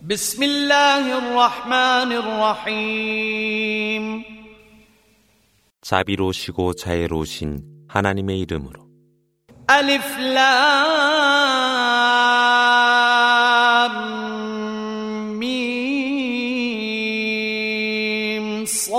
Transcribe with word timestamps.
بسم 0.00 0.43
الله 0.43 1.17
الرحمن 1.17 2.11
الرحيم 2.23 4.23
자비로우시고 5.81 6.73
자애로우신 6.73 7.63
하나님의 7.87 8.39
이름으로 8.39 8.87
ألف 9.69 10.17
لام 10.17 11.31
ميم 17.71 18.65
صاد 18.65 18.91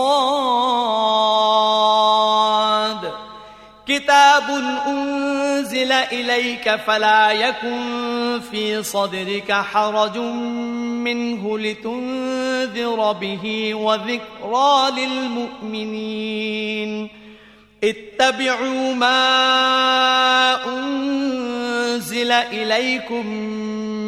كتاب 3.86 4.50
أنزل 4.86 5.92
إليك 5.92 6.76
فلا 6.76 7.30
يكن 7.32 8.40
في 8.50 8.82
صدرك 8.82 9.52
حرج 9.52 10.16
منه 11.04 11.58
لتنذر 11.58 13.12
به 13.12 13.74
وذكرى 13.74 14.90
للمؤمنين. 14.96 16.42
اتبعوا 17.84 18.94
ما 18.94 19.18
أنزل 20.66 22.32
إليكم 22.32 23.26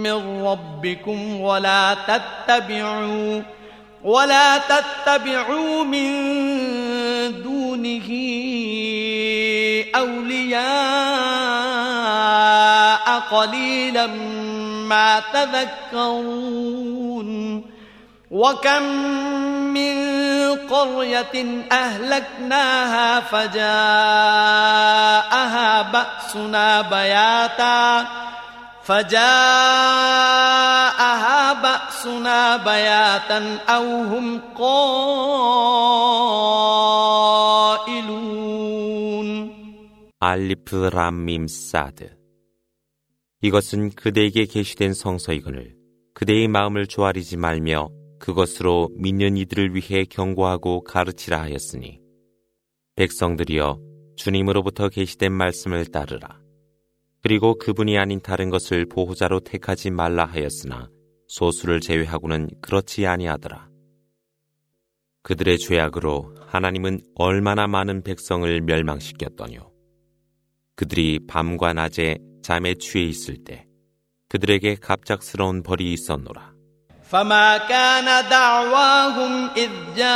من 0.03 0.47
ربكم 0.47 1.41
ولا 1.41 1.97
تتبعوا 2.07 3.43
ولا 4.05 4.59
تتبعوا 4.59 5.85
من 5.85 6.13
دونه 7.43 8.09
أولياء 9.95 10.65
قليلا 13.21 14.07
ما 14.89 15.23
تذكرون 15.33 16.55
وكم 18.31 18.83
من 19.75 19.97
قرية 20.71 21.67
أهلكناها 21.73 23.21
فجاءها 23.21 23.63
بأسنا 25.83 26.83
بياتا 26.83 28.07
فجاءها 28.85 29.23
بأسنا 31.53 32.57
بياتا 32.57 33.59
أو 33.69 34.03
هم 34.03 34.41
قائلون. 34.59 35.15
ألف 40.23 40.75
راميم 40.75 41.47
ساته 41.47 42.24
이것은 43.45 43.91
그대에게 43.91 44.47
계시된 44.47 44.95
성서이거늘 44.95 45.77
그대의 46.15 46.49
마음을 46.49 46.87
조아리지 46.87 47.37
말며 47.37 47.91
그것으로 48.19 48.89
믿는 48.97 49.37
이들을 49.37 49.75
위해 49.75 50.07
경고하고 50.07 50.83
가르치라 50.83 51.43
하였으니. 51.43 52.01
백성들이여 52.97 53.81
주님으로부터 54.17 54.89
계시된 54.89 55.31
말씀을 55.31 55.85
따르라. 55.85 56.41
그리고 57.21 57.59
그분이 57.59 57.99
아닌 57.99 58.19
다른 58.23 58.49
것을 58.49 58.87
보호자로 58.87 59.41
택하지 59.41 59.91
말라 59.91 60.25
하였으나 60.25 60.89
소수를 61.27 61.81
제외하고는 61.81 62.49
그렇지 62.63 63.07
아니하더라. 63.07 63.69
그들의 65.23 65.59
죄악으로 65.59 66.35
하나님은 66.47 67.01
얼마나 67.15 67.67
많은 67.67 68.05
백성을 68.05 68.61
멸망시켰더뇨. 68.63 69.71
그들이 70.77 71.21
밤과 71.27 71.75
낮에 71.75 72.17
잠에 72.44 72.76
취해 72.76 73.06
있을 73.06 73.44
때 73.44 73.66
그들에게 74.30 74.76
갑작스러운 74.76 75.64
벌이 75.64 75.92
있었노라. 75.94 76.60
فما 77.10 77.58
كان 77.58 78.30
دعواهم 78.30 79.50
إذ 79.58 79.70
جاءهم 79.98 80.10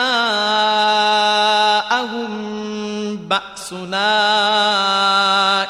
بأسنا 3.30 4.13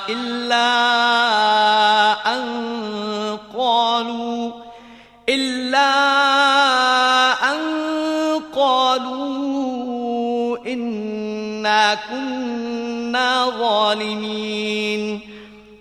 إلا 0.10 0.72
أن 2.36 2.44
قالوا 3.56 4.52
إلا 5.30 5.94
أن 7.52 7.60
قالوا 8.56 10.58
إنا 10.68 11.96
كنا 11.96 13.50
ظالمين 13.60 14.87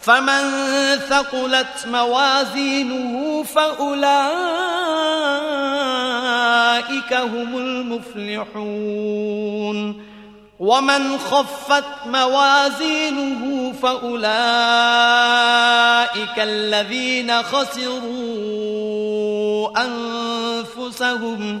فمن 0.00 0.50
ثقلت 1.08 1.86
موازينه 1.86 3.42
فأولئك 3.42 4.00
هم 7.12 7.56
المفلحون. 7.58 9.30
ومن 10.60 11.18
خفت 11.18 11.84
موازينه 12.06 13.72
فأولئك 13.82 14.30
الذين 16.38 17.42
خسروا 17.42 18.70
أنفسهم 19.84 21.60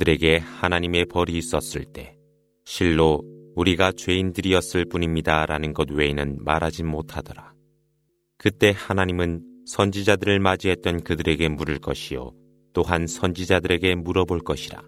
그들에게 0.00 0.38
하나님의 0.38 1.04
벌이 1.06 1.36
있었을 1.36 1.84
때 1.84 2.16
실로 2.64 3.22
우리가 3.54 3.92
죄인들이었을 3.92 4.86
뿐입니다 4.86 5.44
라는 5.44 5.74
것 5.74 5.90
외에는 5.90 6.38
말하지 6.42 6.84
못하더라. 6.84 7.52
그때 8.38 8.72
하나님은 8.74 9.42
선지자들을 9.66 10.40
맞이했던 10.40 11.04
그들에게 11.04 11.48
물을 11.48 11.78
것이요 11.78 12.32
또한 12.72 13.06
선지자들에게 13.06 13.96
물어볼 13.96 14.40
것이라. 14.40 14.82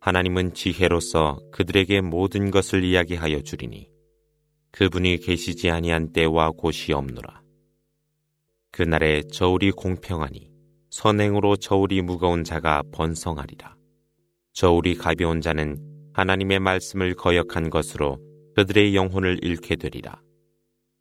하나님은 0.00 0.54
지혜로서 0.54 1.38
그들에게 1.52 2.00
모든 2.00 2.50
것을 2.50 2.82
이야기하여 2.82 3.42
주리니 3.42 3.88
그분이 4.72 5.18
계시지 5.18 5.70
아니한 5.70 6.12
때와 6.12 6.50
곳이 6.50 6.92
없노라. 6.92 7.40
그날에 8.72 9.22
저울이 9.32 9.70
공평하니 9.70 10.50
선행으로 10.90 11.54
저울이 11.54 12.02
무거운 12.02 12.42
자가 12.42 12.82
번성하리라. 12.90 13.81
저울이 14.52 14.94
가벼운 14.96 15.40
자는 15.40 15.76
하나님의 16.14 16.60
말씀을 16.60 17.14
거역한 17.14 17.70
것으로 17.70 18.18
그들의 18.54 18.94
영혼을 18.94 19.38
잃게 19.42 19.76
되리라. 19.76 20.20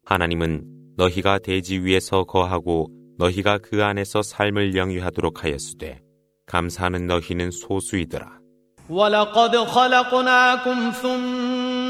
하나님은 0.06 0.64
너희가 0.98 1.40
대지 1.40 1.80
위에서 1.80 2.24
거하고 2.24 2.90
너희가 3.18 3.58
그 3.60 3.84
안에서 3.84 4.22
삶을 4.22 4.76
영위하도록 4.76 5.44
하였으되 5.44 6.02
감사하는 6.48 7.08
너희는 7.08 7.52
소수이더라. 7.52 8.40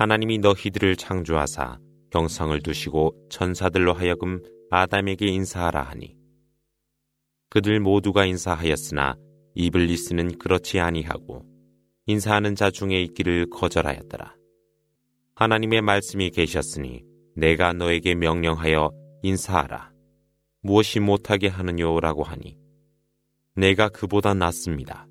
하나님이 0.00 0.38
너희들을 0.38 0.96
창조하사 0.96 1.78
경성을 2.10 2.58
두시고 2.62 3.14
천사들로 3.28 3.92
하여금 3.92 4.42
아담에게 4.70 5.26
인사하라 5.26 5.82
하니 5.82 6.16
그들 7.50 7.80
모두가 7.80 8.24
인사하였으나 8.24 9.16
이블리스는 9.54 10.38
그렇지 10.38 10.80
아니하고 10.80 11.44
인사하는 12.06 12.54
자 12.54 12.70
중에 12.70 13.02
있기를 13.02 13.50
거절하였더라. 13.50 14.34
하나님의 15.34 15.82
말씀이 15.82 16.30
계셨으니 16.30 17.04
내가 17.36 17.74
너에게 17.74 18.14
명령하여 18.14 18.90
인사하라. 19.22 19.92
무엇이 20.62 20.98
못하게 20.98 21.48
하느냐라고 21.48 22.22
하니 22.22 22.56
내가 23.54 23.90
그보다 23.90 24.32
낫습니다. 24.32 25.06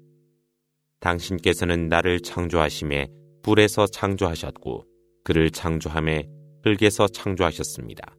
당신께서는 0.99 1.89
나를 1.89 2.21
창조하심에 2.21 3.18
불에서 3.49 3.87
창조하셨고 3.87 4.85
그를 5.23 5.49
창조함에 5.49 6.29
흙에서 6.63 7.07
창조하셨습니다. 7.07 8.15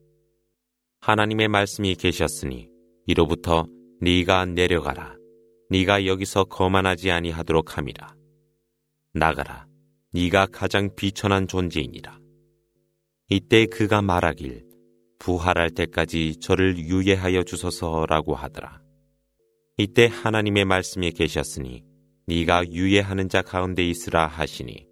하나님의 1.02 1.46
말씀이 1.46 1.94
계셨으니 1.94 2.68
이로부터 3.06 3.68
네가 4.00 4.46
내려가라. 4.46 5.14
네가 5.68 6.06
여기서 6.06 6.46
거만하지 6.46 7.12
아니하도록 7.12 7.78
함이라. 7.78 8.12
나가라. 9.14 9.66
네가 10.12 10.46
가장 10.46 10.96
비천한 10.96 11.46
존재이니라. 11.46 12.18
이때 13.28 13.66
그가 13.66 14.02
말하길 14.02 14.64
부활할 15.20 15.70
때까지 15.70 16.40
저를 16.40 16.76
유예하여 16.76 17.44
주소서라고 17.44 18.34
하더라. 18.34 18.82
이때 19.76 20.08
하나님의 20.08 20.64
말씀이 20.64 21.12
계셨으니 21.12 21.84
네가 22.26 22.72
유예하는 22.72 23.28
자 23.28 23.42
가운데 23.42 23.88
있으라 23.88 24.26
하시니 24.26 24.89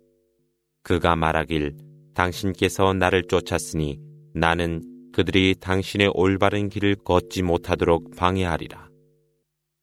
그가 0.89 1.17
말하길 1.17 1.77
당신께서 2.15 2.95
나를 2.95 3.25
쫓았으니 3.29 3.99
나는 4.33 4.81
그들이 5.13 5.55
당신의 5.61 6.13
올바른 6.15 6.71
길을 6.71 6.95
걷지 7.05 7.43
못하도록 7.43 8.17
방해하리라. 8.17 8.89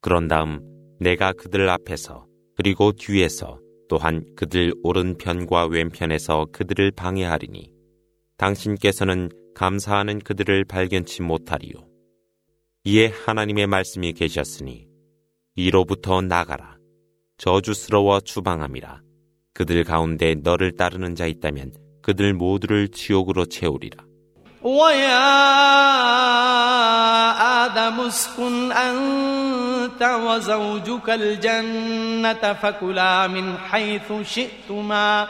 그런 0.02 0.28
다음 0.28 0.62
내가 1.00 1.32
그들 1.32 1.70
앞에서 1.70 2.26
그리고 2.56 2.92
뒤에서 2.92 3.60
또한 3.88 4.26
그들 4.36 4.74
오른편과 4.82 5.68
왼편에서 5.68 6.48
그들을 6.52 6.90
방해하리니 6.90 7.72
당신께서는 8.38 9.30
감사하는 9.54 10.18
그들을 10.18 10.66
발견치 10.66 11.22
못하리요. 11.22 11.88
이에 12.84 13.06
하나님의 13.10 13.68
말씀이 13.68 14.12
계셨으니 14.14 14.88
이로부터 15.56 16.22
나가라. 16.22 16.78
저주스러워 17.38 18.22
추방함이라. 18.22 19.05
그들 19.55 19.85
가운데 19.85 20.35
너를 20.35 20.77
따르는 20.77 21.15
자 21.15 21.27
있다면 21.27 21.73
그들 22.03 22.35
모두를 22.35 22.89
지옥으로 22.89 23.47
채우리라. 23.47 24.05
ويا 24.63 25.25
آدم 27.65 28.01
اسكن 28.01 28.73
أنت 28.73 30.03
وزوجك 30.03 31.11
الجنة 31.11 32.53
فكلا 32.53 33.27
من 33.27 33.59
حيث 33.59 34.13
شئتما 34.23 35.29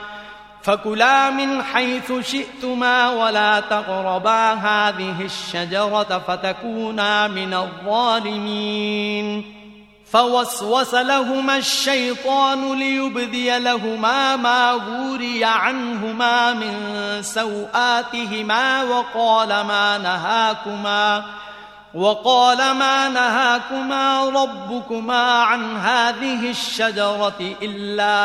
فكلا 0.62 1.30
من 1.30 1.62
حيث 1.62 2.12
شئتما 2.20 3.10
ولا 3.10 3.60
تقربا 3.60 4.52
هذه 4.52 5.22
الشجرة 5.22 6.18
فتكونا 6.18 7.28
من 7.28 7.54
الظالمين 7.54 9.44
فوسوس 10.11 10.93
لهما 10.93 11.57
الشيطان 11.57 12.79
ليبدي 12.79 13.59
لهما 13.59 14.35
ما 14.35 14.73
وري 14.73 15.45
عنهما 15.45 16.53
من 16.53 16.73
سوآتهما 17.21 18.83
وقال 18.83 19.47
ما 19.49 19.97
نهاكما 19.97 21.25
وقال 21.93 22.57
ما 22.57 23.09
نهاكما 23.09 24.29
ربكما 24.29 25.31
عن 25.43 25.77
هذه 25.77 26.49
الشجرة 26.49 27.55
إلا 27.61 28.15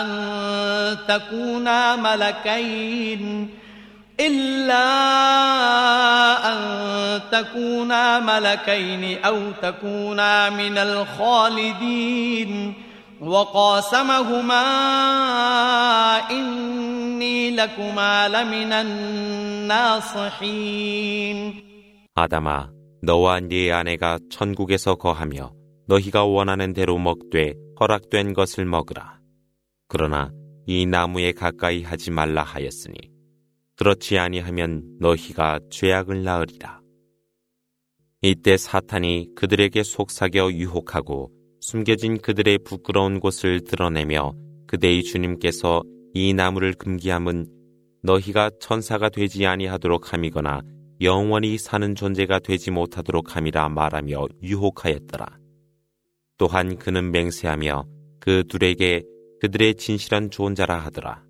أن 0.00 0.96
تكونا 1.08 1.96
ملكين 1.96 3.50
إلا 4.19 4.87
أن 6.51 6.57
تكونا 7.31 8.19
ملكين 8.19 9.23
أو 9.25 9.51
تكونا 9.61 10.49
من 10.49 10.77
الخالدين 10.77 12.73
وقاسمهما 13.21 14.65
إني 16.31 17.55
لكما 17.55 18.27
لمن 18.27 18.73
الناصحين 19.65 20.45
아담아, 22.17 22.69
너와 23.01 23.41
네 23.41 23.73
아내가 23.73 24.17
천국에서 24.29 24.95
거하며 24.95 25.51
너희가 25.87 26.23
원하는 26.23 26.71
대로 26.71 26.97
먹되 26.97 27.53
허락된 27.77 28.33
것을 28.33 28.63
먹으라. 28.63 29.19
그러나 29.89 30.31
이 30.65 30.85
나무에 30.85 31.33
가까이 31.33 31.83
하지 31.83 32.11
말라 32.11 32.41
하였으니 32.41 33.08
그렇지 33.80 34.18
아니하면 34.18 34.82
너희가 35.00 35.58
죄악을 35.70 36.22
낳으리라. 36.22 36.82
이때 38.20 38.58
사탄이 38.58 39.30
그들에게 39.34 39.82
속삭여 39.82 40.52
유혹하고 40.52 41.30
숨겨진 41.60 42.18
그들의 42.18 42.58
부끄러운 42.58 43.20
곳을 43.20 43.64
드러내며 43.64 44.34
그대의 44.66 45.02
주님께서 45.02 45.82
이 46.12 46.34
나무를 46.34 46.74
금기함은 46.74 47.46
너희가 48.02 48.50
천사가 48.60 49.08
되지 49.08 49.46
아니하도록 49.46 50.12
함이거나 50.12 50.60
영원히 51.00 51.56
사는 51.56 51.94
존재가 51.94 52.40
되지 52.40 52.70
못하도록 52.70 53.34
함이라 53.34 53.70
말하며 53.70 54.26
유혹하였더라. 54.42 55.38
또한 56.36 56.76
그는 56.76 57.12
맹세하며 57.12 57.86
그 58.20 58.44
둘에게 58.46 59.04
그들의 59.40 59.76
진실한 59.76 60.30
존자라 60.30 60.76
하더라. 60.80 61.29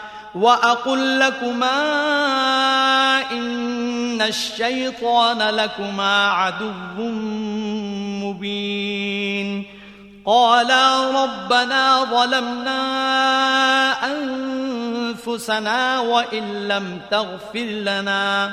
وأقل 0.35 1.19
لكما 1.19 1.81
إن 3.31 4.21
الشيطان 4.21 5.37
لكما 5.37 6.27
عدو 6.27 6.71
مبين. 8.23 9.65
قالا 10.25 11.23
ربنا 11.23 12.03
ظلمنا 12.03 12.81
أنفسنا 15.11 15.99
وإن 15.99 16.67
لم 16.67 17.01
تغفر 17.11 17.59
لنا 17.59 18.51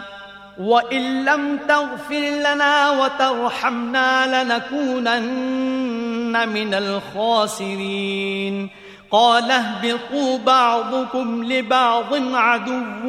وإن 0.58 1.24
لم 1.24 1.58
تغفر 1.68 2.20
لنا 2.20 2.90
وترحمنا 2.90 4.44
لنكونن 4.44 6.48
من 6.48 6.74
الخاسرين. 6.74 8.70
قال 9.11 9.51
اهبطوا 9.51 10.37
بعضكم 10.37 11.43
لبعض 11.43 12.13
عدو 12.13 13.07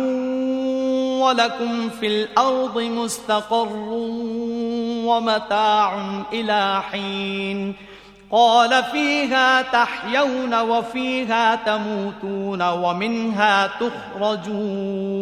ولكم 1.25 1.88
في 1.88 2.06
الأرض 2.06 2.80
مستقر 2.80 3.68
ومتاع 5.08 6.23
إلى 6.32 6.82
حين 6.82 7.75
قال 8.30 8.84
فيها 8.84 9.62
تحيون 9.62 10.54
وفيها 10.61 11.54
تموتون 11.54 12.62
ومنها 12.62 13.66
تخرجون 13.80 15.14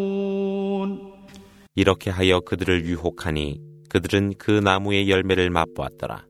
이렇게 1.75 2.11
하여 2.11 2.41
그들을 2.41 2.85
유혹하니 2.85 3.61
그들은 3.89 4.35
그 4.39 4.51
나무의 4.51 5.09
열매를 5.11 5.51
맛보았더라. 5.51 6.27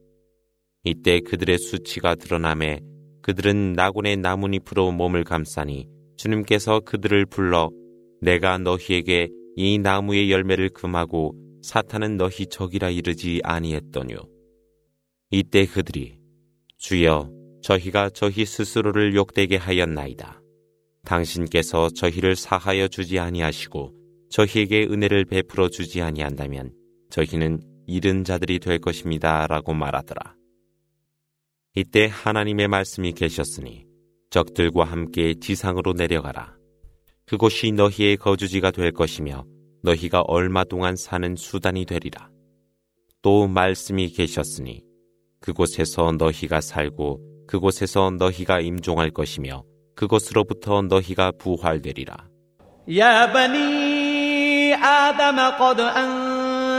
이때 0.84 1.20
그들의 1.20 1.58
수치가 1.58 2.14
드러남에 2.14 2.80
그들은 3.27 3.73
나군의 3.73 4.15
나뭇잎으로 4.15 4.93
몸을 4.93 5.25
감싸니 5.25 5.85
주님께서 6.15 6.79
그들을 6.79 7.25
불러 7.25 7.69
내가 8.21 8.57
너희에게 8.57 9.27
이 9.57 9.77
나무의 9.79 10.31
열매를 10.31 10.69
금하고 10.69 11.35
사탄은 11.61 12.15
너희 12.15 12.45
적이라 12.45 12.89
이르지 12.89 13.41
아니했더뇨. 13.43 14.15
이때 15.29 15.65
그들이 15.65 16.17
주여 16.77 17.29
저희가 17.63 18.11
저희 18.11 18.45
스스로를 18.45 19.13
욕되게 19.13 19.57
하였나이다. 19.57 20.41
당신께서 21.03 21.89
저희를 21.89 22.37
사하여 22.37 22.87
주지 22.87 23.19
아니하시고 23.19 23.93
저희에게 24.29 24.85
은혜를 24.85 25.25
베풀어 25.25 25.67
주지 25.67 26.01
아니한다면 26.01 26.71
저희는 27.09 27.59
잃은 27.87 28.23
자들이 28.23 28.59
될 28.59 28.79
것입니다. 28.79 29.47
라고 29.47 29.73
말하더라. 29.73 30.37
이때 31.76 32.08
하나님의 32.12 32.68
말씀이 32.68 33.12
계셨으니 33.12 33.86
적들과 34.30 34.84
함께 34.84 35.34
지상으로 35.34 35.92
내려가라. 35.92 36.54
그곳이 37.26 37.72
너희의 37.72 38.16
거주지가 38.16 38.70
될 38.70 38.92
것이며 38.92 39.44
너희가 39.82 40.22
얼마 40.22 40.64
동안 40.64 40.96
사는 40.96 41.34
수단이 41.36 41.86
되리라. 41.86 42.30
또 43.22 43.46
말씀이 43.46 44.08
계셨으니 44.08 44.82
그곳에서 45.40 46.12
너희가 46.12 46.60
살고 46.60 47.46
그곳에서 47.46 48.10
너희가 48.10 48.60
임종할 48.60 49.10
것이며 49.10 49.64
그곳으로부터 49.94 50.82
너희가 50.82 51.32
부활되리라. 51.32 52.28
야 52.98 53.32
بني 53.32 54.74
آدم 54.74 55.38
قد 55.58 55.80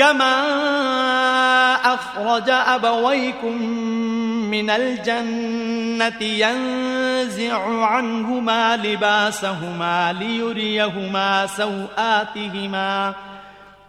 كما 0.00 0.34
أخرج 1.94 2.50
أبويكم 2.50 3.62
من 4.50 4.70
الجنة 4.70 6.22
ينزع 6.22 7.84
عنهما 7.84 8.76
لباسهما 8.76 10.12
ليريهما 10.12 11.46
سوآتهما 11.46 13.14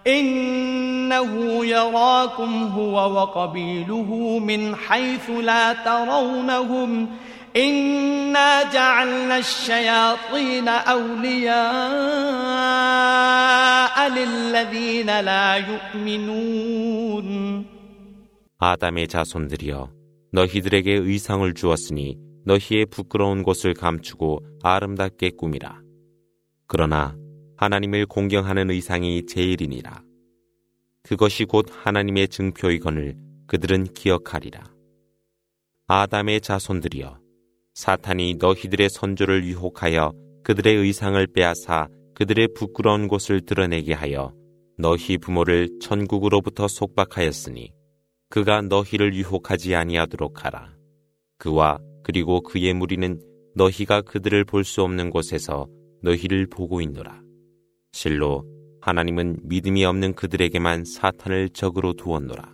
إنه 0.08 1.66
يراكم 1.66 2.72
هو 2.76 3.14
وقبيله 3.14 4.40
من 4.44 4.76
حيث 4.76 5.30
لا 5.30 5.74
ترونهم 5.74 7.08
إنا 7.57 8.71
جعلنا 8.73 9.39
الشياطين 9.39 10.69
أولياء 10.69 11.57
للذين 14.11 15.21
لا 15.21 15.57
يؤمنون 15.57 17.27
아담의 18.59 19.09
자손들이여 19.09 19.91
너희들에게 20.33 20.93
의상을 20.93 21.55
주었으니 21.55 22.19
너희의 22.45 22.87
부끄러운 22.87 23.43
곳을 23.43 23.75
감추고 23.75 24.41
아름답게 24.63 25.33
꾸미라. 25.37 25.81
그러나 26.67 27.17
하나님을 27.57 28.07
공경하는 28.07 28.71
의상이 28.71 29.27
제일이니라. 29.27 30.03
그것이 31.03 31.45
곧 31.45 31.67
하나님의 31.71 32.29
증표이건을 32.29 33.17
그들은 33.47 33.85
기억하리라. 33.95 34.65
아담의 35.87 36.41
자손들이여 36.41 37.20
사탄이 37.74 38.36
너희들의 38.40 38.90
선조를 38.90 39.46
유혹하여 39.46 40.14
그들의 40.44 40.76
의상을 40.76 41.26
빼앗아 41.28 41.88
그들의 42.16 42.50
부끄러운 42.56 43.08
곳을 43.08 43.42
드러내게 43.42 43.94
하여 43.94 44.34
너희 44.78 45.18
부모를 45.18 45.70
천국으로부터 45.80 46.68
속박하였으니 46.68 47.72
그가 48.30 48.62
너희를 48.62 49.14
유혹하지 49.16 49.76
아니하도록 49.76 50.46
하라. 50.46 50.74
그와 51.38 51.80
그리고 52.04 52.42
그의 52.42 52.74
무리는 52.74 53.20
너희가 53.56 54.02
그들을 54.02 54.44
볼 54.46 54.64
수 54.64 54.82
없는 54.84 55.10
곳에서 55.10 55.68
너희를 56.02 56.48
보고 56.48 56.82
있노라. 56.82 57.22
실로 57.92 58.46
하나님은 58.82 59.42
믿음이 59.44 59.86
없는 59.86 60.14
그들에게만 60.16 60.86
사탄을 60.86 61.50
적으로 61.50 61.94
두었노라. 61.94 62.54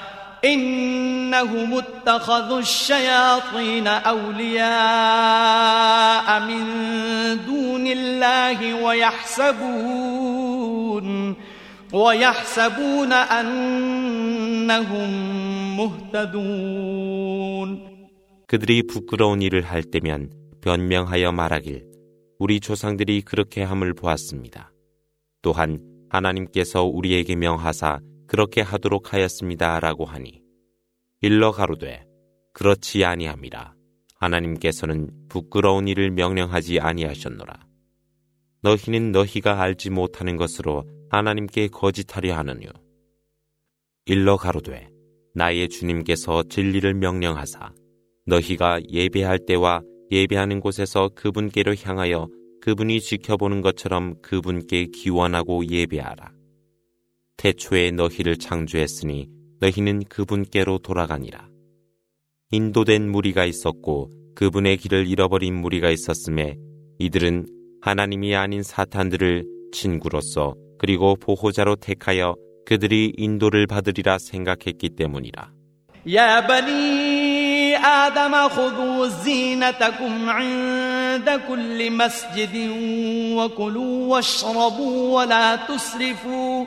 إنهم 0.44 1.74
اتخذوا 1.74 2.58
الشياطين 2.58 3.86
أولياء 3.86 4.66
من 6.40 6.64
دون 7.46 7.86
الله 7.86 8.84
ويحسبون 8.84 10.56
ويحسبون 11.92 13.12
أنهم 13.12 15.10
مهتدون 15.76 17.96
그들이 18.46 18.86
부끄러운 18.86 19.42
일을 19.42 19.62
할 19.62 19.82
때면 19.82 20.30
변명하여 20.60 21.32
말하길 21.32 21.84
우리 22.38 22.60
조상들이 22.60 23.22
그렇게 23.22 23.64
함을 23.64 23.94
보았습니다. 23.94 24.70
또한 25.42 25.80
하나님께서 26.10 26.84
우리에게 26.84 27.34
명하사 27.34 27.98
그렇게 28.31 28.61
하도록 28.61 29.11
하였습니다라고 29.11 30.05
하니 30.05 30.41
일러 31.19 31.51
가로되 31.51 32.05
그렇지 32.53 33.03
아니함이라. 33.03 33.73
하나님께서는 34.15 35.09
부끄러운 35.27 35.89
일을 35.89 36.11
명령하지 36.11 36.79
아니하셨노라. 36.79 37.67
너희는 38.61 39.11
너희가 39.11 39.61
알지 39.61 39.89
못하는 39.89 40.37
것으로 40.37 40.85
하나님께 41.09 41.67
거짓하려 41.67 42.37
하느뇨. 42.37 42.69
일러 44.05 44.37
가로되 44.37 44.87
나의 45.35 45.67
주님께서 45.67 46.43
진리를 46.43 46.93
명령하사 46.93 47.73
너희가 48.27 48.79
예배할 48.87 49.39
때와 49.45 49.81
예배하는 50.09 50.61
곳에서 50.61 51.09
그분께로 51.15 51.75
향하여 51.83 52.29
그분이 52.61 53.01
지켜보는 53.01 53.59
것처럼 53.59 54.21
그분께 54.21 54.85
기원하고 54.85 55.65
예배하라. 55.65 56.40
태초에 57.40 57.90
너희를 57.90 58.38
창조했으니 58.38 59.28
너희는 59.60 60.04
그분께로 60.04 60.78
돌아가니라. 60.78 61.48
인도된 62.50 63.10
무리가 63.10 63.44
있었고 63.44 64.10
그분의 64.34 64.76
길을 64.76 65.06
잃어버린 65.06 65.54
무리가 65.54 65.90
있었음에 65.90 66.56
이들은 66.98 67.46
하나님이 67.82 68.34
아닌 68.34 68.62
사탄들을 68.62 69.44
친구로서 69.72 70.54
그리고 70.78 71.16
보호자로 71.16 71.76
택하여 71.76 72.36
그들이 72.66 73.12
인도를 73.16 73.66
받으리라 73.66 74.18
생각했기 74.18 74.90
때문이라. 74.90 75.52
야 76.14 76.46
بني 76.46 77.76
آدم 77.76 78.48
خذوا 78.48 79.08
زينتكم 79.08 80.30
عند 80.30 81.30
كل 81.48 81.90
مسجد 81.90 82.54
وكلوا 83.36 84.06
واشربوا 84.06 85.16
ولا 85.16 85.56
تسرفوا 85.56 86.66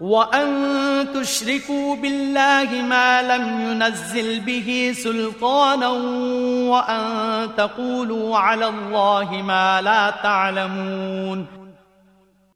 وأن 0.00 1.12
تشركوا 1.14 1.96
بالله 1.96 2.82
ما 2.82 3.22
لم 3.22 3.44
ينزل 3.60 4.40
به 4.40 4.92
سلطانا 4.94 5.88
وأن 6.68 7.02
تقولوا 7.56 8.36
على 8.36 8.68
الله 8.68 9.42
ما 9.42 9.80
لا 9.80 10.10
تعلمون 10.22 11.46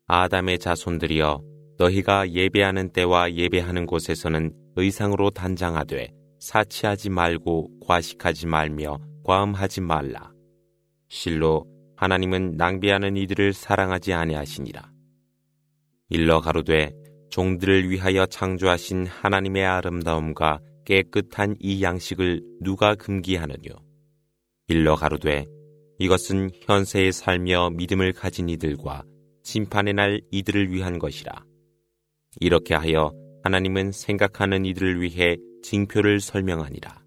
아담의 0.06 0.58
자손들이여 0.58 1.40
너희가 1.78 2.30
예배하는 2.30 2.90
때와 2.90 3.32
예배하는 3.32 3.86
곳에서는 3.86 4.52
의상으로 4.76 5.30
단장하되 5.30 6.08
사치하지 6.40 7.10
말고 7.10 7.68
과식하지 7.86 8.46
말며 8.46 8.98
과음하지 9.24 9.80
말라. 9.82 10.32
실로 11.08 11.66
하나님은 11.96 12.56
낭비하는 12.56 13.16
이들을 13.16 13.52
사랑하지 13.52 14.12
아니하시니라. 14.12 14.90
일러 16.08 16.40
가로되 16.40 16.92
종들을 17.29 17.89
위하여 17.89 18.25
창조하신 18.25 19.07
하나님의 19.07 19.65
아름다움과 19.65 20.59
깨끗한 20.85 21.55
이 21.59 21.81
양식을 21.83 22.41
누가 22.61 22.95
금기하느뇨? 22.95 23.75
일러 24.67 24.95
가로되 24.95 25.45
이것은 25.99 26.51
현세에 26.61 27.11
살며 27.11 27.71
믿음을 27.71 28.13
가진 28.13 28.49
이들과 28.49 29.03
심판의 29.43 29.93
날 29.93 30.21
이들을 30.31 30.71
위한 30.71 30.99
것이라. 30.99 31.45
이렇게 32.39 32.73
하여 32.73 33.13
하나님은 33.43 33.91
생각하는 33.91 34.65
이들을 34.65 35.01
위해 35.01 35.37
징표를 35.61 36.19
설명하니라. 36.19 37.03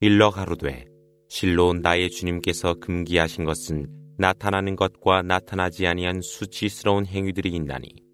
일러 0.00 0.30
가로되 0.30 0.86
실로 1.28 1.72
나의 1.72 2.10
주님께서 2.10 2.74
금기하신 2.74 3.44
것은 3.44 3.86
나타나는 4.18 4.76
것과 4.76 5.22
나타나지 5.22 5.86
아니한 5.86 6.20
수치스러운 6.22 7.06
행위들이 7.06 7.50
있나니 7.50 8.05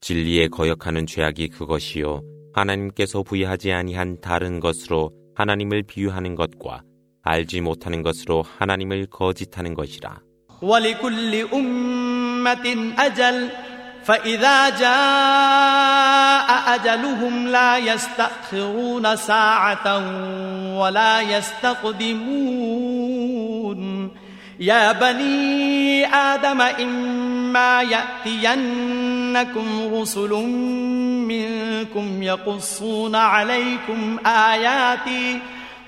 진리에 0.00 0.48
거역하는 0.48 1.06
죄악이 1.06 1.48
그것이요 1.48 2.22
하나님께서 2.54 3.22
부여하지 3.22 3.72
아니한 3.72 4.20
다른 4.20 4.60
것으로 4.60 5.10
하나님을 5.34 5.82
비유하는 5.82 6.34
것과 6.34 6.82
알지 7.22 7.60
못하는 7.60 8.02
것으로 8.02 8.44
하나님을 8.58 9.06
거짓하는 9.06 9.74
것이라. 9.74 10.20
ولكل 10.62 11.48
أمة 11.52 12.94
أجل 12.98 13.50
فإذا 14.04 14.70
جاء 14.78 16.48
أجلهم 16.74 17.48
لا 17.48 17.78
يستأخرون 17.78 19.16
ساعة 19.16 19.86
ولا 20.80 21.20
يستقدمون 21.22 22.76
يا 24.60 24.92
بني 24.92 26.06
آدم 26.06 26.60
إما 27.51 27.81
يأتينكم 27.81 29.65
رسل 29.93 30.29
منكم 31.27 32.23
يقصون 32.23 33.15
عليكم 33.15 34.17
آياتي 34.25 35.39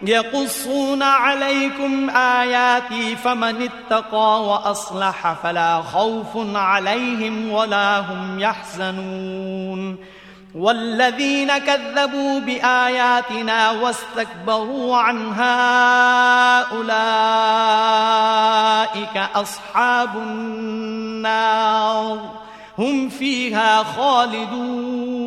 يقصون 0.01 1.03
عليكم 1.03 2.09
آياتي 2.09 3.15
فمن 3.15 3.69
اتقى 3.69 4.43
وأصلح 4.43 5.33
فلا 5.43 5.81
خوف 5.81 6.55
عليهم 6.55 7.51
ولا 7.51 7.99
هم 7.99 8.39
يحزنون 8.39 9.97
والذين 10.54 11.58
كذبوا 11.58 12.40
بآياتنا 12.40 13.70
واستكبروا 13.70 14.96
عنها 14.96 15.56
أولئك 17.58 18.36
أصحاب 19.16 20.16
النار 20.16 21.38
هم 22.78 23.08
فيها 23.08 23.82
خالدون 23.84 25.18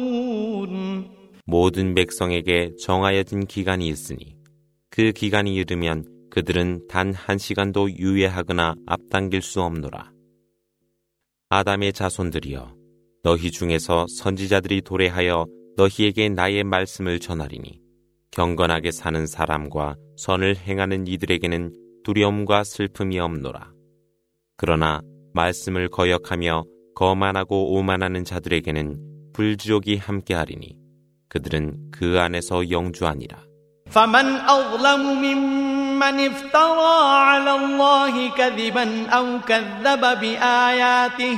모든 1.46 1.94
백성에게 1.96 2.76
정하여진 2.80 3.46
기간이 3.46 3.88
있으니 3.90 4.38
그 4.90 5.12
기간이 5.12 5.54
이르면 5.56 6.06
그들은 6.30 6.88
단 6.88 7.14
한 7.14 7.38
시간도 7.38 7.92
유예하거나 7.92 8.76
앞당길 8.88 9.42
수 9.42 9.62
없노라. 9.62 10.12
아담의 11.50 11.92
자손들이여 11.92 12.75
너희 13.26 13.52
중에서 13.52 14.06
선지자들이 14.08 14.82
도래하여 14.82 15.46
너희에게 15.78 16.30
나의 16.30 16.64
말씀을 16.64 17.20
전하리니 17.20 17.80
경건하게 18.32 18.92
사는 18.92 19.28
사람과 19.28 19.96
선을 20.18 20.56
행하는 20.56 21.08
이들에게는 21.08 21.74
두려움과 22.04 22.64
슬픔이 22.64 23.20
없노라. 23.20 23.72
그러나 24.58 25.02
말씀을 25.34 25.90
거역하며 25.90 26.64
거만하고 26.96 27.74
오만하는 27.74 28.24
자들에게는 28.24 29.32
불지옥이 29.34 29.98
함께하리니 29.98 30.76
그들은 31.30 31.92
그 31.92 32.20
안에서 32.20 32.70
영주하니라. 32.70 33.52
فمن 33.92 34.26
أظلم 34.48 35.02
ممن 35.20 36.16
افترى 36.30 36.96
على 37.28 37.52
الله 37.56 38.30
كذبا 38.30 39.10
أو 39.10 39.40
كذب 39.40 40.02
بآياته 40.22 41.38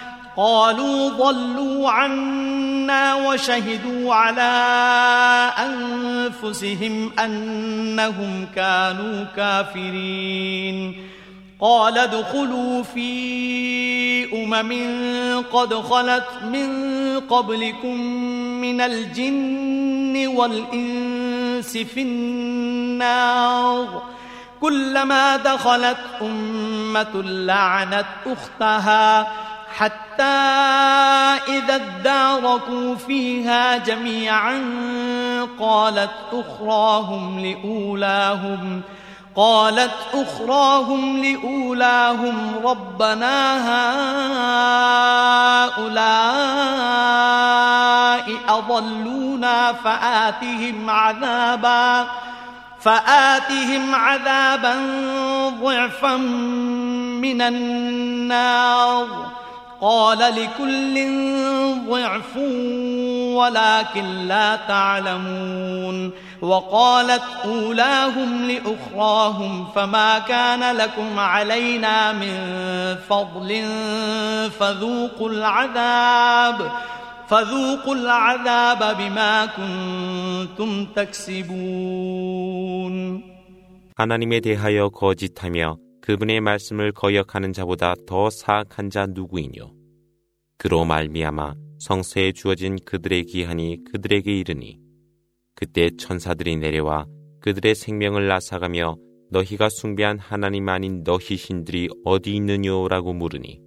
قالوا 0.37 1.09
ضلوا 1.09 1.89
عنا 1.89 3.15
وشهدوا 3.15 4.13
على 4.13 4.51
أنفسهم 5.57 7.11
أنهم 7.19 8.47
كانوا 8.55 9.25
كافرين. 9.35 10.95
قال 11.61 11.97
ادخلوا 11.97 12.83
في 12.83 14.43
أمم 14.43 14.71
قد 15.53 15.73
خلت 15.73 16.27
من 16.43 16.69
قبلكم 17.19 18.01
من 18.61 18.81
الجن 18.81 20.27
والإنس 20.27 21.77
في 21.77 22.01
النار. 22.01 24.01
كلما 24.61 25.37
دخلت 25.37 25.97
أمة 26.21 27.21
لعنت 27.23 28.05
أختها. 28.25 29.27
حتى 29.77 30.23
إذا 31.47 31.75
اداركوا 31.75 32.95
فيها 32.95 33.77
جميعا 33.77 34.63
قالت 35.59 36.11
أخراهم 36.33 37.39
لأولاهم 37.39 38.81
قالت 39.35 39.91
أخراهم 40.13 41.23
لأولاهم 41.23 42.55
ربنا 42.63 43.57
هؤلاء 45.77 46.31
أضلونا 48.49 49.73
فآتهم 49.73 50.89
عذابا 50.89 52.07
فآتهم 52.81 53.95
عذابا 53.95 54.75
ضعفا 55.63 56.15
من 57.21 57.41
النار. 57.41 59.07
قال 59.80 60.18
لكل 60.18 60.94
ضعف 61.88 62.36
ولكن 63.36 64.26
لا 64.26 64.56
تعلمون 64.56 66.10
وقالت 66.42 67.22
أولاهم 67.44 68.50
لأخراهم 68.50 69.66
فما 69.74 70.18
كان 70.18 70.76
لكم 70.76 71.18
علينا 71.18 72.12
من 72.12 72.36
فضل 73.08 73.64
فذوقوا 74.60 75.30
العذاب 75.30 76.70
فذوقوا 77.28 77.94
العذاب 77.94 78.96
بما 78.98 79.46
كنتم 79.46 80.86
تكسبون 80.96 82.56
하나님에 83.98 84.40
대하여 84.40 84.90
거짓하며 84.90 85.78
그분의 86.01 86.41
말씀을 86.41 86.91
거역하는 86.91 87.53
자보다 87.53 87.93
더 88.07 88.29
사악한 88.29 88.89
자 88.89 89.05
누구이뇨? 89.05 89.73
그로 90.57 90.83
말미암아 90.85 91.53
성서에 91.79 92.31
주어진 92.31 92.77
그들의 92.85 93.25
기한이 93.25 93.83
그들에게 93.91 94.31
이르니 94.31 94.79
그때 95.55 95.89
천사들이 95.97 96.57
내려와 96.57 97.05
그들의 97.39 97.75
생명을 97.75 98.31
앗아가며 98.31 98.97
너희가 99.29 99.69
숭배한 99.69 100.19
하나님 100.19 100.69
아닌 100.69 101.03
너희 101.03 101.37
신들이 101.37 101.87
어디 102.03 102.35
있느냐라고 102.35 103.13
물으니 103.13 103.61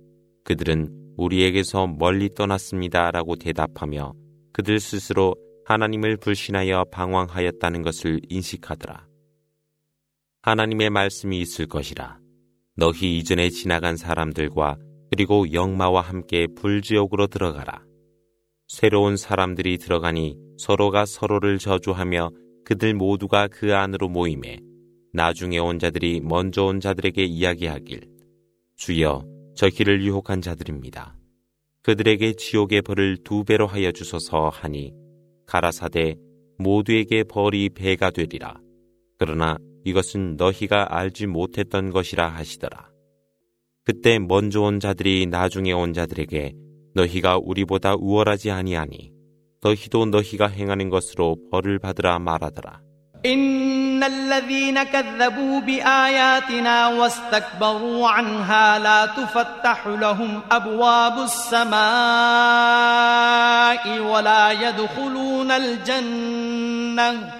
그들은 0.45 0.91
우리에게서 1.17 1.87
멀리 1.87 2.35
떠났습니다라고 2.35 3.37
대답하며 3.37 4.13
그들 4.53 4.79
스스로 4.79 5.35
하나님을 5.65 6.19
불신하여 6.19 6.85
방황하였다는 6.93 7.83
것을 7.83 8.21
인식하더라. 8.29 9.07
하나님의 10.43 10.91
말씀이 10.91 11.41
있을 11.41 11.67
것이라. 11.67 12.24
너희 12.77 13.19
이전에 13.19 13.51
지나간 13.51 13.97
사람들과 13.97 14.77
그리고 15.11 15.53
영마와 15.53 16.01
함께 16.01 16.49
불지옥으로 16.57 17.29
들어가라. 17.29 17.85
새로운 18.67 19.17
사람들이 19.17 19.79
들어가니 19.79 20.37
서로가 20.59 21.07
서로를 21.07 21.59
저주하며 21.59 22.31
그들 22.65 22.95
모두가 22.95 23.47
그 23.49 23.75
안으로 23.77 24.09
모임에 24.09 24.59
나중에 25.13 25.59
온 25.59 25.79
자들이 25.79 26.21
먼저 26.21 26.65
온 26.65 26.81
자들에게 26.81 27.23
이야기하길 27.23 28.09
주여 28.77 29.25
저 29.55 29.69
길을 29.69 30.03
유혹한 30.03 30.41
자들입니다. 30.41 31.17
그들에게 31.83 32.33
지옥의 32.33 32.83
벌을 32.83 33.19
두 33.23 33.45
배로 33.45 33.69
하여 33.69 33.93
주소서 33.93 34.49
하니 34.49 34.93
가라사대 35.47 36.17
모두에게 36.59 37.23
벌이 37.23 37.69
배가 37.69 38.11
되리라. 38.11 38.59
그러나 39.19 39.59
이것은 39.86 40.36
너희가 40.38 40.98
알지 40.98 41.28
못했던 41.28 41.90
것이라 41.92 42.28
하시더라. 42.28 42.90
그때 43.86 44.20
먼저 44.20 44.62
온 44.62 44.80
자들이 44.80 45.26
나중에 45.26 45.72
온 45.72 45.94
자들에게 45.94 46.54
너희가 46.96 47.40
우리보다 47.42 47.96
우월하지 47.96 48.52
아니하니 48.52 49.12
너희도 49.62 50.06
너희가 50.06 50.48
행하는 50.48 50.90
것으로 50.90 51.38
벌을 51.52 51.80
받으라 51.80 52.20
말하더라. 52.20 52.82
إن 53.26 54.04
الذين 54.04 54.84
كذبوا 54.84 55.60
بآياتنا 55.60 56.88
واستكبروا 56.88 58.10
عنها 58.10 58.80
لا 58.80 59.06
تفتح 59.06 59.88
لهم 59.88 60.42
أبواب 60.52 61.20
السماء 61.20 61.80
ولا 64.00 64.52
يدخلون 64.52 65.52
الجنة 65.52 67.40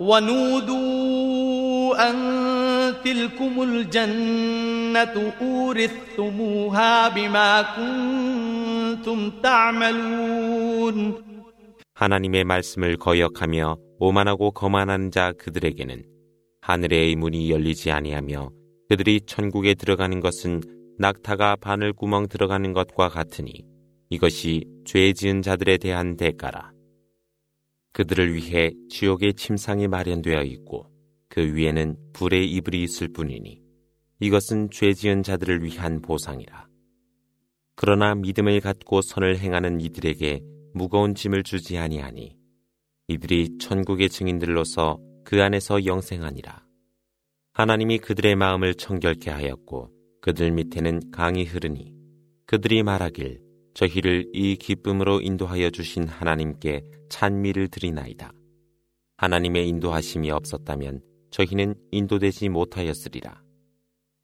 ونودوا 0.00 1.30
أن 2.10 2.16
تلكم 3.04 3.62
الجنة 3.62 5.32
أورثتموها 5.42 7.08
بما 7.08 7.62
كنتم 7.76 9.30
تعملون 9.42 11.22
하나님의 11.94 12.44
말씀을 12.44 12.96
거역하며 12.96 13.76
오만하고 13.98 14.50
거만한 14.50 15.10
자 15.12 15.32
그들에게는 15.38 16.04
하늘의 16.60 17.14
문이 17.16 17.50
열리지 17.50 17.92
아니하며 17.92 18.50
그들이 18.88 19.20
천국에 19.26 19.74
들어가는 19.74 20.18
것은 20.20 20.62
낙타가 20.98 21.56
바늘 21.56 21.92
구멍 21.92 22.28
들어가는 22.28 22.72
것과 22.72 23.08
같으니 23.08 23.64
이것이 24.10 24.64
죄 24.84 25.12
지은 25.12 25.42
자들에 25.42 25.78
대한 25.78 26.16
대가라. 26.16 26.72
그들을 27.97 28.35
위해 28.35 28.69
지옥의 28.89 29.33
침상이 29.33 29.87
마련되어 29.87 30.43
있고 30.43 30.85
그 31.29 31.55
위에는 31.55 31.97
불의 32.13 32.47
이불이 32.47 32.83
있을 32.83 33.07
뿐이니 33.07 33.59
이것은 34.19 34.69
죄 34.69 34.93
지은 34.93 35.23
자들을 35.23 35.63
위한 35.63 35.99
보상이라. 36.03 36.67
그러나 37.75 38.13
믿음을 38.13 38.59
갖고 38.59 39.01
선을 39.01 39.39
행하는 39.39 39.81
이들에게 39.81 40.41
무거운 40.75 41.15
짐을 41.15 41.41
주지 41.41 41.79
아니하니 41.79 42.37
이들이 43.07 43.57
천국의 43.57 44.09
증인들로서 44.09 44.99
그 45.25 45.41
안에서 45.41 45.83
영생하니라. 45.83 46.67
하나님이 47.53 47.97
그들의 47.97 48.35
마음을 48.35 48.75
청결케 48.75 49.31
하였고 49.31 49.89
그들 50.21 50.51
밑에는 50.51 51.09
강이 51.09 51.45
흐르니 51.45 51.95
그들이 52.45 52.83
말하길 52.83 53.46
저희를 53.77 54.31
이 54.33 54.55
기쁨으로 54.55 55.21
인도하여 55.21 55.69
주신 55.69 56.07
하나님께 56.07 56.81
찬미를 57.09 57.67
드리나이다. 57.67 58.31
하나님의 59.17 59.67
인도하심이 59.67 60.31
없었다면 60.31 61.01
저희는 61.29 61.75
인도되지 61.91 62.49
못하였으리라. 62.49 63.39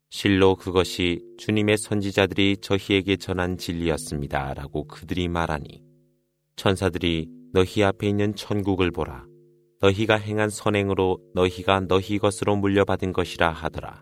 실로 0.09 0.55
그것이 0.55 1.21
주님의 1.37 1.77
선지자들이 1.77 2.57
저희에게 2.61 3.17
전한 3.17 3.59
진리였습니다. 3.59 4.55
라고 4.55 4.87
그들이 4.87 5.27
말하니 5.27 5.83
천사들이 6.55 7.27
너희 7.53 7.83
앞에 7.83 8.07
있는 8.07 8.35
천국을 8.35 8.89
보라. 8.89 9.23
너희가 9.81 10.15
행한 10.15 10.49
선행으로 10.49 11.19
너희가 11.35 11.81
너희 11.81 12.17
것으로 12.17 12.55
물려받은 12.55 13.13
것이라 13.13 13.51
하더라. 13.51 14.01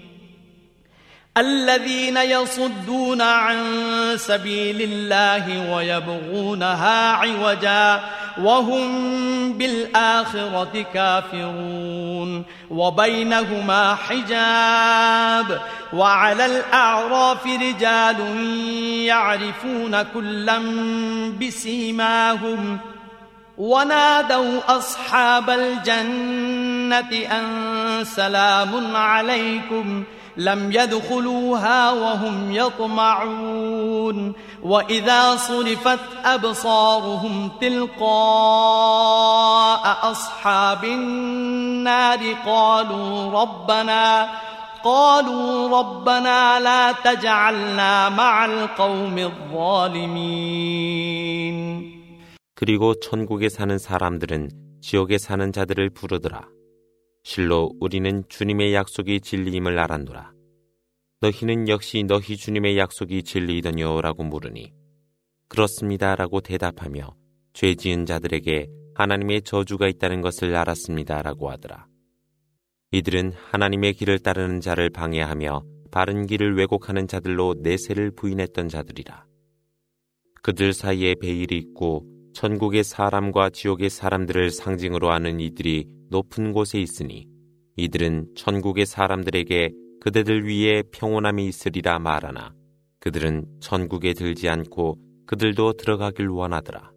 الذين 1.37 2.17
يصدون 2.17 3.21
عن 3.21 3.57
سبيل 4.15 4.81
الله 4.81 5.73
ويبغونها 5.73 7.11
عوجا 7.11 8.03
وهم 8.41 9.53
بالآخرة 9.53 10.85
كافرون 10.93 12.43
وبينهما 12.71 13.95
حجاب 13.95 15.61
وعلى 15.93 16.45
الأعراف 16.45 17.45
رجال 17.45 18.19
يعرفون 19.05 20.01
كلا 20.01 20.59
بسيماهم 21.41 22.79
ونادوا 23.57 24.59
أصحاب 24.77 25.49
الجنة 25.49 27.11
أن 27.31 27.45
سلام 28.03 28.95
عليكم 28.95 30.03
ۖ 30.17 30.20
لم 30.36 30.72
يدخلوها 30.72 31.90
وهم 31.90 32.52
يطمعون 32.52 34.32
وإذا 34.62 35.36
صرفت 35.36 36.00
أبصارهم 36.24 37.50
تلقاء 37.60 38.06
أصحاب 40.10 40.84
النار 40.84 42.20
قالوا 42.46 43.30
ربنا 43.42 44.28
قالوا 44.84 45.78
ربنا 45.78 46.60
لا 46.60 46.92
تجعلنا 46.92 48.08
مع 48.08 48.44
القوم 48.44 49.18
الظالمين 49.18 50.56
그리고 52.54 52.94
천국에 52.94 53.50
사는 53.50 53.76
사람들은 53.76 54.48
지옥에 54.80 55.18
사는 55.18 55.52
자들을 55.52 55.90
부르더라. 55.90 56.48
실로 57.23 57.71
우리는 57.79 58.23
주님의 58.29 58.73
약속이 58.73 59.21
진리임을 59.21 59.77
알았노라. 59.77 60.31
너희는 61.21 61.67
역시 61.67 62.03
너희 62.03 62.35
주님의 62.35 62.77
약속이 62.77 63.23
진리이더뇨 63.23 64.01
라고 64.01 64.23
물으니 64.23 64.73
그렇습니다 65.47 66.15
라고 66.15 66.41
대답하며 66.41 67.15
죄 67.53 67.75
지은 67.75 68.05
자들에게 68.05 68.67
하나님의 68.95 69.43
저주가 69.43 69.87
있다는 69.87 70.21
것을 70.21 70.55
알았습니다 70.55 71.21
라고 71.21 71.51
하더라. 71.51 71.85
이들은 72.91 73.33
하나님의 73.33 73.93
길을 73.93 74.19
따르는 74.19 74.59
자를 74.59 74.89
방해하며 74.89 75.63
바른 75.91 76.25
길을 76.25 76.57
왜곡하는 76.57 77.07
자들로 77.07 77.55
내세를 77.61 78.11
부인했던 78.11 78.67
자들이라. 78.67 79.25
그들 80.41 80.73
사이에 80.73 81.15
베일이 81.15 81.55
있고 81.57 82.05
천국의 82.33 82.83
사람과 82.83 83.49
지옥의 83.49 83.89
사람들을 83.89 84.51
상징으로 84.51 85.11
하는 85.11 85.39
이들이 85.39 85.87
높은 86.09 86.53
곳에 86.53 86.79
있으니 86.79 87.27
이들은 87.77 88.35
천국의 88.35 88.85
사람들에게 88.85 89.71
그대들 90.01 90.47
위에 90.47 90.83
평온함이 90.91 91.45
있으리라 91.47 91.99
말하나 91.99 92.53
그들은 92.99 93.45
천국에 93.59 94.13
들지 94.13 94.49
않고 94.49 94.97
그들도 95.25 95.73
들어가길 95.73 96.27
원하더라. 96.27 96.91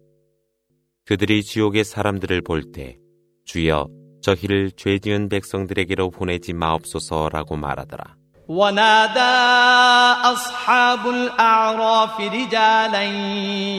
그들이 1.05 1.43
지옥의 1.43 1.83
사람들을 1.83 2.41
볼 2.41 2.71
때 2.71 2.97
주여 3.45 3.87
저희를 4.21 4.71
죄 4.71 4.97
지은 4.97 5.29
백성들에게로 5.29 6.09
보내지 6.09 6.53
마옵소서라고 6.53 7.55
말하더라. 7.57 8.15
ونادى 8.47 9.19
أصحاب 10.23 11.09
الأعراف 11.09 12.19
رجالا 12.19 13.03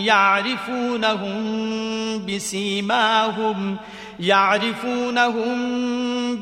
يعرفونهم 0.04 1.36
بسيماهم 2.26 3.76
يعرفونهم 4.20 5.56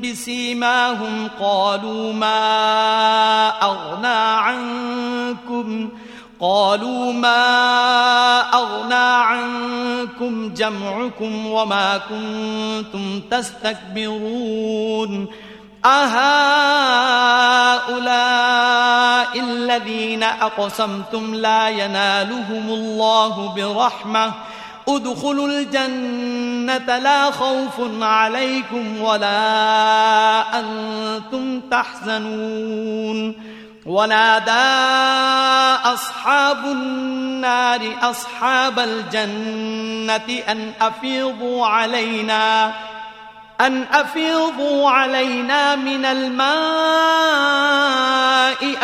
بسيماهم 0.01 1.29
قالوا 1.41 2.13
ما 2.13 3.49
أغنى 3.63 4.07
عنكم؟ 4.41 5.89
قالوا 6.41 7.13
ما 7.13 8.41
أغنى 8.41 8.95
عنكم 8.95 10.55
جمعكم 10.55 11.47
وما 11.47 11.99
كنتم 11.99 13.21
تستكبرون؟ 13.31 15.29
أهؤلاء 15.87 16.15
الذين 19.41 20.23
أقسمتم 20.23 21.35
لا 21.35 21.69
ينالهم 21.69 22.69
الله 22.69 23.55
برحمة. 23.55 24.33
ادخلوا 24.89 25.49
الجنة 25.49 26.99
لا 26.99 27.31
خوف 27.31 28.03
عليكم 28.03 29.01
ولا 29.01 30.61
أنتم 30.61 31.61
تحزنون. 31.61 33.35
ونادى 33.87 34.51
أصحاب 35.95 36.65
النار 36.65 37.81
أصحاب 38.03 38.79
الجنة 38.79 40.43
أن 40.49 40.73
أفيضوا 40.81 41.67
علينا. 41.67 42.73
أن 43.62 43.84
أفيضوا 43.84 44.90
علينا 44.90 45.76
من 45.76 46.06
الماء 46.06 46.50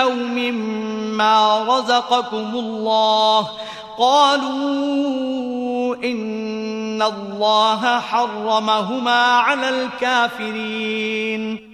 أو 0.02 0.12
مما 0.12 1.64
رزقكم 1.64 2.56
الله 2.56 3.50
قالوا 3.98 5.96
إن 6.04 7.02
الله 7.02 8.00
حرمهما 8.00 9.20
على 9.48 9.70
الكافرين 9.70 11.66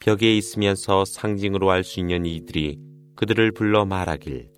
벽에 0.00 0.36
있으면서 0.36 1.04
상징으로 1.04 1.70
할 1.70 1.84
수 1.84 2.00
있는 2.00 2.24
이들이 2.26 2.78
그들을 3.16 3.52
불러 3.52 3.84
말하길 3.84 4.48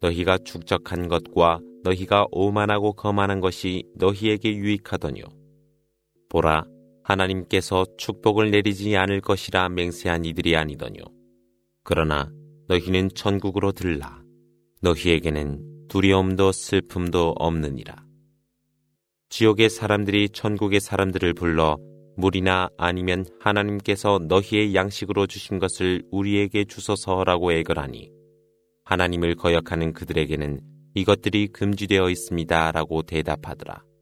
너희가 0.00 0.38
축적한 0.44 1.08
것과 1.08 1.58
너희가 1.84 2.26
오만하고 2.30 2.92
거만한 2.92 3.40
것이 3.40 3.82
너희에게 3.96 4.54
유익하더뇨. 4.54 5.24
보라, 6.28 6.62
하나님께서 7.07 7.85
축복을 7.97 8.51
내리지 8.51 8.97
않을 8.97 9.21
것이라 9.21 9.69
맹세한 9.69 10.25
이들이 10.25 10.57
아니더뇨. 10.57 11.05
그러나 11.83 12.29
너희는 12.67 13.11
천국으로 13.15 13.71
들라. 13.71 14.21
너희에게는 14.81 15.87
두려움도 15.87 16.51
슬픔도 16.51 17.35
없느니라. 17.37 17.95
지옥의 19.29 19.69
사람들이 19.69 20.29
천국의 20.29 20.81
사람들을 20.81 21.33
불러 21.33 21.77
물이나 22.17 22.69
아니면 22.77 23.25
하나님께서 23.39 24.19
너희의 24.27 24.75
양식으로 24.75 25.27
주신 25.27 25.59
것을 25.59 26.03
우리에게 26.11 26.65
주소서라고 26.65 27.53
애걸하니 27.53 28.11
하나님을 28.83 29.35
거역하는 29.35 29.93
그들에게는 29.93 30.59
이것들이 30.95 31.47
금지되어 31.49 32.09
있습니다. 32.09 32.71
라고 32.71 33.01
대답하더라. 33.03 33.86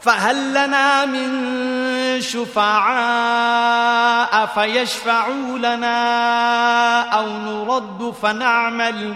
فهل 0.00 0.50
لنا 0.50 1.04
من 1.06 1.28
شفعاء 2.20 3.66
فيشفعوا 4.46 5.58
لنا 5.58 5.98
أو 7.02 7.26
نرد 7.28 8.14
فنعمل 8.22 9.14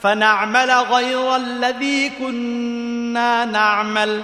فنعمل 0.00 0.70
غير 0.70 1.36
الذي 1.36 2.10
كنا 2.10 3.44
نعمل 3.44 4.22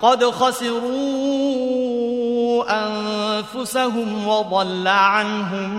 قد 0.00 0.24
خسروا 0.24 1.62
أنفسهم 2.86 4.28
وضل 4.28 4.88
عنهم 4.88 5.70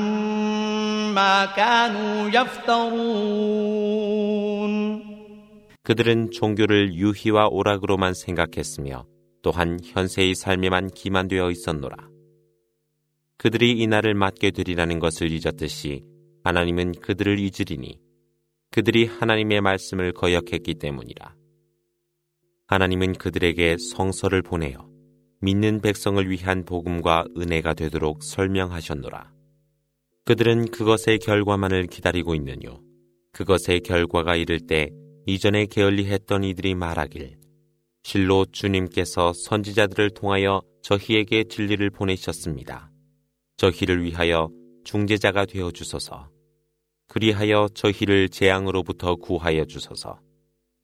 ما 1.16 1.46
كانوا 1.46 2.30
يفترون 2.30 3.74
그들은 5.84 6.32
종교를 6.32 6.94
유희와 6.94 7.48
오락으로만 7.52 8.13
생각했으며 8.13 9.04
또한 9.42 9.79
현세의 9.83 10.35
삶에만 10.35 10.90
기만되어 10.90 11.51
있었노라. 11.51 12.09
그들이 13.37 13.72
이날을 13.79 14.14
맞게 14.14 14.51
되리라는 14.51 14.98
것을 14.98 15.31
잊었듯이 15.31 16.05
하나님은 16.44 16.92
그들을 17.01 17.38
잊으리니 17.38 18.01
그들이 18.70 19.07
하나님의 19.07 19.61
말씀을 19.61 20.12
거역했기 20.12 20.74
때문이라. 20.74 21.35
하나님은 22.66 23.14
그들에게 23.14 23.77
성서를 23.94 24.42
보내어 24.42 24.88
믿는 25.40 25.81
백성을 25.81 26.29
위한 26.29 26.64
복음과 26.64 27.27
은혜가 27.37 27.74
되도록 27.74 28.22
설명하셨노라. 28.22 29.33
그들은 30.24 30.66
그것의 30.66 31.20
결과만을 31.20 31.87
기다리고 31.87 32.35
있느뇨. 32.35 32.83
그것의 33.33 33.81
결과가 33.85 34.37
이를 34.37 34.61
때 34.61 34.90
이전에 35.27 35.66
게을리했던 35.66 36.44
이들이 36.44 36.74
말하길 36.74 37.38
실로 38.03 38.47
주님께서 38.47 39.33
선지자들을 39.33 40.11
통하여 40.11 40.63
저희에게 40.83 41.45
진리를 41.45 41.91
보내셨습니다. 41.91 42.91
저희를 43.57 44.05
위하여 44.05 44.49
중재자가 44.85 45.47
되어 45.47 45.71
주소서. 45.71 46.31
그리하여 47.09 47.69
저희를 47.75 48.29
재앙으로부터 48.29 49.17
구하여 49.17 49.65
주소서. 49.65 50.21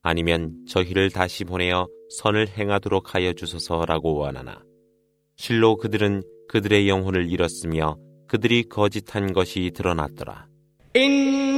아니면 0.02 0.64
저희를 0.68 1.10
다시 1.10 1.44
보내어 1.44 1.86
선을 2.18 2.48
행하도록 2.48 3.14
하여 3.14 3.32
주소서라고 3.32 4.16
원하나. 4.16 4.62
실로 5.36 5.76
그들은 5.76 6.22
그들의 6.48 6.88
영혼을 6.88 7.30
잃었으며 7.30 7.96
그들이 8.28 8.64
거짓한 8.64 9.32
것이 9.32 9.70
드러났더라. 9.74 10.46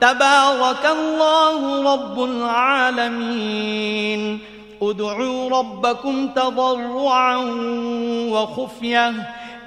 تبارك 0.00 0.86
الله 0.86 1.94
رب 1.94 2.24
العالمين. 2.24 4.38
ادعوا 4.82 5.50
ربكم 5.50 6.28
تضرعا 6.28 7.36
وخفية. 8.30 9.12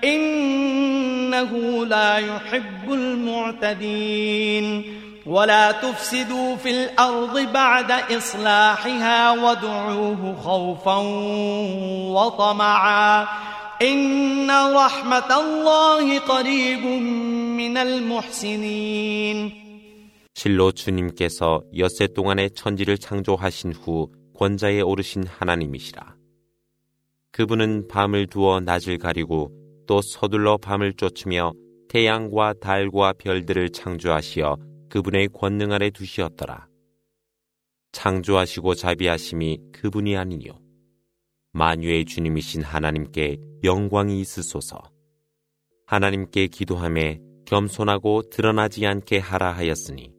إنه 0.04 1.86
لا 1.86 2.18
يحب 2.18 2.94
المعتدين. 2.94 4.84
ولا 5.26 5.72
تفسدوا 5.72 6.56
في 6.56 6.70
الأرض 6.70 7.40
بعد 7.40 7.92
إصلاحها 7.92 9.32
وادعوه 9.32 10.36
خوفا 10.44 10.98
وطمعا. 12.12 13.28
إن 13.82 14.52
رحمة 14.52 15.40
الله 15.40 16.20
قريب 16.20 16.86
من 17.58 17.78
المحسنين. 17.78 19.63
실로 20.44 20.74
주님께서 20.74 21.64
엿새 21.78 22.08
동안의 22.08 22.52
천지를 22.52 22.98
창조하신 22.98 23.72
후 23.72 24.12
권자에 24.36 24.82
오르신 24.82 25.26
하나님이시라. 25.26 26.18
그분은 27.32 27.88
밤을 27.88 28.28
두어 28.28 28.60
낮을 28.60 28.98
가리고 28.98 29.54
또 29.88 30.02
서둘러 30.02 30.58
밤을 30.58 30.96
쫓으며 30.96 31.54
태양과 31.88 32.56
달과 32.60 33.14
별들을 33.20 33.70
창조하시어 33.70 34.58
그분의 34.90 35.30
권능 35.30 35.72
아래 35.72 35.90
두시었더라. 35.90 36.68
창조하시고 37.94 38.76
자비하심이 38.76 39.60
그분이 39.72 40.18
아니뇨. 40.18 40.60
만유의 41.54 42.04
주님이신 42.04 42.64
하나님께 42.64 43.38
영광이 43.64 44.20
있으소서. 44.20 44.82
하나님께 45.86 46.48
기도함에 46.48 47.22
겸손하고 47.46 48.24
드러나지 48.30 48.86
않게 48.86 49.20
하라 49.20 49.54
하였으니 49.54 50.13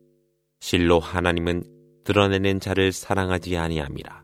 실로 0.63 0.99
하나님은 0.99 1.63
드러내는 2.03 2.59
자를 2.59 2.91
사랑하지 2.91 3.57
아니함이라. 3.57 4.23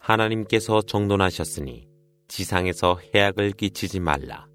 하나님께서 0.00 0.82
정돈하셨으니 0.82 1.88
지상에서 2.28 2.98
해악을 3.14 3.52
끼치지 3.52 4.00
말라. 4.00 4.46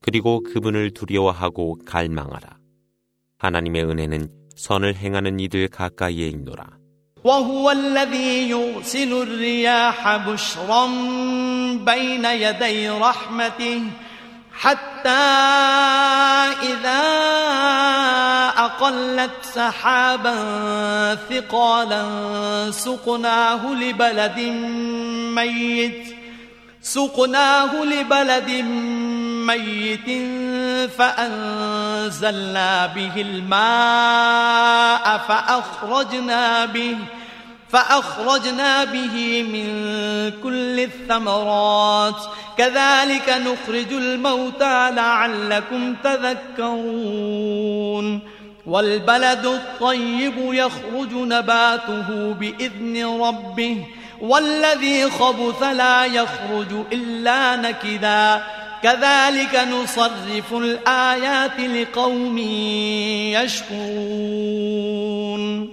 그리고 0.00 0.42
그분을 0.42 0.92
두려워하고 0.92 1.78
갈망하라. 1.84 2.58
하나님의 3.38 3.84
은혜는 3.84 4.28
선을 4.56 4.96
행하는 4.96 5.38
이들 5.40 5.68
가까이에 5.68 6.28
있노라. 6.28 6.78
وهو 7.24 7.70
الذي 7.70 8.50
يرسل 8.50 9.12
الرياح 9.12 10.16
بشرا 10.28 10.86
بين 11.84 12.24
يدي 12.24 12.88
رحمته 12.88 13.82
حتى 14.59 15.09
إذا 16.63 17.03
أقلت 18.57 19.31
سحابا 19.41 20.35
ثقالا 21.29 22.05
سقناه 22.71 23.73
لبلد 23.73 24.39
ميت 25.35 26.15
سقناه 26.81 27.83
لبلد 27.83 28.49
ميت 29.47 30.09
فأنزلنا 30.97 32.85
به 32.85 33.21
الماء 33.21 35.17
فأخرجنا 35.27 36.65
به 36.65 36.97
فأخرجنا 37.73 38.83
به 38.83 39.43
من 39.43 39.65
كل 40.43 40.79
الثمرات. 40.79 42.15
كذلك 42.57 43.29
نخرج 43.29 43.93
الموتى 43.93 44.91
لعلكم 44.91 45.95
تذكرون. 46.03 48.19
والبلد 48.65 49.45
الطيب 49.45 50.33
يخرج 50.37 51.13
نباته 51.13 52.33
بإذن 52.33 53.21
ربه. 53.21 53.85
والذي 54.21 55.09
خبث 55.09 55.63
لا 55.63 56.05
يخرج 56.05 56.85
إلا 56.93 57.55
نكدا. 57.55 58.43
كذلك 58.83 59.67
نصرف 59.71 60.53
الآيات 60.53 61.59
لقوم 61.59 62.37
يشكرون. 63.43 65.72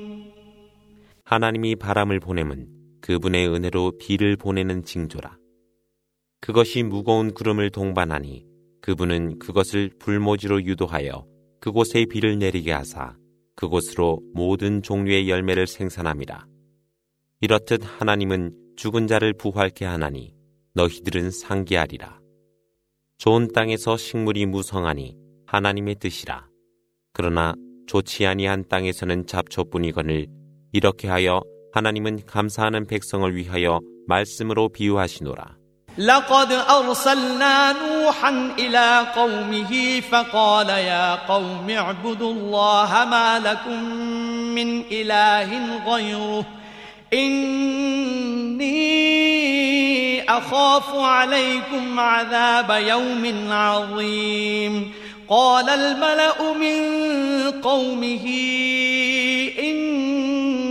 하나님이 1.31 1.77
바람을 1.77 2.19
보내면 2.19 2.67
그분의 3.03 3.47
은혜로 3.47 3.99
비를 3.99 4.37
보내는 4.37 4.83
징조라. 4.83 5.39
그것이 6.41 6.83
무거운 6.83 7.33
구름을 7.33 7.71
동반하니 7.71 8.45
그분은 8.81 9.39
그것을 9.39 9.91
불모지로 10.01 10.65
유도하여 10.65 11.25
그곳에 11.61 12.07
비를 12.07 12.41
내리게 12.41 12.73
하사 12.73 13.17
그곳으로 13.55 14.21
모든 14.35 14.83
종류의 14.83 15.31
열매를 15.31 15.69
생산함이라. 15.69 16.47
이렇듯 17.43 17.81
하나님은 17.85 18.75
죽은 18.75 19.07
자를 19.07 19.33
부활케 19.33 19.85
하나니 19.85 20.35
너희들은 20.75 21.31
상기하리라. 21.31 22.19
좋은 23.19 23.53
땅에서 23.53 23.97
식물이 23.97 24.47
무성하니 24.47 25.17
하나님의 25.47 25.95
뜻이라. 26.01 26.49
그러나 27.13 27.55
좋지 27.87 28.27
아니한 28.27 28.65
땅에서는 28.69 29.29
잡초뿐이거늘 29.29 30.40
이렇게 30.72 31.08
하여 31.08 31.42
하나님은 31.74 32.26
감사하는 32.26 32.88
백성을 32.88 33.36
위하여 33.36 33.80
말씀으로 34.08 34.70
비유하시노라. 34.70 35.56
لقد 35.98 36.52
أرسلنا 36.52 37.72
نوحا 37.72 38.52
إلى 38.60 39.08
قومه 39.16 40.02
فقال 40.12 40.70
يا 40.70 41.16
قوم 41.16 41.70
اعبدوا 41.70 42.32
الله 42.32 43.06
ما 43.10 43.40
لكم 43.40 43.84
من 44.56 44.84
إله 44.92 45.50
غيره 45.88 46.46
إني 47.14 48.66
أخاف 50.30 50.96
عليكم 50.96 52.00
عذاب 52.00 52.84
يوم 52.88 53.52
عظيم 53.52 54.92
قال 55.30 55.70
الملأ 55.70 56.54
من 56.54 56.82
قومه 57.62 58.26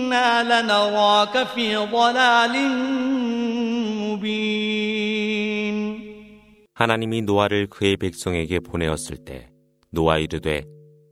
إنا 0.09 0.63
لنراك 0.63 1.47
في 1.55 1.77
ضلال 1.77 2.55
مبين 4.01 5.75
하나님이 6.75 7.23
노아를 7.23 7.69
그의 7.69 7.97
백성에게 7.97 8.59
보내었을 8.61 9.19
때 9.19 9.49
노아 9.91 10.19
이르되 10.19 10.65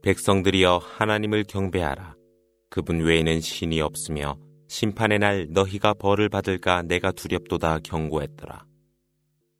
백성들이여 0.02 0.80
하나님을 0.82 1.44
경배하라 1.44 2.16
그분 2.68 3.00
외에는 3.00 3.40
신이 3.40 3.80
없으며 3.80 4.36
심판의 4.68 5.18
날 5.20 5.46
너희가 5.50 5.94
벌을 5.94 6.28
받을까 6.28 6.82
내가 6.82 7.12
두렵도다 7.12 7.80
경고했더라. 7.84 8.64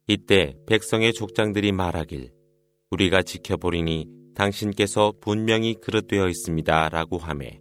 이때 0.09 0.55
백성의 0.67 1.13
족장들이 1.13 1.71
말하길 1.73 2.33
우리가 2.91 3.23
지켜보리니 3.23 4.07
당신께서 4.35 5.13
분명히 5.21 5.75
그릇되어 5.75 6.29
있습니다. 6.29 6.89
라고 6.89 7.19
하매 7.19 7.61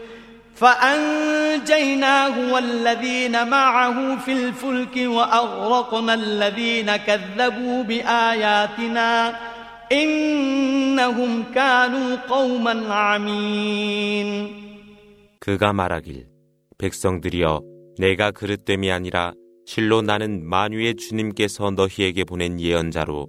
فأنجيناه 0.60 2.52
والذين 2.52 3.48
معه 3.48 4.18
في 4.24 4.32
الفلك 4.32 4.96
وأغرقنا 4.96 6.14
الذين 6.14 6.96
كذبوا 6.96 7.82
بآياتنا 7.82 9.36
إنهم 9.92 11.44
كانوا 11.54 12.16
قوما 12.16 12.94
عمين 12.94 14.66
그가 15.40 15.72
말하길 15.72 16.26
백성들이여 16.78 17.60
내가 17.98 18.30
그릇됨이 18.32 18.90
아니라 18.90 19.32
실로 19.66 20.02
나는 20.02 20.44
만유의 20.48 20.96
주님께서 20.96 21.70
너희에게 21.70 22.24
보낸 22.24 22.60
예언자로 22.60 23.28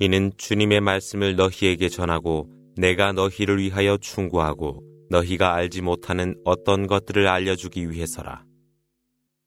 이는 0.00 0.32
주님의 0.36 0.80
말씀을 0.80 1.36
너희에게 1.36 1.88
전하고 1.90 2.48
내가 2.76 3.12
너희를 3.12 3.58
위하여 3.58 3.98
충고하고 3.98 4.82
너희가 5.09 5.53
알지 5.53 5.81
못하는 5.81 6.35
어떤 6.43 6.87
것들을 6.87 7.27
알려주기 7.27 7.89
위해서라. 7.89 8.43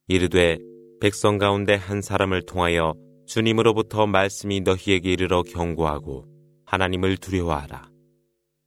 이르되 0.07 0.59
백성 1.01 1.39
가운데 1.39 1.75
한 1.75 2.01
사람을 2.01 2.43
통하여 2.43 2.95
주님으로부터 3.27 4.07
말씀이 4.07 4.61
너희에게 4.61 5.13
이르러 5.13 5.43
경고하고 5.43 6.25
하나님을 6.65 7.17
두려워하라. 7.19 7.91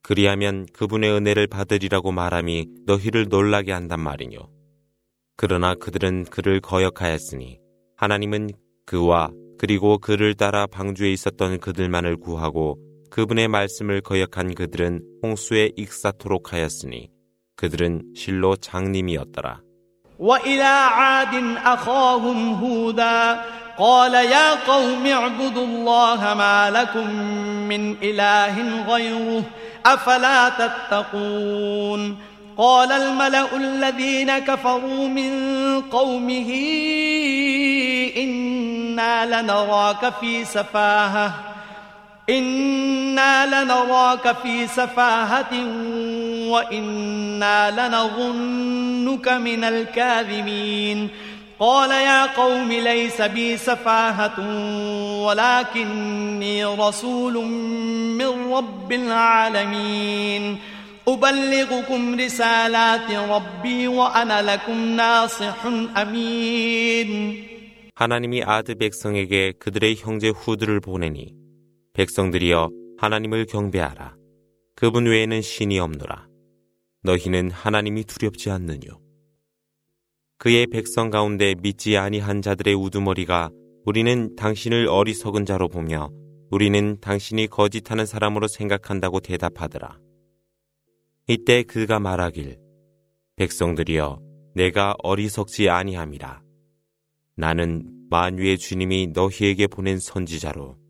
그리하면 0.02 0.66
그분의 0.72 1.12
은혜를 1.12 1.46
받으리라고 1.46 2.12
말함이 2.12 2.66
너희를 2.86 3.26
놀라게 3.28 3.72
한단 3.72 4.00
말이뇨. 4.00 4.50
그러나 5.36 5.74
그들은 5.74 6.24
그를 6.24 6.60
거역하였으니 6.60 7.58
하나님은 7.96 8.50
그와 8.86 9.30
그리고 9.58 9.98
그를 9.98 10.34
따라 10.34 10.66
방주에 10.66 11.12
있었던 11.12 11.60
그들만을 11.60 12.16
구하고 12.16 12.78
그분의 13.11 13.47
말씀을 13.47 14.01
거역한 14.01 14.53
그들은 14.53 15.01
홍수에 15.23 15.71
익사토록 15.75 16.53
하였으니 16.53 17.09
그들은 17.55 18.13
실로 18.15 18.55
장님이었더라. 18.55 19.61
وإلى 20.19 20.63
عاد 20.63 21.57
أخاهم 21.57 22.53
هودا 22.53 23.41
قال 23.77 24.13
يا 24.13 24.65
قوم 24.65 25.05
اعبدوا 25.05 25.65
الله 25.65 26.33
ما 26.33 26.71
لكم 26.71 27.09
من 27.69 27.95
إله 28.03 28.83
غيره 28.93 29.43
أفلا 29.85 30.49
تتقون 30.49 32.17
قال 32.57 32.91
الملأ 32.91 33.55
الذين 33.57 34.39
كفروا 34.39 35.07
من 35.07 35.31
قومه 35.81 36.49
إنا 38.17 39.41
لنراك 39.41 40.13
في 40.19 40.45
سفاهة 40.45 41.33
إنا 43.11 43.63
لنراك 43.63 44.35
في 44.43 44.67
سفاهة 44.67 45.53
وإنا 46.51 47.57
لنظنك 47.79 49.27
من 49.27 49.63
الكاذبين 49.63 51.09
قال 51.59 51.91
يا 51.91 52.25
قوم 52.25 52.71
ليس 52.71 53.21
بي 53.21 53.57
سفاهة 53.57 54.37
ولكني 55.25 56.65
رسول 56.65 57.33
من 58.19 58.51
رب 58.53 58.91
العالمين 58.91 60.57
أبلغكم 61.07 62.19
رسالات 62.19 63.11
ربي 63.11 63.87
وأنا 63.87 64.41
لكم 64.41 64.77
ناصح 64.95 65.65
أمين 65.97 67.47
하나님이 67.97 68.43
아드 68.43 68.75
백성에게 68.75 69.53
그들의 69.57 69.95
형제 69.97 70.29
후드를 70.29 70.79
보내니 70.81 71.33
백성들이여 71.93 72.69
하나님을 73.02 73.46
경배하라. 73.46 74.14
그분 74.76 75.06
외에는 75.06 75.42
신이 75.42 75.80
없노라. 75.80 76.28
너희는 77.02 77.50
하나님이 77.50 78.04
두렵지 78.04 78.48
않느뇨. 78.48 79.00
그의 80.38 80.68
백성 80.68 81.10
가운데 81.10 81.56
믿지 81.60 81.96
아니한 81.96 82.42
자들의 82.42 82.74
우두머리가 82.74 83.50
우리는 83.84 84.36
당신을 84.36 84.86
어리석은 84.86 85.46
자로 85.46 85.66
보며 85.66 86.10
우리는 86.52 87.00
당신이 87.00 87.48
거짓하는 87.48 88.06
사람으로 88.06 88.46
생각한다고 88.46 89.18
대답하더라. 89.18 89.98
이때 91.26 91.64
그가 91.64 91.98
말하길 91.98 92.56
백성들이여 93.34 94.20
내가 94.54 94.94
어리석지 95.02 95.68
아니함이라. 95.68 96.40
나는 97.34 98.06
만유의 98.10 98.58
주님이 98.58 99.08
너희에게 99.08 99.66
보낸 99.66 99.98
선지자로 99.98 100.81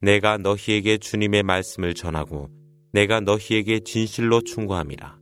내가 0.00 0.38
너희에게 0.38 0.98
주님의 0.98 1.42
말씀을 1.42 1.94
전하고 1.94 2.48
내가 2.92 3.20
너희에게 3.20 3.80
진실로 3.80 4.40
충고함이라. 4.42 5.20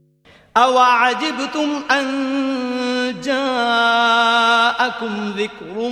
أوعجبتم 0.56 1.68
أن 1.90 2.06
جاءكم 3.20 5.12
ذكر 5.36 5.88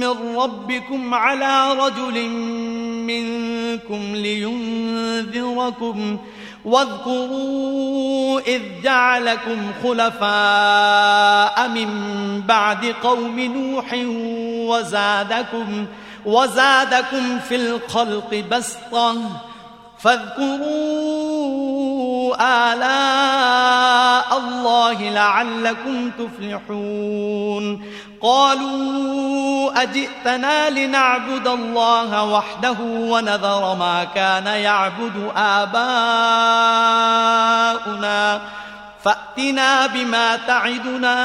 من 0.00 0.36
ربكم 0.36 1.14
على 1.14 1.72
رجل 1.72 2.28
منكم 3.10 4.14
لينذركم 4.14 5.98
واذكروا 6.64 8.40
إذ 8.40 8.62
جعلكم 8.82 9.72
خلفاء 9.82 11.68
من 11.68 11.90
بعد 12.40 12.84
قوم 13.02 13.40
نوح 13.40 13.94
وزادكم 14.68 15.86
وزادكم 16.25 17.39
في 17.39 17.55
الخلق 17.55 18.43
بسطة 18.51 19.15
فاذكروا 19.99 21.45
آلاء 22.73 24.37
الله 24.37 25.09
لعلكم 25.09 26.11
تفلحون 26.11 27.85
قالوا 28.21 29.83
أجئتنا 29.83 30.69
لنعبد 30.69 31.47
الله 31.47 32.23
وحده 32.23 32.75
ونذر 32.81 33.75
ما 33.75 34.03
كان 34.15 34.45
يعبد 34.45 35.31
آباؤنا 35.35 35.75
فأتنا 39.03 39.87
بما 39.87 40.35
تعدنا 40.35 41.17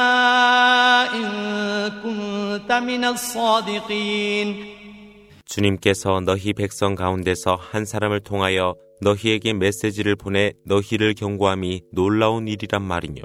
إن 1.13 1.91
كنت 2.03 2.71
من 2.71 3.05
الصادقين 3.05 4.80
주님께서 5.51 6.21
너희 6.21 6.53
백성 6.53 6.95
가운데서 6.95 7.55
한 7.55 7.83
사람을 7.83 8.21
통하여 8.21 8.73
너희에게 9.01 9.51
메시지를 9.53 10.15
보내 10.15 10.53
너희를 10.65 11.13
경고함이 11.13 11.81
놀라운 11.91 12.47
일이란 12.47 12.81
말이뇨. 12.81 13.21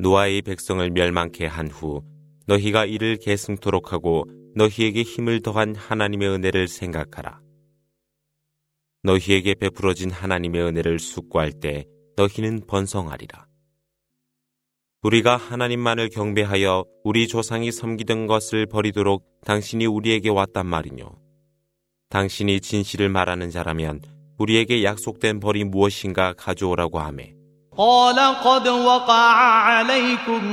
노아의 0.00 0.42
백성을 0.42 0.90
멸망케 0.90 1.46
한 1.46 1.68
후 1.68 2.02
너희가 2.46 2.84
이를 2.84 3.16
계승토록 3.16 3.94
하고 3.94 4.24
너희에게 4.54 5.00
힘을 5.02 5.40
더한 5.40 5.74
하나님의 5.74 6.28
은혜를 6.28 6.68
생각하라. 6.68 7.40
너희에게 9.02 9.54
베풀어진 9.54 10.10
하나님의 10.10 10.60
은혜를 10.60 10.98
숙고할 10.98 11.52
때 11.52 11.86
너희는 12.16 12.66
번성하리라. 12.66 13.46
우리가 15.03 15.37
하나님만을 15.37 16.09
경배하여 16.09 16.83
우리 17.03 17.27
조상이 17.27 17.71
섬기던 17.71 18.27
것을 18.27 18.65
버리도록 18.65 19.23
당신이 19.45 19.85
우리에게 19.85 20.29
왔단 20.29 20.65
말이뇨. 20.65 21.11
당신이 22.09 22.59
진실을 22.59 23.07
말하는 23.09 23.49
자라면 23.49 24.01
우리에게 24.37 24.83
약속된 24.83 25.39
벌이 25.39 25.63
무엇인가 25.63 26.33
가져오라고 26.33 26.99
하매. 26.99 27.39
قال 27.79 28.19
قد 28.43 28.67
وقع 28.67 29.35
عليكم 29.71 30.43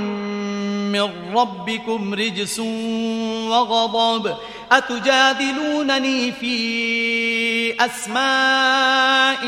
من 0.95 1.35
ربكم 1.35 2.15
رجس 2.15 2.59
وغضب 3.51 4.37
أتجادلونني 4.73 6.33
في 6.33 6.57
أسماء 7.85 9.43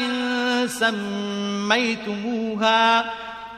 سميتموها 1.68 3.04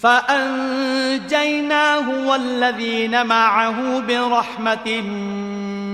فأنجيناه 0.00 2.06
والذين 2.28 3.26
معه 3.26 4.00
برحمة 4.00 5.00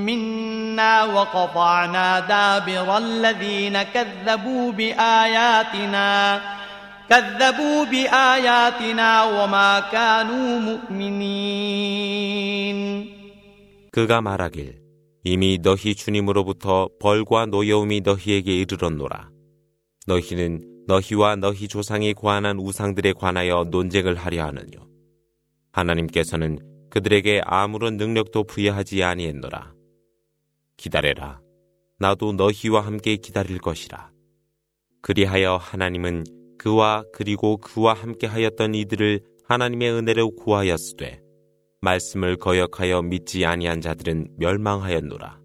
منا 0.06 1.04
وقطعنا 1.04 2.20
دابر 2.20 2.98
الذين 2.98 3.82
كذبوا 3.82 4.72
بآياتنا 4.72 6.40
كذبوا 7.10 7.84
بآياتنا 7.84 9.24
وما 9.24 9.80
كانوا 9.92 10.60
مؤمنين 10.60 12.02
그가 13.92 14.22
말하길 14.22 14.80
이미 15.24 15.58
너희 15.62 15.94
주님으로부터 15.94 16.88
벌과 16.98 17.46
노여움이 17.46 18.00
너희에게 18.00 18.56
이르렀노라 18.60 19.28
너희는 20.06 20.60
너희와 20.87 21.35
너희 21.35 21.67
조상이 21.67 22.13
고안한 22.13 22.59
우상들에 22.59 23.13
관하여 23.13 23.65
논쟁을 23.69 24.15
하려 24.15 24.45
하느뇨. 24.45 24.87
하나님께서는 25.73 26.59
그들에게 26.89 27.41
아무런 27.43 27.97
능력도 27.97 28.45
부여하지 28.45 29.03
아니했노라. 29.03 29.73
기다려라. 30.77 31.41
나도 31.99 32.33
너희와 32.33 32.81
함께 32.81 33.17
기다릴 33.17 33.59
것이라. 33.59 34.11
그리하여 35.01 35.57
하나님은 35.57 36.23
그와 36.57 37.03
그리고 37.13 37.57
그와 37.57 37.93
함께 37.93 38.25
하였던 38.25 38.73
이들을 38.73 39.21
하나님의 39.47 39.91
은혜로 39.91 40.35
구하였으되 40.35 41.21
말씀을 41.81 42.37
거역하여 42.37 43.01
믿지 43.01 43.45
아니한 43.45 43.81
자들은 43.81 44.29
멸망하였노라. 44.37 45.39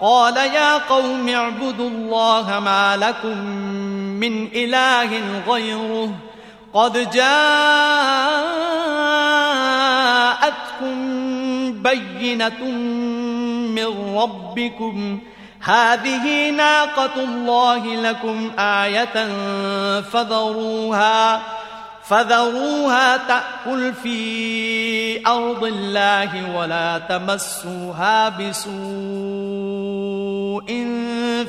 قال 0.00 0.36
يا 0.36 0.78
قوم 0.78 1.28
اعبدوا 1.28 1.88
الله 1.88 2.60
ما 2.60 2.96
لكم 2.96 3.38
من 4.20 4.48
إله 4.54 5.20
غيره 5.48 6.10
قد 6.74 7.10
جاءتكم 7.10 7.34
بينة 11.82 12.64
من 13.74 14.16
ربكم. 14.16 15.20
هذه 15.60 16.50
ناقة 16.50 17.14
الله 17.16 17.86
لكم 17.86 18.50
آية 18.58 19.28
فذروها. 20.00 21.42
تأكل 23.16 23.92
في 24.02 25.26
أرض 25.26 25.64
الله 25.64 26.56
ولا 26.56 26.98
تمسوها 26.98 28.28
بسوء 28.28 28.74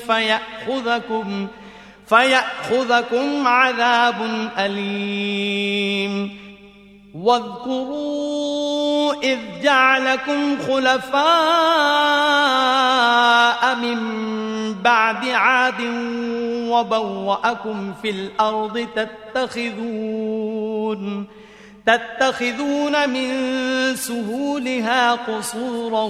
فيأخذكم 0.08 1.48
فيأخذكم 2.08 3.48
عذاب 3.48 4.50
أليم 4.58 6.45
واذكروا 7.22 9.14
إذ 9.24 9.40
جعلكم 9.64 10.58
خلفاء 10.68 11.26
من 13.76 14.00
بعد 14.74 15.26
عاد 15.26 15.82
وبوأكم 16.70 17.94
في 18.02 18.10
الأرض 18.10 18.88
تتخذون 19.36 21.26
تتخذون 21.86 23.10
من 23.10 23.32
سهولها 23.96 25.12
قصورا 25.12 26.04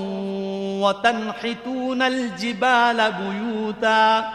وتنحتون 0.81 2.01
الجبال 2.01 3.11
بيوتا 3.11 4.31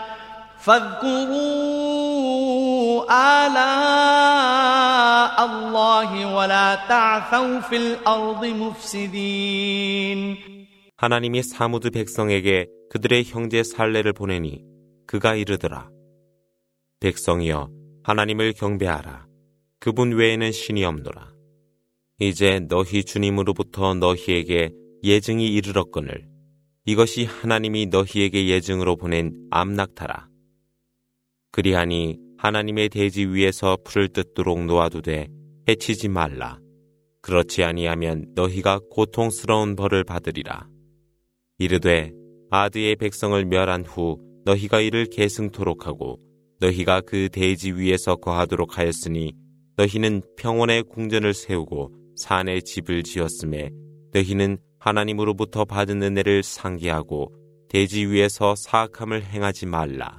فاذكروا 0.66 2.26
آلاء 3.45 4.66
الله 5.45 6.36
ولا 6.36 6.76
تعثوا 6.89 7.60
في 7.60 7.76
الأرض 7.78 8.45
مفسدين 8.45 10.38
하나님이 10.97 11.43
사무드 11.43 11.91
백성에게 11.91 12.68
그들의 12.89 13.26
형제 13.26 13.64
살레를 13.64 14.14
보내니 14.14 14.64
그가 15.06 15.36
이르더라. 15.36 15.89
백성이여 17.01 17.70
하나님을 18.03 18.53
경배하라. 18.53 19.28
그분 19.80 20.14
외에는 20.14 20.51
신이 20.51 20.86
없노라. 20.86 21.30
이제 22.20 22.62
너희 22.70 23.03
주님으로부터 23.03 23.93
너희에게 23.95 24.72
예증이 25.03 25.47
이르렀거늘 25.47 26.28
이것이 26.86 27.26
하나님이 27.26 27.88
너희에게 27.88 28.47
예증으로 28.47 28.95
보낸 28.95 29.34
암낙타라. 29.51 30.28
그리하니 31.53 32.18
하나님의 32.38 32.88
대지 32.88 33.26
위에서 33.26 33.76
풀을 33.84 34.09
뜯도록 34.09 34.64
놓아두되 34.64 35.28
해치지 35.68 36.09
말라. 36.09 36.59
그렇지 37.22 37.64
아니하면 37.64 38.26
너희가 38.34 38.80
고통스러운 38.90 39.76
벌을 39.76 40.05
받으리라. 40.05 40.68
이르되 41.59 42.12
아드의 42.51 42.96
백성을 42.96 43.44
멸한 43.44 43.84
후 43.84 44.18
너희가 44.44 44.80
이를 44.80 45.07
계승토록 45.07 45.86
하고 45.86 46.18
너희가 46.61 47.03
그 47.03 47.28
대지 47.30 47.72
위에서 47.72 48.16
거하도록 48.16 48.78
하였으니 48.78 49.32
너희는 49.76 50.22
평원에 50.36 50.82
궁전을 50.82 51.34
세우고 51.34 51.92
산에 52.16 52.61
집을 52.61 53.03
지었음에 53.03 53.70
너희는 54.12 54.59
하나님으로부터 54.78 55.64
받은 55.64 56.03
은혜를 56.03 56.42
상기하고 56.42 57.32
대지 57.68 58.07
위에서 58.07 58.55
사악함을 58.57 59.24
행하지 59.24 59.66
말라. 59.66 60.18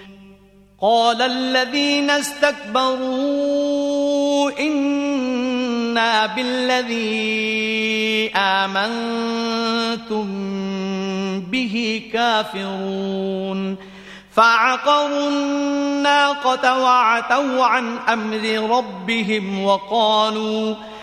قال 0.81 1.21
الذين 1.21 2.09
استكبروا 2.09 3.11
إنا 4.59 6.25
بالذي 6.25 7.11
آمنتم 8.35 10.27
به 11.41 12.01
كافرون 12.13 13.77
فعقروا 14.31 15.29
الناقة 15.29 16.79
وعتوا 16.79 17.65
عن 17.65 17.97
أمر 17.97 18.69
ربهم 18.77 19.63
وقالوا 19.63 20.75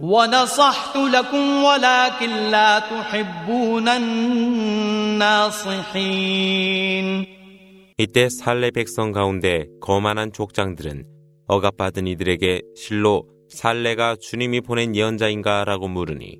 ونصحت 0.00 0.96
لكم 0.96 1.64
ولكن 1.64 2.30
لا 2.50 2.78
تحبون 2.78 3.88
الناصحين 3.88 5.50
이때 7.98 8.30
살레 8.30 8.70
백성 8.70 9.12
가운데 9.12 9.66
거만한 9.82 10.32
족장들은 10.32 11.04
억압받은 11.48 12.06
이들에게 12.06 12.62
실로 12.74 13.26
살레가 13.50 14.16
주님이 14.18 14.62
보낸 14.62 14.96
예언자인가라고 14.96 15.88
물으니 15.88 16.38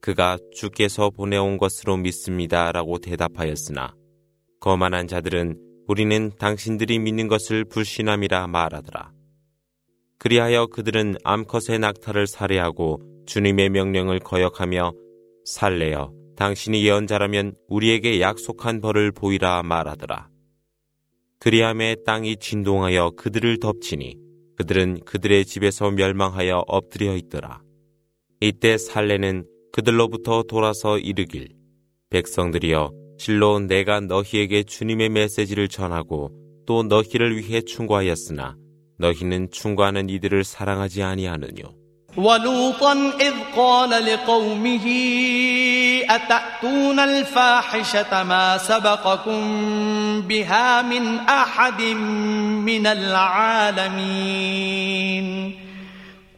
그가 0.00 0.38
주께서 0.54 1.10
보내온 1.10 1.58
것으로 1.58 1.98
믿습니다라고 1.98 2.98
대답하였으나 2.98 3.94
거만한 4.60 5.08
자들은 5.08 5.58
우리는 5.88 6.30
당신들이 6.38 6.98
믿는 7.00 7.28
것을 7.28 7.66
불신함이라 7.66 8.46
말하더라. 8.46 9.12
그리하여 10.19 10.67
그들은 10.67 11.15
암컷의 11.23 11.79
낙타를 11.79 12.27
살해하고 12.27 12.99
주님의 13.25 13.69
명령을 13.69 14.19
거역하며 14.19 14.91
살래여 15.45 16.11
당신이 16.35 16.85
예언자라면 16.85 17.55
우리에게 17.69 18.19
약속한 18.19 18.81
벌을 18.81 19.13
보이라 19.13 19.63
말하더라. 19.63 20.27
그리함에 21.39 21.95
땅이 22.05 22.35
진동하여 22.37 23.11
그들을 23.11 23.59
덮치니 23.59 24.17
그들은 24.57 24.99
그들의 25.05 25.45
집에서 25.45 25.89
멸망하여 25.89 26.65
엎드려 26.67 27.15
있더라. 27.15 27.61
이때 28.41 28.77
살레는 28.77 29.47
그들로부터 29.71 30.43
돌아서 30.43 30.97
이르길 30.97 31.47
백성들이여 32.09 32.91
실로 33.17 33.59
내가 33.59 34.01
너희에게 34.01 34.63
주님의 34.63 35.09
메시지를 35.09 35.69
전하고 35.69 36.31
또 36.65 36.83
너희를 36.83 37.37
위해 37.37 37.61
충고하였으나 37.61 38.57
너희는 38.98 39.50
충고하는 39.50 40.08
이들을 40.08 40.44
사랑하지 40.44 41.02
아니하느뇨. 41.02 41.74
ولوطا 42.16 42.92
إذ 43.20 43.34
قال 43.56 43.90
لقومه 43.90 44.86
أتأتون 46.10 46.98
الفاحشة 47.00 48.22
ما 48.22 48.58
سبقكم 48.58 49.40
بها 50.22 50.82
من 50.82 51.18
أحد 51.18 51.82
من 51.82 52.86
العالمين 52.86 54.34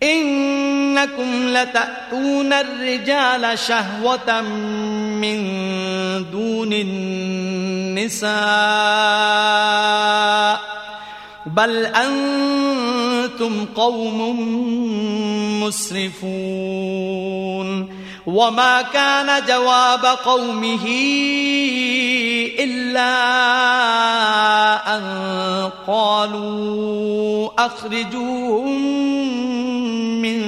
إنكم 0.03 1.49
لتأتون 1.49 2.53
الرجال 2.53 3.59
شهوة 3.59 4.41
من 5.20 5.39
دون 6.30 6.72
النساء 6.72 8.37
بل 11.56 11.86
أنتم 11.86 13.66
قوم 13.76 14.20
مسرفون 15.64 16.82
وما 18.26 18.82
كان 18.82 19.45
جواب 19.47 20.06
قومه 20.06 20.86
إلا 22.60 23.12
أن 24.97 25.04
قالوا 25.88 27.49
أخرجوهم 27.66 28.82
من 30.22 30.41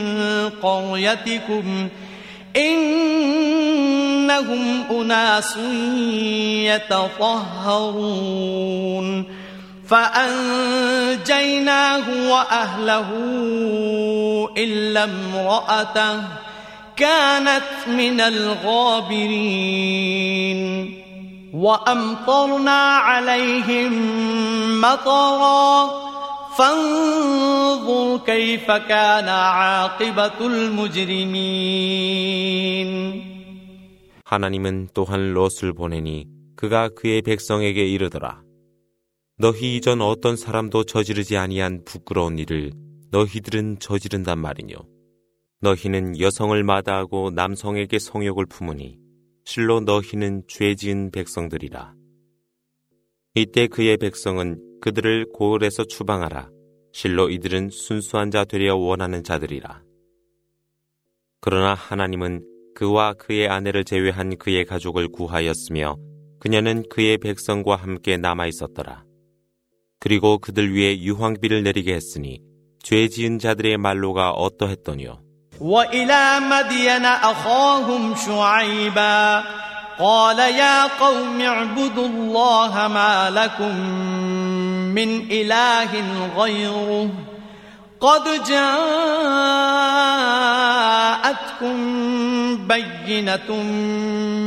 قريتكم 0.61 1.89
إنهم 2.55 4.03
أناس 4.91 5.57
يتطهرون 7.67 8.23
فأنجيناه 9.88 11.50
وأهله 12.30 13.08
إلا 14.58 15.04
امرأته 15.04 16.22
كانت 16.96 17.88
من 17.88 18.20
الغابرين 18.20 19.68
وأمطرنا 21.52 22.80
عليهم 22.96 23.92
مطرا 24.80 25.90
فانظر 26.58 28.18
كيف 28.26 28.70
كان 28.70 29.28
عاقبة 29.28 30.38
المجرمين 30.40 31.88
하나님은 34.24 34.88
또한 34.92 35.32
롯을 35.32 35.72
보내니 35.72 36.26
그가 36.54 36.90
그의 36.90 37.22
백성에게 37.22 37.86
이르더라. 37.86 38.42
너희 39.39 39.77
이전 39.77 39.99
어떤 40.01 40.35
사람도 40.35 40.83
저지르지 40.83 41.37
아니한 41.37 41.85
부끄러운 41.85 42.37
일을 42.37 42.71
너희들은 43.09 43.79
저지른단 43.79 44.37
말이뇨. 44.37 44.75
너희는 45.59 46.19
여성을 46.19 46.63
마다하고 46.63 47.31
남성에게 47.31 47.97
성욕을 47.97 48.45
품으니 48.45 48.99
실로 49.43 49.79
너희는 49.79 50.43
죄 50.47 50.75
지은 50.75 51.09
백성들이라. 51.09 51.95
이때 53.33 53.65
그의 53.65 53.97
백성은 53.97 54.79
그들을 54.81 55.25
고을에서 55.33 55.85
추방하라. 55.85 56.51
실로 56.91 57.31
이들은 57.31 57.69
순수한 57.71 58.29
자 58.29 58.45
되려 58.45 58.75
원하는 58.75 59.23
자들이라. 59.23 59.81
그러나 61.41 61.73
하나님은 61.73 62.45
그와 62.75 63.13
그의 63.13 63.47
아내를 63.47 63.83
제외한 63.83 64.37
그의 64.37 64.63
가족을 64.65 65.07
구하였으며 65.07 65.97
그녀는 66.39 66.83
그의 66.87 67.17
백성과 67.17 67.77
함께 67.77 68.17
남아 68.17 68.45
있었더라. 68.45 69.03
그리고 70.02 70.38
그들 70.38 70.74
위에 70.74 71.00
유황비를 71.00 71.62
내리게 71.62 71.94
했으니 71.94 72.40
죄 72.82 73.08
지은 73.08 73.38
자들의 73.38 73.76
말로가 73.78 74.30
어떠했더니요. 74.30 75.20
وإلى 75.60 76.40
مدين 76.40 77.04
أخاهم 77.04 78.14
شعيبا 78.14 79.44
قال 79.98 80.38
يا 80.38 80.86
قوم 80.86 81.40
اعبدوا 81.40 82.06
الله 82.06 82.88
ما 82.88 83.30
لكم 83.30 83.74
من 84.94 85.30
إله 85.30 85.90
غيره 86.36 87.10
قد 88.03 88.23
جاءتكم 88.43 88.67
بينة 92.67 93.63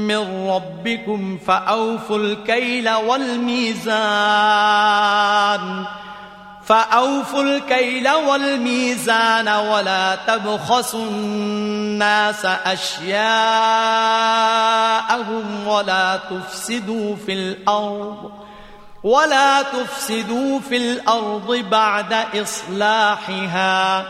من 0.06 0.48
ربكم 0.48 1.38
فأوفوا 1.46 2.18
الكيل 2.18 2.90
والميزان 2.90 3.96
فأوفوا 6.64 7.42
الكيل 7.42 8.08
والميزان 8.08 9.48
ولا 9.48 10.16
تبخسوا 10.26 11.04
الناس 11.04 12.44
أشياءهم 12.44 13.16
ولا 15.66 16.20
تفسدوا 16.30 17.16
في 17.16 17.32
الأرض 17.32 18.45
ولا 19.03 19.61
تفسدوا 19.61 20.59
في 20.59 20.77
الأرض 20.77 21.69
بعد 21.69 22.13
إصلاحها 22.35 24.05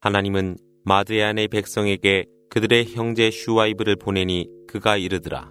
하나님은 0.00 0.56
마드야안의 0.84 1.48
백성에게 1.48 2.26
그들의 2.50 2.94
형제 2.94 3.30
슈와이브를 3.30 3.96
보내니 3.96 4.46
그가 4.68 4.98
이르더라. 4.98 5.50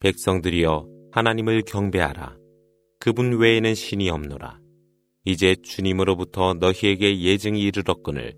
백성들이여 0.00 0.86
하나님을 1.12 1.62
경배하라. 1.62 2.36
그분 2.98 3.38
외에는 3.38 3.74
신이 3.74 4.10
없노라. 4.10 4.58
이제 5.24 5.54
주님으로부터 5.62 6.54
너희에게 6.54 7.20
예증이 7.20 7.60
이르렀거늘 7.60 8.34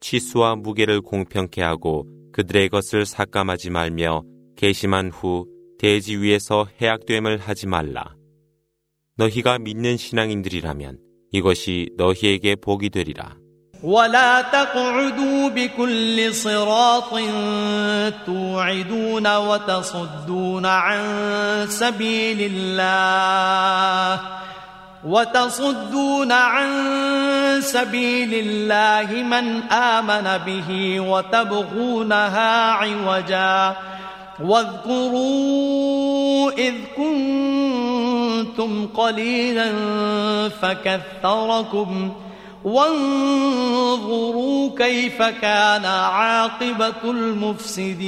치수와 0.00 0.56
무게를 0.56 1.00
공평케 1.00 1.62
하고 1.62 2.06
그들의 2.32 2.68
것을 2.68 3.06
삭감하지 3.06 3.70
말며 3.70 4.22
개심한 4.56 5.10
후 5.10 5.46
대지 5.78 6.16
위에서 6.16 6.66
해악됨을 6.80 7.38
하지 7.38 7.66
말라. 7.66 8.14
너희가 9.16 9.58
믿는 9.58 9.96
신앙인들이라면 9.96 10.98
이것이 11.32 11.90
너희에게 11.96 12.56
복이 12.56 12.90
되리라. 12.90 13.36
ولا 13.82 14.42
تقعدوا 14.42 15.48
بكل 15.48 16.34
صراط 16.34 17.14
توعدون 18.26 19.36
وتصدون 19.36 20.66
عن 20.66 21.66
سبيل 21.68 22.38
الله 22.42 24.20
وتصدون 25.05 26.31
عن 26.31 26.69
سبيل 27.61 28.33
الله 28.33 29.23
من 29.23 29.61
آمن 29.71 30.37
به 30.45 30.99
وتبغونها 30.99 32.71
عوجا 32.71 33.75
واذكروا 34.43 35.71
إذ 36.51 36.73
كنتم 36.97 38.87
قليلا 38.87 39.71
فكثركم 40.61 42.11
وانظروا 42.63 44.69
كيف 44.77 45.21
كان 45.21 45.85
عاقبة 45.85 47.03
المفسدين 47.03 48.03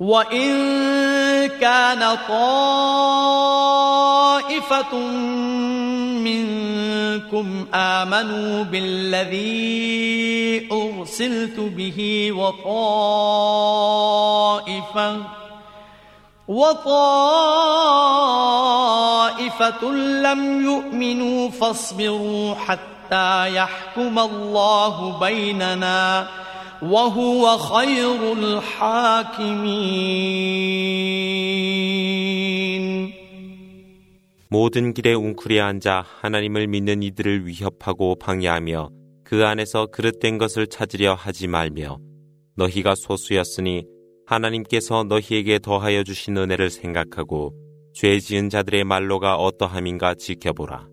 وإن 0.00 1.48
كان 1.60 2.16
طائفة 2.28 3.48
منكم 6.22 7.66
آمنوا 7.74 8.64
بالذي 8.64 9.58
أرسلت 10.72 11.60
به 11.60 12.32
وطائفة 12.32 13.58
وطائفة 16.48 17.98
لم 20.22 20.64
يؤمنوا 20.64 21.50
فاصبروا 21.50 22.54
حتى 22.54 23.54
يحكم 23.54 24.18
الله 24.18 25.18
بيننا 25.20 26.28
وهو 26.81 27.57
خير 27.57 28.33
الحاكمين 28.33 29.93
모든 34.49 34.93
길에 34.93 35.13
웅크려 35.13 35.65
앉아 35.65 36.05
하나님을 36.21 36.67
믿는 36.67 37.01
이들을 37.01 37.47
위협하고 37.47 38.15
방해하며 38.15 38.89
그 39.23 39.45
안에서 39.47 39.87
그릇된 39.87 40.37
것을 40.37 40.67
찾으려 40.67 41.15
하지 41.15 41.47
말며 41.47 41.97
너희가 42.55 42.93
소수였으니 42.93 43.85
하나님께서 44.27 45.05
너희에게 45.05 45.57
더하여 45.57 46.03
주신 46.03 46.37
은혜를 46.37 46.69
생각하고 46.69 47.55
죄 47.95 48.19
지은 48.19 48.49
자들의 48.49 48.83
말로가 48.83 49.37
어떠함인가 49.37 50.13
지켜보라. 50.15 50.87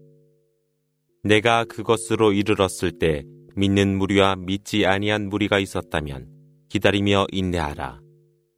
내가 1.22 1.64
그것으로 1.64 2.32
이르렀을 2.32 2.92
때 2.98 3.24
믿는 3.56 3.98
무리와 3.98 4.36
믿지 4.36 4.86
아니한 4.86 5.28
무리가 5.28 5.58
있었다면 5.58 6.28
기다리며 6.68 7.26
인내하라. 7.32 8.00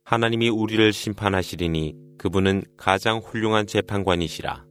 하나님이 0.04 0.48
우리를 0.48 0.92
심판하시리니 0.92 1.94
그분은 2.18 2.64
가장 2.76 3.18
훌륭한 3.18 3.66
재판관이시라. 3.66 4.64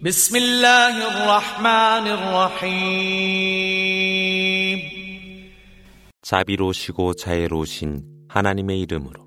بسم 0.00 0.36
الله 0.36 0.94
الرحمن 1.10 2.06
الرحيم 2.06 3.58
자비로우시고 6.22 7.14
자애로우신 7.14 8.04
하나님의 8.28 8.80
이름으로 8.82 9.26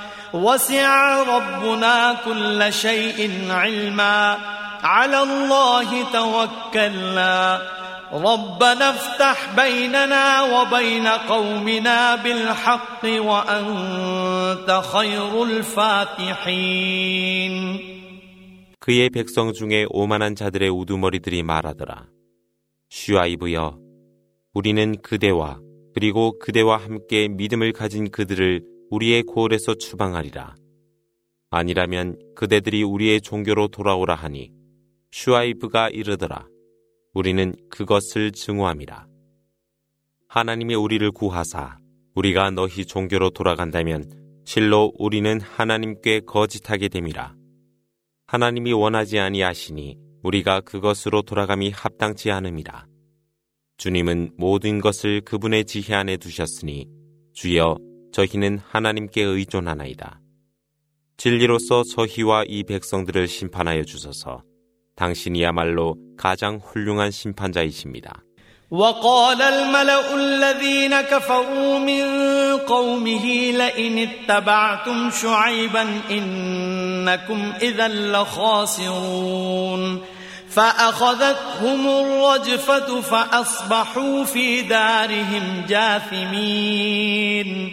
وسع 0.32 1.22
ربنا 1.22 2.16
كل 2.24 2.72
شيء 2.72 3.50
علما 3.50 4.38
على 4.82 5.22
الله 5.22 6.12
توكلنا 6.12 7.62
ربنا 8.12 8.90
افتح 8.90 9.54
بيننا 9.56 10.42
وبين 10.42 11.06
قومنا 11.06 12.16
بالحق 12.16 13.04
وأنت 13.04 14.82
خير 14.92 15.42
الفاتحين 15.42 16.76
그의 18.86 19.10
백성 19.10 19.52
중에 19.52 19.86
오만한 19.90 20.36
자들의 20.36 20.68
우두머리들이 20.68 21.42
말하더라. 21.42 22.06
슈아이브여, 22.88 23.78
우리는 24.54 25.02
그대와 25.02 25.58
그리고 25.92 26.38
그대와 26.38 26.76
함께 26.76 27.26
믿음을 27.26 27.72
가진 27.72 28.10
그들을 28.12 28.62
우리의 28.91 29.23
고을에서 29.23 29.75
추방하리라. 29.75 30.55
아니라면 31.49 32.19
그대들이 32.35 32.83
우리의 32.83 33.21
종교로 33.21 33.69
돌아오라 33.69 34.15
하니 34.15 34.51
슈아이브가 35.11 35.89
이르더라. 35.89 36.47
우리는 37.13 37.53
그것을 37.69 38.33
증오함이라. 38.33 39.07
하나님이 40.27 40.75
우리를 40.75 41.09
구하사 41.11 41.77
우리가 42.15 42.51
너희 42.51 42.85
종교로 42.85 43.29
돌아간다면 43.29 44.09
실로 44.43 44.91
우리는 44.97 45.39
하나님께 45.39 46.21
거짓하게 46.25 46.89
됨이라. 46.89 47.33
하나님이 48.27 48.73
원하지 48.73 49.19
아니하시니 49.19 49.97
우리가 50.23 50.61
그것으로 50.61 51.21
돌아감이 51.21 51.71
합당치 51.71 52.29
않음이라. 52.29 52.87
주님은 53.77 54.31
모든 54.37 54.81
것을 54.81 55.21
그분의 55.21 55.63
지혜 55.65 55.95
안에 55.95 56.17
두셨으니 56.17 56.87
주여 57.33 57.90
저희는 58.12 58.60
하나님께 58.68 59.22
의존하나이다. 59.22 60.20
진리로서 61.16 61.82
저희와 61.82 62.44
이 62.46 62.64
백성들을 62.64 63.28
심판하여 63.28 63.84
주소서. 63.84 64.42
당신이야말로 64.96 65.96
가장 66.16 66.56
훌륭한 66.56 67.10
심판자이십니다. 67.10 68.22
وقال 68.70 69.42
الملأ 69.42 70.14
الذين 70.14 71.00
كفروا 71.00 71.78
من 71.78 72.04
قومه 72.66 73.52
لئن 73.52 73.98
اتبعتم 73.98 75.10
شعيبا 75.10 76.00
إنكم 76.10 77.52
إذا 77.62 77.88
لخاسرون 77.88 80.00
فأخذتهم 80.48 81.88
الرجفة 81.88 83.00
فأصبحوا 83.00 84.24
في 84.24 84.62
دارهم 84.62 85.64
جاثمين 85.68 87.72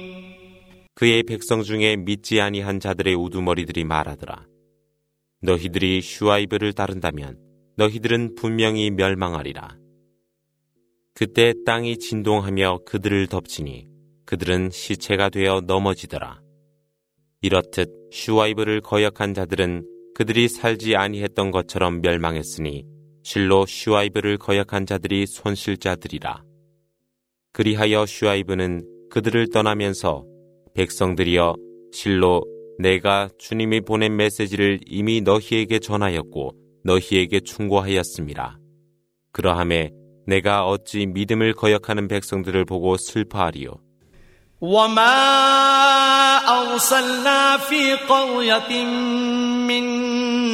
그의 1.01 1.23
백성 1.23 1.63
중에 1.63 1.95
믿지 1.95 2.39
아니한 2.39 2.79
자들의 2.79 3.15
우두머리들이 3.15 3.85
말하더라. 3.85 4.45
너희들이 5.41 5.99
슈아이브를 5.99 6.73
따른다면 6.73 7.39
너희들은 7.75 8.35
분명히 8.35 8.91
멸망하리라. 8.91 9.79
그때 11.15 11.55
땅이 11.65 11.97
진동하며 11.97 12.81
그들을 12.85 13.25
덮치니 13.25 13.87
그들은 14.27 14.69
시체가 14.69 15.29
되어 15.29 15.61
넘어지더라. 15.61 16.39
이렇듯 17.41 17.89
슈와이브를 18.11 18.81
거역한 18.81 19.33
자들은 19.33 20.13
그들이 20.13 20.47
살지 20.49 20.95
아니했던 20.97 21.49
것처럼 21.49 22.01
멸망했으니 22.01 22.85
실로 23.23 23.65
슈와이브를 23.65 24.37
거역한 24.37 24.85
자들이 24.85 25.25
손실자들이라. 25.25 26.43
그리하여 27.53 28.05
슈와이브는 28.05 29.09
그들을 29.09 29.49
떠나면서 29.49 30.29
백성들이여 30.74 31.54
실로 31.92 32.42
내가 32.78 33.28
주님이 33.38 33.80
보낸 33.80 34.16
메시지를 34.16 34.80
이미 34.86 35.20
너희에게 35.22 35.78
전하였고 35.78 36.54
너희에게 36.84 37.40
충고하였습니다. 37.40 38.58
그러함에 39.32 39.90
내가 40.26 40.66
어찌 40.66 41.06
믿음을 41.06 41.54
거역하는 41.54 42.08
백성들을 42.08 42.64
보고 42.64 42.96
슬퍼하리요. 42.96 43.86
وما 44.60 45.06
أرسلنا 46.48 47.56
في 47.56 47.94
قرية 47.94 48.84
من 49.68 49.84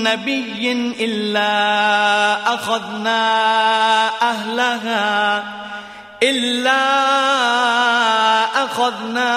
نبي 0.02 0.72
إلا 1.00 2.54
أخذنا 2.54 3.22
أهلها 4.22 5.44
إلا 6.22 6.82
أخذنا 8.67 9.31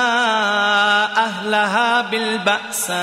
أهلها 1.25 2.01
بالبأساء 2.01 2.99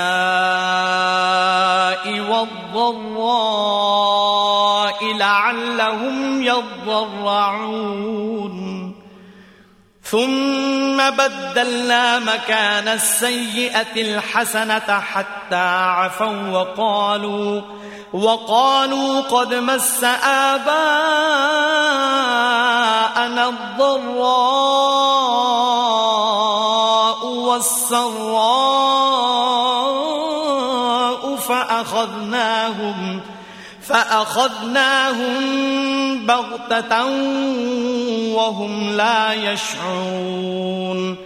والضراء 2.30 3.68
لعلهم 5.14 6.44
يضرعون. 6.44 8.08
ثم 10.04 10.98
بدلنا 11.10 12.20
مكان 12.20 12.88
السيئة 12.88 13.96
الحسنة 13.96 15.00
حتى 15.14 15.56
عفوا 15.56 16.50
وقالوا 16.52 17.62
وقالوا 18.14 19.22
قد 19.22 19.54
مس 19.54 20.04
آباءنا 20.24 20.88
الضراء. 23.50 25.08
والسراء 27.57 28.93
فأخذناهم 31.37 33.21
فأخذناهم 33.81 35.35
بغتة 36.27 37.05
وهم 38.37 38.97
لا 38.97 39.53
يشعرون 39.53 41.17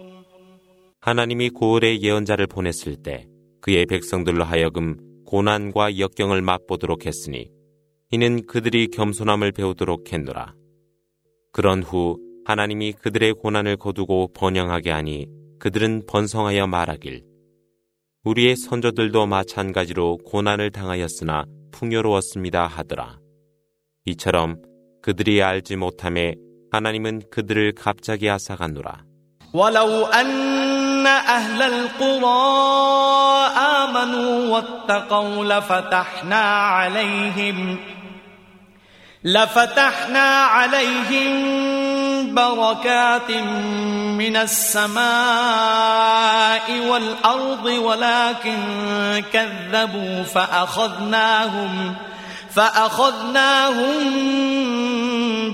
하나님이 1.00 1.50
고을에 1.50 2.00
예언자를 2.00 2.48
보냈을 2.48 2.96
때 2.96 3.28
그의 3.60 3.86
백성들로 3.86 4.42
하여금 4.44 4.96
고난과 5.24 5.98
역경을 5.98 6.42
맛보도록 6.42 7.06
했으니 7.06 7.48
이는 8.10 8.46
그들이 8.46 8.88
겸손함을 8.88 9.52
배우도록 9.52 10.12
했노라. 10.12 10.54
그런 11.52 11.82
후 11.82 12.18
하나님이 12.44 12.92
그들의 12.92 13.34
고난을 13.34 13.76
거두고 13.76 14.32
번영하게 14.32 14.90
하니 14.90 15.26
그들은 15.60 16.02
번성하여 16.06 16.66
말하길 16.66 17.24
우리의 18.24 18.56
선조들도 18.56 19.26
마찬가지로 19.26 20.18
고난을 20.18 20.70
당하였으나 20.70 21.44
풍요로웠습니다 21.72 22.66
하더라. 22.66 23.18
이처럼 24.06 24.62
그들이 25.02 25.42
알지 25.42 25.76
못함에 25.76 26.34
하나님은 26.72 27.22
그들을 27.30 27.74
갑자기 27.74 28.28
앗아갔노라. 28.28 29.04
أن 29.56 31.06
أهل 31.06 31.62
القرى 31.62 32.42
آمنوا 33.56 34.48
واتقوا 34.52 35.44
لفتحنا 35.44 36.42
عليهم 36.78 37.78
لفتحنا 39.24 40.44
عليهم 40.44 42.34
بركات 42.34 43.30
من 44.21 44.37
السماء 44.37 45.01
والأرض 46.87 47.65
ولكن 47.65 48.59
كذبوا 49.33 50.23
فأخذناهم 50.23 51.95
فأخذناهم 52.55 54.01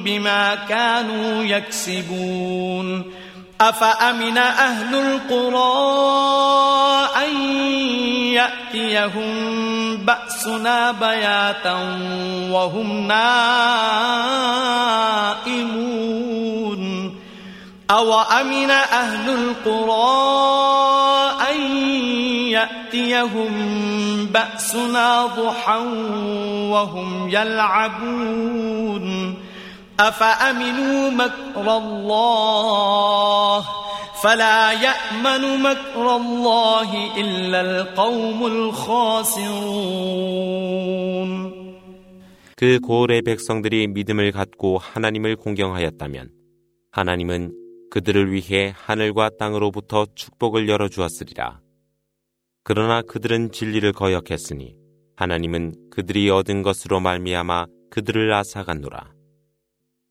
بما 0.04 0.56
كانوا 0.56 1.44
يكسبون 1.44 3.14
أفأمن 3.62 4.38
أهل 4.38 4.96
القرى 4.96 5.88
أن 7.26 7.42
يأتيهم 8.34 9.36
بأسنا 9.98 10.92
بياتا 10.92 11.74
وهم 12.52 13.08
نائمون 13.08 13.38
أوأمن 17.91 18.71
أهل 18.71 19.31
القرى 19.31 20.13
أن 21.51 21.61
يأتيهم 22.49 23.53
بأسنا 24.27 25.27
ضحى 25.27 25.79
وهم 26.73 27.29
يلعبون 27.29 29.07
أفأمنوا 30.01 31.11
مكر 31.11 31.77
الله 31.77 33.65
فلا 34.23 34.73
يأمن 34.73 35.63
مكر 35.63 36.17
الله 36.17 37.17
إلا 37.17 37.61
القوم 37.61 38.47
الخاسرون 38.47 40.03
그 42.57 42.79
고을의 42.79 43.23
백성들이 43.23 43.89
믿음을 43.89 44.31
갖고 44.31 44.79
하나님을 44.79 45.35
공경하였다면 45.35 46.31
하나님은 46.93 47.53
그들을 47.90 48.32
위해 48.32 48.74
하늘과 48.76 49.32
땅으로부터 49.40 50.06
축복을 50.14 50.68
열어주었으리라. 50.70 51.62
그러나 52.64 53.02
그들은 53.02 53.52
진리를 53.52 53.92
거역했으니 53.94 54.76
하나님은 55.16 55.90
그들이 55.90 56.30
얻은 56.30 56.64
것으로 56.64 57.00
말미암아 57.00 57.66
그들을 57.90 58.34
앗아갔노라. 58.34 59.14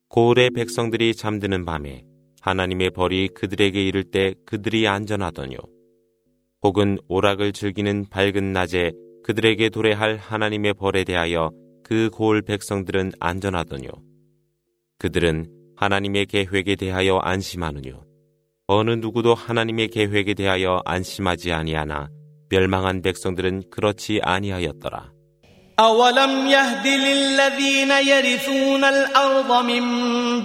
고을의 0.09 0.51
백성들이 0.51 1.15
잠드는 1.15 1.65
밤에 1.65 2.03
하나님의 2.41 2.91
벌이 2.91 3.27
그들에게 3.29 3.83
이를 3.85 4.03
때 4.05 4.33
그들이 4.45 4.87
안전하더뇨. 4.87 5.57
혹은 6.63 6.97
오락을 7.07 7.53
즐기는 7.53 8.05
밝은 8.09 8.53
낮에 8.53 8.91
그들에게 9.23 9.69
도래할 9.69 10.17
하나님의 10.17 10.73
벌에 10.73 11.03
대하여 11.03 11.51
그 11.83 12.09
고을 12.11 12.41
백성들은 12.41 13.11
안전하더뇨. 13.19 13.89
그들은 14.97 15.56
하나님의 15.76 16.26
계획에 16.26 16.76
대하여 16.76 17.18
안심하느뇨. 17.18 18.04
어느 18.66 18.90
누구도 18.92 19.34
하나님의 19.34 19.88
계획에 19.88 20.34
대하여 20.34 20.80
안심하지 20.84 21.52
아니하나 21.52 22.08
멸망한 22.48 23.02
백성들은 23.02 23.64
그렇지 23.70 24.20
아니하였더라. 24.22 25.12
أولم 25.80 26.46
يهد 26.46 26.86
للذين 26.86 27.90
يرثون 27.90 28.84
الأرض 28.84 29.64
من 29.64 29.84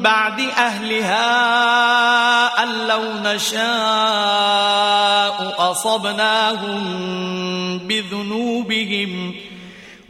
بعد 0.01 0.39
أهلها 0.39 1.27
أن 2.63 2.87
لو 2.87 3.03
نشاء 3.23 3.61
أصبناهم 5.71 6.79
بذنوبهم 7.77 9.35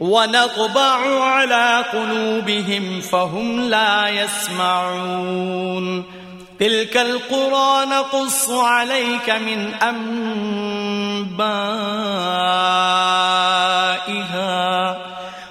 ونطبع 0.03 1.23
على 1.23 1.85
قلوبهم 1.93 3.01
فهم 3.01 3.69
لا 3.69 4.07
يسمعون. 4.07 6.03
تلك 6.59 6.97
القرى 6.97 7.85
نقص 7.85 8.49
عليك 8.49 9.29
من 9.29 9.73
أنبائها. 9.73 11.37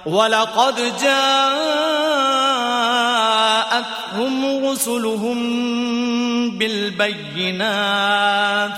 ولقد 0.05 0.93
جاءتهم 1.01 1.45
رسلهم 4.69 5.39
بالبينات. 6.57 8.77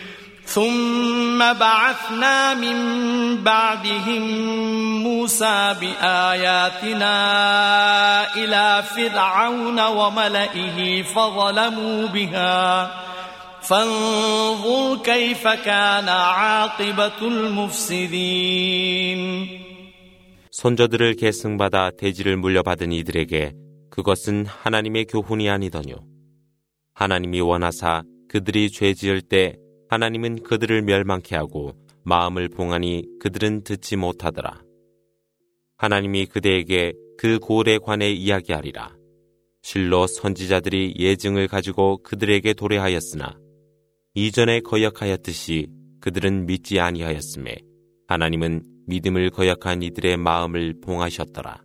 ثم 0.50 1.38
بعثنا 1.38 2.54
من 2.54 2.76
بعدهم 3.42 4.22
موسى 5.02 5.74
بآياتنا 5.80 7.16
إلى 8.36 8.82
فرعون 8.94 9.80
وملئه 9.80 11.02
فظلموا 11.02 12.06
بها 12.06 12.90
فانظر 13.60 14.96
كيف 15.04 15.48
كان 15.48 16.08
عاقبة 16.08 17.18
المفسدين 17.22 18.56
선저들을 20.50 21.16
계승받아 21.16 21.90
대지를 21.98 22.38
물려받은 22.38 22.90
이들에게 22.90 23.52
그것은 23.90 24.46
하나님의 24.46 25.04
교훈이 25.04 25.50
아니더뇨. 25.50 25.96
하나님이 26.94 27.40
원하사 27.42 28.04
그들이 28.28 28.70
죄 28.70 28.94
지을 28.94 29.20
때 29.20 29.56
하나님은 29.91 30.43
그들을 30.43 30.83
멸망케 30.83 31.35
하고 31.35 31.73
마음을 32.05 32.47
봉하니 32.47 33.03
그들은 33.19 33.65
듣지 33.65 33.97
못하더라. 33.97 34.61
하나님이 35.75 36.27
그대에게 36.27 36.93
그 37.17 37.39
고을에 37.39 37.77
관해 37.77 38.09
이야기하리라. 38.09 38.95
실로 39.61 40.07
선지자들이 40.07 40.95
예증을 40.97 41.49
가지고 41.49 42.01
그들에게 42.03 42.53
도래하였으나 42.53 43.37
이전에 44.13 44.61
거역하였듯이 44.61 45.67
그들은 45.99 46.45
믿지 46.45 46.79
아니하였음에 46.79 47.53
하나님은 48.07 48.63
믿음을 48.87 49.29
거역한 49.29 49.81
이들의 49.83 50.15
마음을 50.15 50.75
봉하셨더라. 50.81 51.61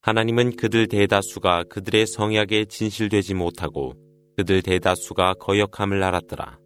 하나님은 0.00 0.56
그들 0.56 0.88
대다수가 0.88 1.64
그들의 1.64 2.06
성약에 2.06 2.64
진실되지 2.64 3.34
못하고 3.34 3.92
그들 4.38 4.62
대다수가 4.62 5.34
거역함을 5.34 6.02
알았더라. 6.02 6.63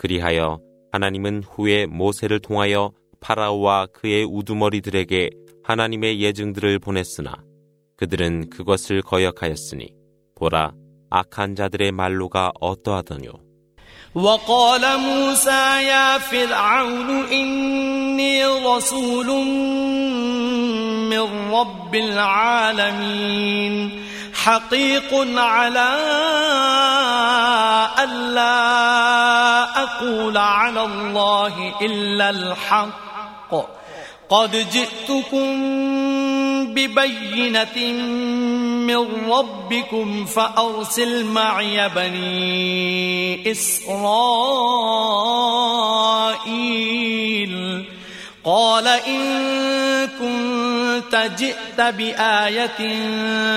그리하여 0.00 0.60
하나님은 0.92 1.42
후에 1.44 1.86
모세를 1.86 2.40
통하여 2.40 2.92
파라오와 3.20 3.86
그의 3.92 4.24
우두머리들에게 4.24 5.30
하나님의 5.64 6.20
예증들을 6.20 6.78
보냈으나 6.78 7.34
그들은 7.96 8.50
그것을 8.50 9.02
거역하였으니 9.02 9.92
보라 10.36 10.72
악한 11.10 11.54
자들의 11.54 11.92
말로가 11.92 12.52
어떠하더뇨. 12.60 13.46
وقال 14.14 14.80
موسى 14.98 15.82
يا 15.84 16.18
فرعون 16.18 17.28
إني 17.28 18.44
رسول 18.46 19.26
من 21.12 21.52
رب 21.52 21.94
العالمين 21.94 23.74
حقيق 24.32 25.38
على 25.38 25.88
ألا 28.31 29.83
أقول 29.83 30.37
على 30.37 30.83
الله 30.83 31.73
إلا 31.81 32.29
الحق. 32.29 33.51
قد 34.29 34.69
جئتكم 34.71 35.47
ببينة 36.73 37.77
من 38.87 39.31
ربكم 39.31 40.25
فأرسل 40.25 41.25
معي 41.25 41.89
بني 41.89 43.51
إسرائيل. 43.51 43.91
قال 48.43 48.87
إن 48.87 49.21
كنت 50.19 51.31
جئت 51.37 51.81
بآية 51.81 53.05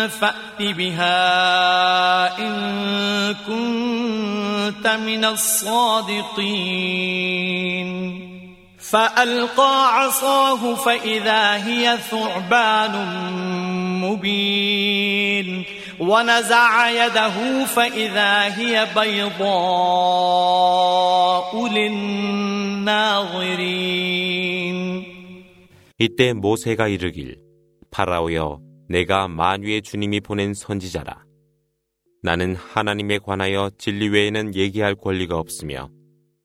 فأت 0.09 0.59
بها 0.61 2.39
إن 2.39 3.35
كنت 3.47 4.87
من 4.87 5.24
الصادقين. 5.24 6.35
فألقى 8.91 9.99
عصاه 9.99 10.74
فإذا 10.74 11.66
هي 11.66 11.99
ثعبان 12.11 12.93
مبين. 14.03 15.64
ونزع 15.99 16.89
يده 16.89 17.65
فإذا 17.65 18.55
هي 18.57 18.88
بيضاء 18.95 19.49
للناظرين 21.73 23.49
이때 26.01 26.34
모세가 26.34 26.88
이르길 26.88 27.38
파라오여 27.91 28.61
내가 28.88 29.27
만유의 29.27 29.82
주님이 29.82 30.21
보낸 30.21 30.53
선지자라 30.53 31.25
나는 32.23 32.55
하나님에 32.55 33.19
관하여 33.19 33.69
진리 33.77 34.07
외에는 34.07 34.55
얘기할 34.55 34.95
권리가 34.95 35.38
없으며 35.38 35.89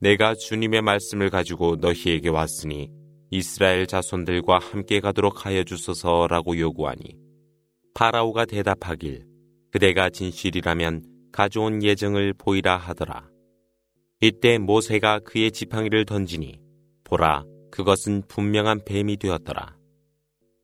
내가 0.01 0.35
주님의 0.35 0.83
말씀을 0.83 1.31
가지고 1.31 1.77
너희에게 1.77 2.29
왔으니 2.29 2.91
이스라엘 3.31 3.87
자손들과 3.87 4.59
함께 4.59 5.01
가도록 5.01 5.47
하여 5.47 5.65
주소서라고 5.65 6.59
요구하니 6.59 7.17
파라오가 7.95 8.45
대답하길 8.45 9.25
그대가 9.73 10.11
진실이라면 10.11 11.05
가져온 11.33 11.83
예정을 11.83 12.35
보이라 12.35 12.77
하더라. 12.77 13.29
이때 14.21 14.59
모세가 14.59 15.21
그의 15.21 15.51
지팡이를 15.51 16.05
던지니 16.05 16.61
보라 17.05 17.45
그것은 17.71 18.23
분명한 18.29 18.85
뱀이 18.87 19.17
되었더라. 19.17 19.77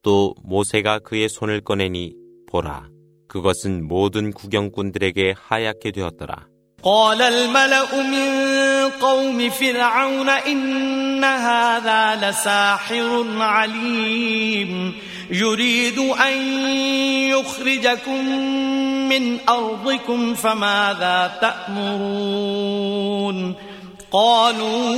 또 0.03 0.35
모세가 0.43 1.01
그의 1.01 1.29
손을 1.29 1.61
꺼내니 1.61 2.14
보라 2.49 2.89
그것은 3.29 3.87
모든 3.87 4.33
구경꾼들에게 4.33 5.35
하얗게 5.37 5.91
되었더라. 5.93 6.51
قال 6.83 7.21
الملأ 7.21 7.93
من 8.09 8.91
قوم 9.01 9.51
فرعون 9.51 10.29
إن 10.29 11.25
هذا 11.25 12.31
لساحر 12.31 13.39
عليم 13.39 14.95
يريد 15.32 16.00
أن 16.00 16.60
يخرجكم 17.30 18.26
من 19.10 19.38
أرضكم 19.50 20.34
فماذا 20.34 21.38
تأمرون؟ 21.42 22.86
قالوا 24.12 24.96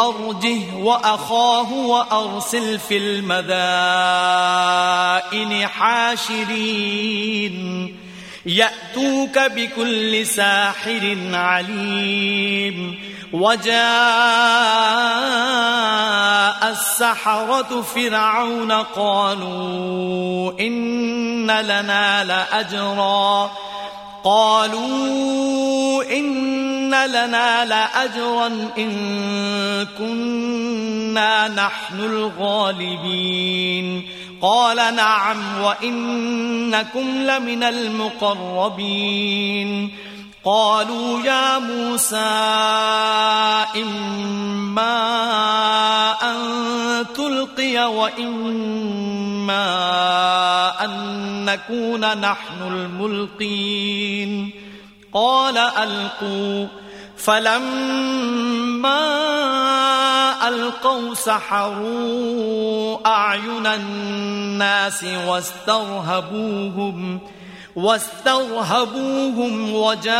أرجه 0.00 0.76
وأخاه 0.82 1.72
وأرسل 1.72 2.78
في 2.78 2.96
المدائن 2.96 3.66
حاشرين. 5.66 7.06
يأتوك 8.46 9.38
بكل 9.38 10.26
ساحر 10.26 11.16
عليم. 11.32 12.98
وجاء 13.32 13.76
السحرة 16.70 17.82
فرعون 17.82 18.72
قالوا 18.72 20.52
إن 20.60 21.50
لنا 21.50 22.24
لأجرا. 22.24 23.50
قالوا 24.24 26.04
إن 26.04 27.06
لنا 27.06 27.64
لأجرا 27.64 28.46
إن 28.78 29.86
كنا 29.98 31.48
نحن 31.48 32.00
الغالبين. 32.00 34.08
قال 34.42 34.76
نعم 34.76 35.62
وإنكم 35.62 37.22
لمن 37.22 37.62
المقربين. 37.62 39.26
قالوا 40.44 41.22
يا 41.22 41.58
موسى 41.58 42.16
إما 43.76 44.96
أن 46.22 46.36
تلقي 47.14 47.94
وإما 47.94 49.66
أن 50.84 50.90
نكون 51.44 52.20
نحن 52.20 52.62
الملقين. 52.62 54.50
قال 55.14 55.58
ألقوا 55.58 56.66
فلما 57.16 58.98
ألقوا 60.48 61.14
سحروا 61.14 62.98
أعين 63.06 63.66
الناس 63.66 65.04
واسترهبوهم 65.26 67.20
واسترهبوهم 67.76 69.74
وجاءوا 69.74 70.16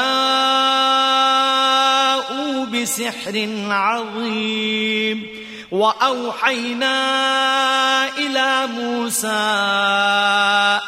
بسحر 2.67 3.49
عظيم. 3.69 5.47
وأوحينا 5.71 6.99
إلى 8.19 8.67
موسى 8.67 9.29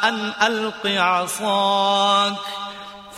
أن 0.03 0.33
ألق 0.41 0.87
عصاك. 0.87 2.33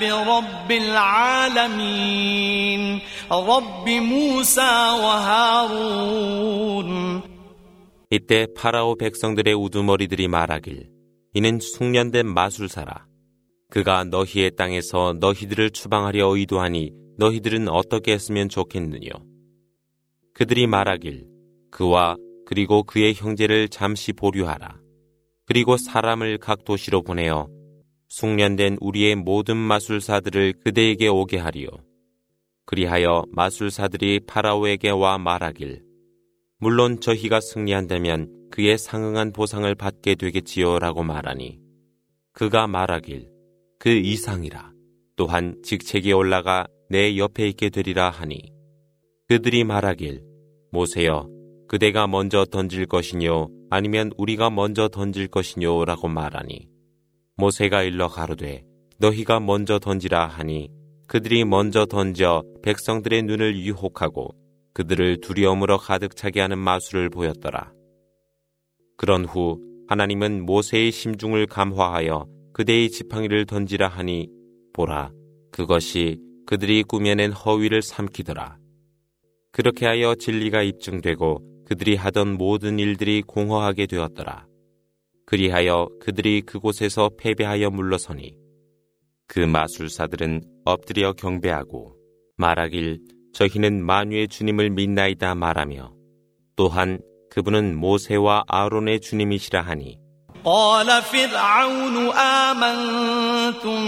برب 0.00 0.72
العالمين 0.72 2.20
رب 3.30 3.88
موسى 3.88 4.60
وهارون 5.02 6.86
이때 8.10 8.46
파라오 8.56 8.96
백성들의 8.96 9.54
우두머리들이 9.54 10.28
말하길 10.28 10.88
이는 11.34 11.58
숙련된 11.60 12.26
마술사라 12.26 13.06
그가 13.70 14.04
너희의 14.04 14.52
땅에서 14.56 15.14
너희들을 15.18 15.70
추방하려 15.70 16.36
의도하니 16.36 16.92
너희들은 17.18 17.68
어떻게 17.68 18.12
했으면 18.12 18.48
좋겠느냐 18.48 19.10
그들이 20.34 20.66
말하길 20.66 21.26
그와 21.70 22.16
그리고 22.46 22.84
그의 22.84 23.12
형제를 23.12 23.68
잠시 23.68 24.12
보류하라. 24.12 24.78
그리고 25.46 25.76
사람을 25.76 26.38
각 26.38 26.64
도시로 26.64 27.02
보내어 27.02 27.48
숙련된 28.11 28.75
우리의 28.81 29.15
모든 29.15 29.55
마술사들을 29.55 30.55
그대에게 30.65 31.07
오게 31.07 31.37
하리요. 31.37 31.69
그리하여 32.65 33.23
마술사들이 33.31 34.25
파라오에게 34.27 34.89
와 34.89 35.17
말하길 35.17 35.81
물론 36.57 36.99
저희가 36.99 37.39
승리한다면 37.39 38.49
그의 38.51 38.77
상응한 38.77 39.31
보상을 39.31 39.73
받게 39.75 40.15
되겠지요 40.15 40.79
라고 40.79 41.03
말하니 41.03 41.61
그가 42.33 42.67
말하길 42.67 43.29
그 43.79 43.89
이상이라 43.89 44.73
또한 45.15 45.55
직책이 45.63 46.11
올라가 46.11 46.67
내 46.89 47.17
옆에 47.17 47.47
있게 47.47 47.69
되리라 47.69 48.09
하니 48.09 48.51
그들이 49.29 49.63
말하길 49.63 50.21
모세여 50.73 51.29
그대가 51.69 52.07
먼저 52.07 52.43
던질 52.43 52.87
것이뇨 52.87 53.47
아니면 53.69 54.11
우리가 54.17 54.49
먼저 54.49 54.89
던질 54.89 55.29
것이뇨 55.29 55.85
라고 55.85 56.09
말하니 56.09 56.70
모세가 57.41 57.81
일러 57.81 58.07
가로되 58.07 58.63
너희가 58.99 59.39
먼저 59.39 59.79
던지라 59.79 60.27
하니 60.27 60.69
그들이 61.07 61.43
먼저 61.43 61.87
던져 61.87 62.43
백성들의 62.61 63.23
눈을 63.23 63.57
유혹하고 63.57 64.35
그들을 64.75 65.21
두려움으로 65.21 65.79
가득 65.79 66.15
차게 66.15 66.39
하는 66.39 66.59
마술을 66.59 67.09
보였더라. 67.09 67.73
그런 68.95 69.25
후 69.25 69.59
하나님은 69.87 70.45
모세의 70.45 70.91
심중을 70.91 71.47
감화하여 71.47 72.27
그대의 72.53 72.91
지팡이를 72.91 73.47
던지라 73.47 73.87
하니 73.87 74.29
보라 74.73 75.11
그것이 75.51 76.19
그들이 76.45 76.83
꾸며낸 76.83 77.31
허위를 77.31 77.81
삼키더라. 77.81 78.59
그렇게 79.51 79.87
하여 79.87 80.13
진리가 80.13 80.61
입증되고 80.61 81.65
그들이 81.65 81.95
하던 81.95 82.37
모든 82.37 82.77
일들이 82.77 83.23
공허하게 83.23 83.87
되었더라. 83.87 84.50
그리하여 85.30 85.88
그들이 86.00 86.42
그곳에서 86.42 87.10
패배하여 87.18 87.70
물러서니 87.70 88.36
그 89.26 89.40
마술사들은 89.40 90.42
엎드려 90.64 91.12
경배하고 91.12 91.96
말하길 92.36 93.00
저희는 93.32 93.84
만유의 93.84 94.28
주님을 94.28 94.70
믿나이다 94.70 95.34
말하며 95.34 95.92
또한 96.54 97.00
그분은 97.30 97.76
모세와 97.76 98.44
아론의 98.46 99.00
주님이시라 99.00 99.62
하니 99.62 99.98
قال 100.46 101.02
فرعون 101.02 101.96
آمنتم 102.14 103.80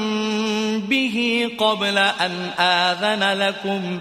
به 0.91 1.49
قبل 1.59 1.99
أن 1.99 2.33
آذن 2.59 3.23
لكم 3.39 4.01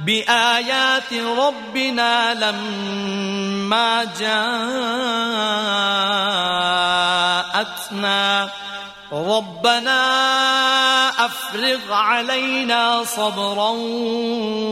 بآيات 0.00 1.12
ربنا 1.14 2.34
لما 2.34 4.04
جاءتنا 7.56 8.50
ربنا 9.12 10.00
أفرغ 11.26 11.92
علينا 11.92 13.04
صبرا 13.04 13.70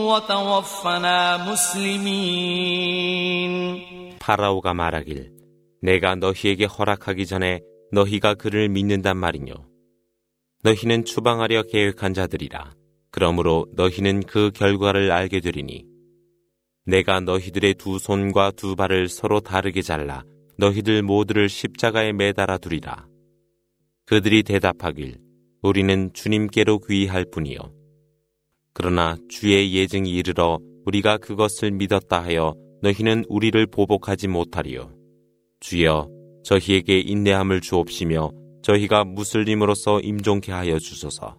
وتوفنا 0.09 1.37
مسلمين 1.37 3.05
파라오가 4.19 4.73
말하길 4.73 5.31
내가 5.81 6.15
너희에게 6.15 6.65
허락하기 6.65 7.25
전에 7.27 7.61
너희가 7.91 8.33
그를 8.33 8.69
믿는단 8.69 9.17
말이뇨 9.17 9.53
너희는 10.63 11.05
추방하려 11.05 11.63
계획한 11.63 12.13
자들이라 12.13 12.71
그러므로 13.10 13.66
너희는 13.74 14.22
그 14.22 14.50
결과를 14.52 15.10
알게 15.12 15.40
되리니 15.40 15.84
내가 16.86 17.20
너희들의 17.20 17.74
두 17.74 17.98
손과 17.98 18.52
두 18.52 18.76
발을 18.76 19.08
서로 19.08 19.40
다르게 19.40 19.82
잘라 19.82 20.24
너희들 20.56 21.02
모두를 21.02 21.48
십자가에 21.48 22.12
매달아 22.12 22.58
두리라. 22.58 23.06
그들이 24.04 24.42
대답하길 24.42 25.18
우리는 25.62 26.10
주님께로 26.12 26.80
귀의할 26.80 27.24
뿐이요. 27.30 27.58
그러나 28.72 29.16
주의 29.28 29.74
예증이 29.74 30.10
이르러 30.10 30.58
우리가 30.86 31.18
그것을 31.18 31.70
믿었다 31.70 32.22
하여 32.22 32.54
너희는 32.82 33.24
우리를 33.28 33.66
보복하지 33.66 34.28
못하리요. 34.28 34.92
주여 35.60 36.08
저희에게 36.44 37.00
인내함을 37.00 37.60
주옵시며 37.60 38.30
저희가 38.62 39.04
무슬림으로서 39.04 40.00
임종케 40.00 40.52
하여 40.52 40.78
주소서. 40.78 41.38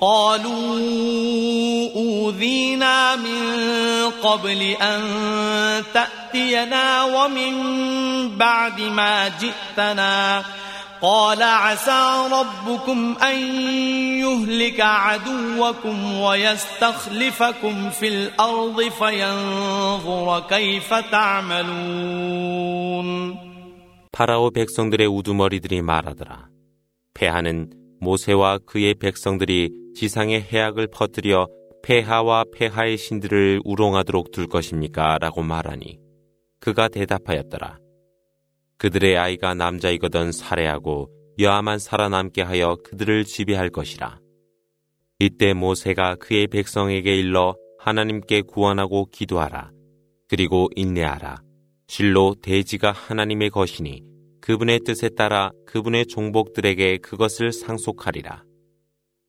قالوا 0.00 0.78
أوذينا 1.96 3.16
من 3.16 3.42
قبل 4.22 4.62
أن 4.62 5.02
تأتينا 5.94 7.04
ومن 7.04 7.54
بعد 8.38 8.80
ما 8.80 9.28
جئتنا 9.28 10.44
قال 11.02 11.42
عسى 11.42 12.28
ربكم 12.32 13.16
أن 13.22 13.38
يهلك 14.20 14.80
عدوكم 14.80 16.14
ويستخلفكم 16.20 17.90
في 17.90 18.08
الأرض 18.08 18.82
فينظر 18.82 20.40
كيف 20.48 20.94
تعملون 20.94 22.42
파라오 24.12 24.50
백성들의 24.50 25.06
우두머리들이 25.06 25.80
말하더라. 25.80 26.48
폐하는 27.14 27.70
모세와 27.99 28.59
그의 28.65 28.93
백성들이 28.95 29.69
지상의 29.95 30.41
해악을 30.41 30.87
퍼뜨려 30.87 31.47
폐하와 31.83 32.45
폐하의 32.53 32.97
신들을 32.97 33.61
우롱하도록 33.63 34.31
둘 34.31 34.47
것입니까? 34.47 35.17
라고 35.19 35.41
말하니 35.41 35.99
그가 36.59 36.87
대답하였더라. 36.87 37.79
그들의 38.77 39.17
아이가 39.17 39.53
남자이거든 39.53 40.31
살해하고 40.31 41.09
여아만 41.39 41.79
살아남게 41.79 42.41
하여 42.41 42.77
그들을 42.83 43.23
지배할 43.25 43.69
것이라. 43.69 44.19
이때 45.19 45.53
모세가 45.53 46.15
그의 46.15 46.47
백성에게 46.47 47.15
일러 47.15 47.55
하나님께 47.79 48.41
구원하고 48.41 49.05
기도하라. 49.11 49.71
그리고 50.27 50.67
인내하라. 50.75 51.37
실로 51.87 52.35
대지가 52.41 52.91
하나님의 52.91 53.49
것이니 53.49 54.03
그분의 54.47 54.79
뜻에 54.85 55.09
따라 55.09 55.51
그분의 55.65 56.05
종복들에게 56.05 56.99
그것을 56.99 57.51
상속하리라. 57.51 58.45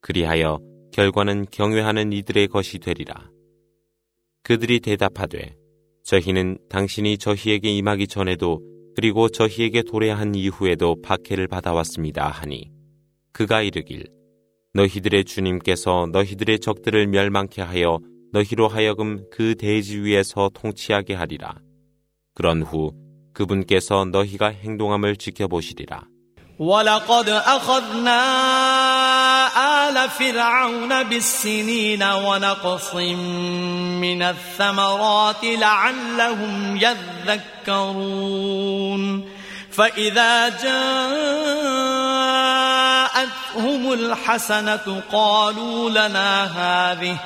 그리하여 0.00 0.60
결과는 0.92 1.46
경외하는 1.50 2.12
이들의 2.12 2.46
것이 2.46 2.78
되리라. 2.78 3.28
그들이 4.44 4.78
대답하되 4.78 5.56
저희는 6.04 6.58
당신이 6.68 7.18
저희에게 7.18 7.68
임하기 7.68 8.06
전에도 8.06 8.60
그리고 8.94 9.28
저희에게 9.28 9.82
도래한 9.82 10.36
이후에도 10.36 10.94
박해를 11.02 11.48
받아왔습니다 11.48 12.28
하니 12.28 12.70
그가 13.32 13.62
이르길 13.62 14.04
너희들의 14.74 15.24
주님께서 15.24 16.10
너희들의 16.12 16.60
적들을 16.60 17.08
멸망케 17.08 17.60
하여 17.60 17.98
너희로 18.30 18.68
하여금 18.68 19.28
그 19.32 19.56
대지 19.56 19.98
위에서 19.98 20.48
통치하게 20.54 21.14
하리라. 21.14 21.60
그런 22.34 22.62
후 22.62 22.92
그분께서 23.37 24.05
너희가 24.05 24.47
행동함을 24.49 25.15
지켜보시리라. 25.17 26.03
ولقد 26.59 27.29
أخذنا 27.29 28.21
آل 29.89 30.09
فرعون 30.09 31.03
بالسنين 31.03 32.03
ونقص 32.03 32.95
من 32.95 34.21
الثمرات 34.21 35.43
لعلهم 35.43 36.77
يذكرون 37.67 39.29
فإذا 39.71 40.49
جاءتهم 40.49 40.73
الحسنة 43.93 45.01
قالوا 45.11 45.89
لنا 45.89 46.43
هذه 46.45 47.17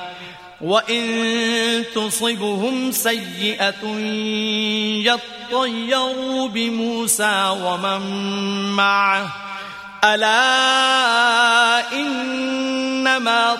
وإن 0.63 1.83
تصبهم 1.95 2.91
سيئة 2.91 3.87
يطيروا 5.03 6.47
بموسى 6.47 7.57
ومن 7.63 8.01
معه 8.71 9.27
ألا 10.03 11.91
إنما 11.91 13.57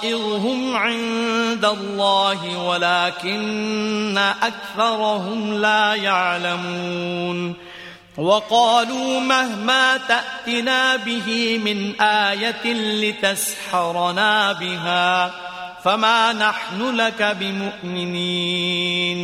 طائرهم 0.00 0.76
عند 0.76 1.64
الله 1.64 2.58
ولكن 2.58 4.18
أكثرهم 4.42 5.54
لا 5.54 5.94
يعلمون 5.94 7.65
وقالوا 8.17 9.19
مهما 9.19 9.97
تأتنا 9.97 10.95
به 10.95 11.57
من 11.65 12.01
آية 12.01 12.73
لتسحرنا 12.73 14.53
بها 14.53 15.31
فما 15.83 16.33
نحن 16.33 16.95
لك 16.95 17.21
بمؤمنين 17.39 19.21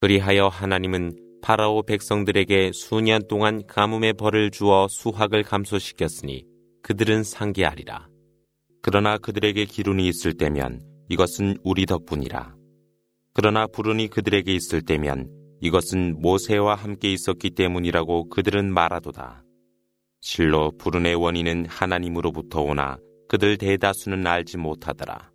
그리하여 0.00 0.48
하나님은 0.48 1.16
파라오 1.42 1.82
백성들에게 1.82 2.70
수년 2.72 3.22
동안 3.28 3.62
가뭄의 3.66 4.14
벌을 4.14 4.50
주어 4.50 4.88
수확을 4.88 5.42
감소시켰으니 5.44 6.44
그들은 6.82 7.22
상기하리라. 7.22 8.08
그러나 8.80 9.18
그들에게 9.18 9.64
기run이 9.64 10.08
있을 10.08 10.34
때면 10.34 10.80
이것은 11.08 11.58
우리 11.62 11.86
덕분이라. 11.86 12.54
그러나 13.34 13.66
불운이 13.66 14.08
그들에게 14.08 14.52
있을 14.52 14.82
때면 14.82 15.35
이것은 15.61 16.21
모세와 16.21 16.75
함께 16.75 17.11
있었기 17.11 17.51
때문이라고 17.51 18.29
그들은 18.29 18.71
말하도다. 18.73 19.43
실로 20.21 20.71
불운의 20.77 21.15
원인은 21.15 21.65
하나님으로부터 21.67 22.61
오나 22.61 22.97
그들 23.27 23.57
대다수는 23.57 24.25
알지 24.25 24.57
못하더라. 24.57 25.31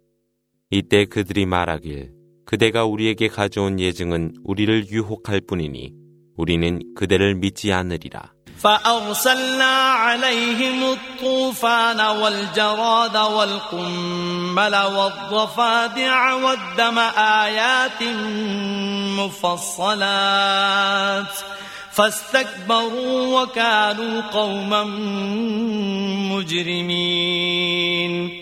이때 0.70 1.04
그들이 1.04 1.46
말하길 1.46 2.12
그대가 2.44 2.84
우리에게 2.84 3.28
가져온 3.28 3.78
예증은 3.78 4.34
우리를 4.44 4.88
유혹할 4.88 5.40
뿐이니 5.40 5.92
우리는 6.36 6.80
그대를 6.94 7.34
믿지 7.34 7.72
않으리라. 7.72 8.32
فأرسلنا 8.62 9.92
عليهم 9.92 10.92
الطوفان 10.92 12.00
والجراد 12.00 13.16
والقمل 13.16 14.76
والضفادع 14.76 16.34
والدم 16.34 16.98
آيات 17.18 18.02
مفصلات 19.82 21.26
فاستكبروا 21.92 23.42
وكانوا 23.42 24.20
قوما 24.20 24.84
مجرمين. 26.34 28.41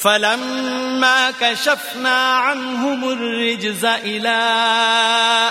فلما 0.00 1.30
كشفنا 1.30 2.16
عنهم 2.16 3.04
الرجز 3.10 3.84
إلى 3.84 4.38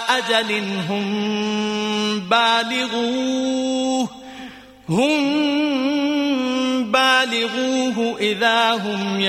أجل 0.10 0.64
هم 0.90 2.20
بالغوه 2.20 4.10
هم 4.90 5.22
بالغوه 6.92 8.18
إذا 8.20 8.72
هم 8.72 9.20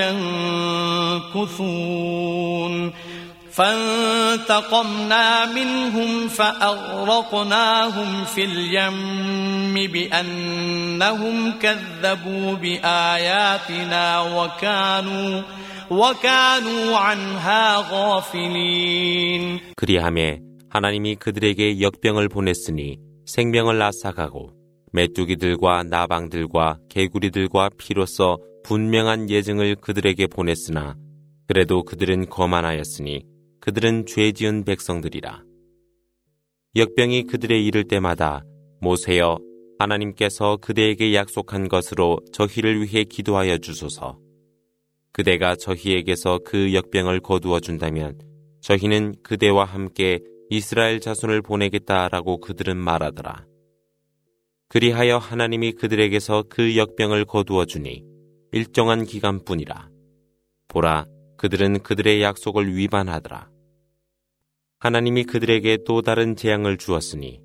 ينكثون. 1.33 2.93
فانتقمنا 3.56 5.52
منهم 5.52 6.28
فأغرقناهم 6.28 8.10
في 8.24 8.44
اليم 8.44 9.92
بأنهم 9.92 11.52
كذبوا 11.58 12.54
بآياتنا 12.54 14.20
وكانوا 14.20 15.42
وكانوا 15.90 16.96
عنها 16.96 17.76
غافلين 17.90 19.60
그리함에 19.76 20.40
하나님이 20.68 21.16
그들에게 21.16 21.80
역병을 21.80 22.28
보냈으니 22.28 22.98
생명을 23.24 23.80
앗아가고 23.80 24.50
메뚜기들과 24.92 25.84
나방들과 25.84 26.78
개구리들과 26.90 27.70
피로써 27.78 28.36
분명한 28.64 29.30
예증을 29.30 29.76
그들에게 29.76 30.26
보냈으나 30.26 30.96
그래도 31.48 31.84
그들은 31.84 32.28
거만하였으니 32.28 33.29
그들은 33.61 34.07
죄 34.07 34.31
지은 34.31 34.63
백성들이라. 34.63 35.43
역병이 36.75 37.23
그들에 37.23 37.61
이를 37.61 37.83
때마다 37.83 38.43
모세여 38.81 39.37
하나님께서 39.77 40.57
그대에게 40.57 41.13
약속한 41.13 41.69
것으로 41.69 42.17
저희를 42.33 42.81
위해 42.81 43.03
기도하여 43.03 43.59
주소서. 43.59 44.17
그대가 45.11 45.55
저희에게서 45.55 46.39
그 46.43 46.73
역병을 46.73 47.19
거두어 47.19 47.59
준다면 47.59 48.17
저희는 48.61 49.15
그대와 49.21 49.65
함께 49.65 50.21
이스라엘 50.49 50.99
자손을 50.99 51.43
보내겠다라고 51.43 52.39
그들은 52.39 52.77
말하더라. 52.77 53.45
그리하여 54.69 55.17
하나님이 55.17 55.73
그들에게서 55.73 56.45
그 56.49 56.77
역병을 56.77 57.25
거두어 57.25 57.65
주니 57.65 58.03
일정한 58.53 59.05
기간뿐이라. 59.05 59.89
보라, 60.67 61.05
그들은 61.37 61.83
그들의 61.83 62.23
약속을 62.23 62.75
위반하더라. 62.75 63.50
하나님이 64.80 65.24
그들에게 65.24 65.78
또 65.86 66.02
다른 66.02 66.36
재앙을 66.36 66.76
주었으니 66.76 67.40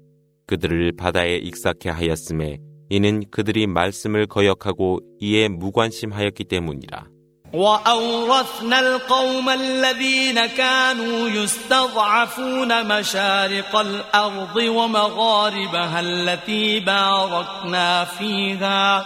그들을 0.47 0.93
바다에 0.97 1.37
익사케 1.37 1.89
하였음에 1.89 2.57
이는 2.89 3.23
그들이 3.31 3.67
말씀을 3.67 4.27
거역하고 4.27 4.99
이에 5.19 5.47
무관심하였기 5.47 6.43
때문이라. 6.43 7.07
وأورثنا 7.53 8.79
القوم 8.79 9.49
الذين 9.49 10.45
كانوا 10.45 11.29
يستضعفون 11.29 12.87
مشارق 12.87 13.75
الأرض 13.75 14.55
ومغاربها 14.55 15.99
التي 15.99 16.79
باركنا 16.79 18.05
فيها 18.05 19.05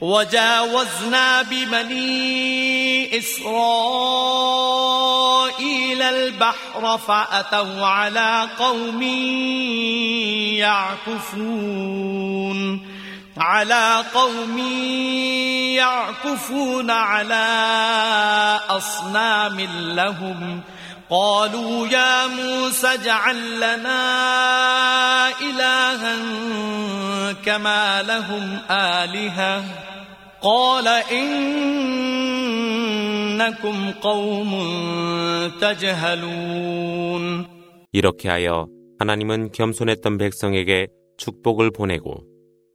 وجاوزنا 0.00 1.42
ببني 1.42 3.18
إسرائيل 3.18 3.48
البحر 6.02 6.98
فأتوا 6.98 7.86
على 7.86 8.48
قوم 8.58 9.02
يعكفون 11.42 12.88
على 13.38 14.04
قوم 14.14 14.58
يعكفون 15.76 16.90
على 16.90 17.46
أصنام 18.68 19.60
لهم 19.94 20.60
قالوا 21.09 21.87
يا 21.87 22.27
موسى 22.27 22.87
اجعل 22.87 23.57
لنا 23.57 24.01
إلها 25.41 26.15
كما 27.45 28.01
لهم 28.03 28.59
آلهة 28.69 29.63
قال 30.41 30.87
إنكم 32.93 33.91
قوم 34.01 34.51
تجهلون 35.61 37.45
이렇게 37.95 38.29
하여 38.29 38.67
하나님은 38.99 39.51
겸손했던 39.51 40.17
백성에게 40.17 40.87
축복을 41.17 41.71
보내고 41.71 42.23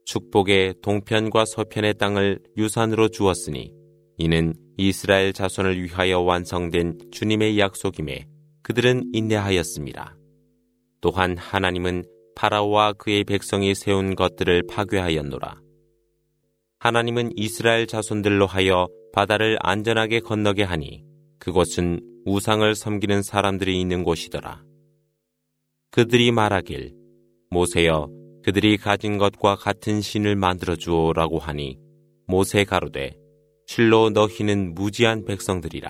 축복의 0.05 0.75
동편과 0.83 1.45
서편의 1.45 1.95
땅을 1.99 2.39
유산으로 2.57 3.09
주었으니 3.09 3.73
이는 4.18 4.54
이스라엘 4.78 5.34
자손을 5.34 5.82
위하여 5.82 6.20
완성된 6.20 7.00
주님의 7.12 7.60
약속임에 7.60 8.26
그들은 8.62 9.12
인내하였습니다. 9.14 10.18
또한 11.02 11.38
하나님은 11.38 12.06
파라오와 12.36 12.94
그의 12.94 13.24
백성이 13.24 13.76
세운 13.76 14.16
것들을 14.16 14.64
파괴하였노라. 14.70 15.62
하나님은 16.80 17.32
이스라엘 17.36 17.88
자손들로 17.88 18.46
하여 18.46 18.88
바다를 19.14 19.58
안전하게 19.62 20.22
건너게 20.22 20.64
하니 20.64 21.04
그곳은 21.40 22.00
우상을 22.26 22.74
섬기는 22.76 23.22
사람들이 23.22 23.80
있는 23.80 24.04
곳이더라. 24.04 24.64
그들이 25.92 26.32
말하길 26.32 26.94
모세여 27.50 28.10
그들이 28.44 28.78
가진 28.78 29.18
것과 29.18 29.56
같은 29.56 30.02
신을 30.02 30.36
만들어 30.36 30.76
주오라고 30.76 31.40
하니 31.40 31.78
모세 32.26 32.64
가로되 32.64 33.23
실로 33.73 34.11
너희는 34.11 34.75
무지한 34.75 35.25
백성들이라. 35.25 35.89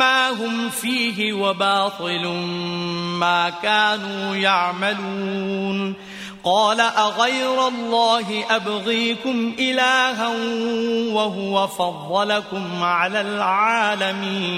ما 0.00 0.30
هم 0.30 0.70
فيه 0.70 1.32
وباطل 1.32 2.26
ما 3.20 3.50
كانوا 3.50 4.36
يعملون 4.36 5.94
قال 6.44 6.80
أغير 6.80 7.68
الله 7.68 8.44
أبغيكم 8.50 9.54
إلها 9.58 10.28
وهو 11.12 11.66
فضلكم 11.66 12.82
على 12.82 13.20
العالمين 13.20 14.50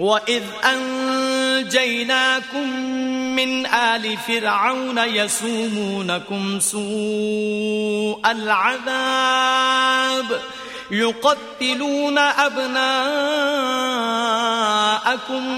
وإذ 0.00 0.42
أنجيناكم 0.64 2.70
من 3.36 3.66
آل 3.66 4.16
فرعون 4.16 4.98
يسومونكم 4.98 6.60
سوء 6.60 8.20
العذاب 8.30 9.60
يقتلون 10.91 12.17
أبناءكم 12.17 12.63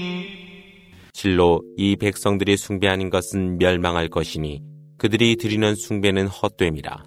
실로 1.20 1.62
이 1.76 1.96
백성들이 1.96 2.56
숭배하는 2.56 3.10
것은 3.10 3.58
멸망할 3.58 4.08
것이니 4.08 4.62
그들이 4.96 5.36
드리는 5.36 5.74
숭배는 5.74 6.26
헛됨이라. 6.28 7.04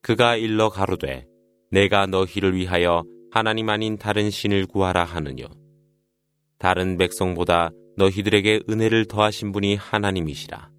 그가 0.00 0.36
일러 0.36 0.70
가로되 0.70 1.26
내가 1.71 2.05
너희를 2.05 2.55
위하여 2.55 3.03
하나님 3.31 3.69
아닌 3.69 3.97
다른 3.97 4.29
신을 4.29 4.65
구하라 4.65 5.03
하느뇨. 5.03 5.47
다른 6.57 6.97
백성보다 6.97 7.71
너희들에게 7.97 8.61
은혜를 8.69 9.05
더하신 9.05 9.51
분이 9.51 9.75
하나님이시라. 9.75 10.69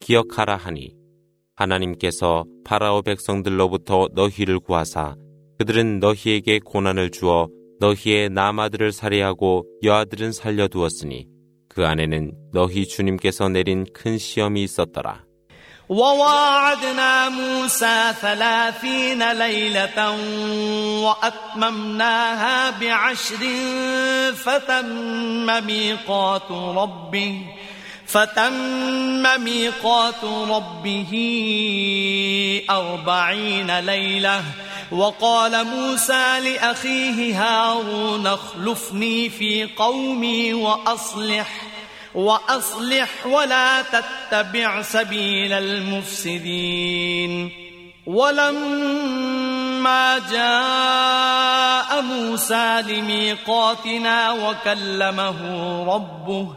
기억하라 0.00 0.56
하니 0.56 0.94
하나님께서 1.54 2.44
파라오 2.64 3.02
백성들로부터 3.02 4.08
너희를 4.12 4.60
구하사 4.60 5.16
그들은 5.58 6.00
너희에게 6.00 6.60
고난을 6.64 7.10
주어 7.10 7.48
너희의 7.80 8.30
남아들을 8.30 8.92
살해하고 8.92 9.66
여아들은 9.82 10.32
살려두었으니 10.32 11.26
그 11.68 11.86
안에는 11.86 12.32
너희 12.52 12.86
주님께서 12.86 13.48
내린 13.48 13.84
큰 13.92 14.18
시험이 14.18 14.62
있었더라. 14.62 15.24
وواعدنا 15.88 17.28
موسى 17.28 18.12
ثلاثين 18.20 19.32
ليلة 19.32 20.10
وأتممناها 21.02 22.70
بعشر 22.70 23.46
فتم 24.44 25.66
ميقات 25.66 26.50
ربه 26.50 27.40
فتم 28.06 29.40
ميقات 29.44 30.24
ربه 30.24 31.12
أربعين 32.70 33.78
ليلة. 33.78 34.42
وقال 34.92 35.64
موسى 35.64 36.40
لأخيه 36.40 37.42
هارون 37.42 38.26
اخلفني 38.26 39.28
في 39.28 39.68
قومي 39.76 40.54
وأصلح 40.54 41.65
وأصلح 42.16 43.26
ولا 43.26 43.82
تتبع 43.82 44.82
سبيل 44.82 45.52
المفسدين. 45.52 47.50
ولما 48.06 50.18
جاء 50.30 52.02
موسى 52.02 52.82
لميقاتنا 52.88 54.32
وكلمه 54.32 55.40
ربه 55.94 56.48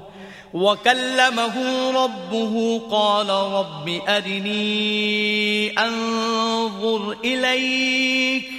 وكلمه 0.54 1.92
ربه 2.04 2.82
قال 2.92 3.30
رب 3.30 4.02
أرني 4.08 5.70
أنظر 5.80 7.16
إليك 7.26 8.59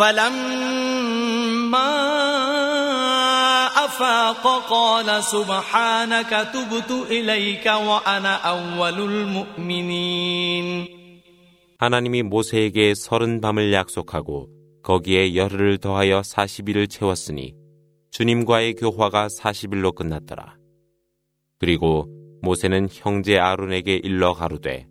فلما 0.00 1.36
أفاق 3.84 4.44
قال 4.70 5.24
سبحانك 5.24 6.30
تبت 6.54 6.90
إليك 7.10 7.66
وأنا 7.66 8.34
أول 8.34 8.98
المؤمنين 9.00 10.96
하나님이 11.78 12.22
모세에게 12.22 12.94
서른 12.94 13.42
밤을 13.42 13.72
약속하고 13.72 14.48
거기에 14.82 15.34
열흘을 15.34 15.78
더하여 15.78 16.22
40일을 16.22 16.88
채웠으니 16.88 17.54
주님과의 18.12 18.74
교화가 18.74 19.28
40일로 19.28 19.94
끝났더라. 19.94 20.56
그리고 21.58 22.06
모세는 22.40 22.88
형제 22.90 23.38
아론에게 23.38 24.00
일러 24.02 24.32
가로되 24.32 24.86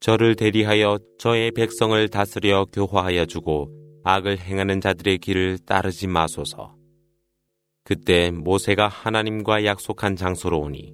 저를 0.00 0.34
대리하여 0.34 0.98
저의 1.18 1.52
백성을 1.52 2.08
다스려 2.08 2.66
교화하여 2.72 3.26
주고 3.26 3.70
악을 4.07 4.37
행하는 4.37 4.81
자들의 4.81 5.17
길을 5.17 5.57
따르지 5.65 6.05
마소서. 6.05 6.75
그때 7.83 8.29
모세가 8.29 8.87
하나님과 8.87 9.65
약속한 9.65 10.15
장소로 10.15 10.59
오니 10.59 10.93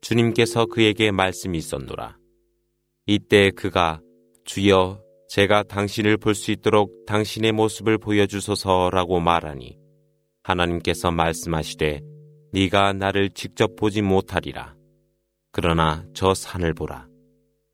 주님께서 0.00 0.66
그에게 0.66 1.10
말씀이 1.10 1.58
있었노라. 1.58 2.16
이때 3.06 3.50
그가 3.50 4.00
주여 4.44 5.02
제가 5.28 5.64
당신을 5.64 6.18
볼 6.18 6.34
수 6.34 6.52
있도록 6.52 7.04
당신의 7.06 7.50
모습을 7.50 7.98
보여주소서라고 7.98 9.18
말하니 9.18 9.76
하나님께서 10.44 11.10
말씀하시되 11.10 12.00
네가 12.52 12.92
나를 12.92 13.30
직접 13.30 13.74
보지 13.74 14.02
못하리라. 14.02 14.76
그러나 15.50 16.04
저 16.14 16.32
산을 16.32 16.74
보라. 16.74 17.08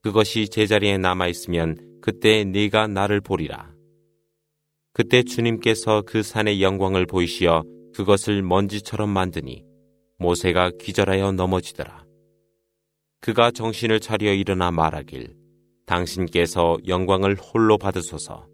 그것이 0.02 0.48
제자리에 0.48 0.96
남아 0.96 1.26
있으면 1.28 1.76
그때 2.00 2.44
네가 2.44 2.86
나를 2.86 3.20
보리라. 3.20 3.71
그때 4.93 5.23
주님께서 5.23 6.03
그 6.05 6.23
산의 6.23 6.61
영광을 6.61 7.05
보이시어 7.05 7.63
그것을 7.93 8.41
먼지처럼 8.41 9.09
만드니 9.09 9.63
모세가 10.17 10.71
기절하여 10.79 11.33
넘어지더라. 11.33 12.05
그가 13.21 13.51
정신을 13.51 13.99
차려 13.99 14.33
일어나 14.33 14.71
말하길 14.71 15.35
당신께서 15.85 16.77
영광을 16.87 17.35
홀로 17.35 17.77
받으소서. 17.77 18.47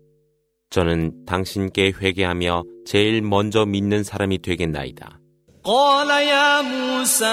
저는 0.69 1.25
당신께 1.25 1.93
회개하며 1.99 2.63
제일 2.85 3.21
먼저 3.21 3.65
믿는 3.65 4.03
사람이 4.03 4.39
되겠나이다. 4.39 5.19
قال 5.65 6.09
يا 6.09 6.61
موسى 6.61 7.25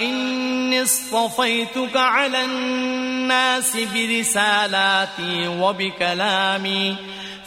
إني 0.00 0.82
اصطفيتك 0.82 1.96
على 1.96 2.44
الناس 2.44 3.76
برسالاتي 3.76 5.48
وبكلامي 5.48 6.96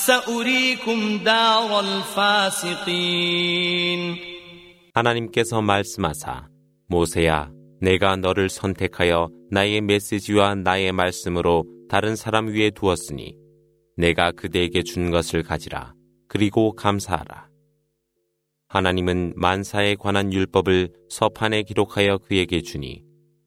سأريكم 0.00 1.18
دار 1.24 1.80
الفاسقين 1.80 3.36
하나님께서 4.94 5.60
말씀하사 5.60 6.48
모세야 6.88 7.50
내가 7.80 8.16
너를 8.16 8.48
선택하여 8.48 9.28
나의 9.50 9.80
메시지와 9.82 10.54
나의 10.54 10.92
말씀으로 10.92 11.64
다른 11.88 12.16
사람 12.16 12.48
위에 12.48 12.70
두었으니 12.70 13.36
내가 13.96 14.32
그대에게 14.32 14.82
준 14.82 15.10
것을 15.10 15.42
가지라. 15.42 15.94
그리고 16.28 16.74
감사하라. 16.74 17.48
하나님은 18.68 19.34
만사에 19.36 19.94
관한 19.94 20.32
율법을 20.32 20.92
서판에 21.08 21.62
기록하여 21.62 22.18
그에게 22.18 22.60
주니 22.62 23.02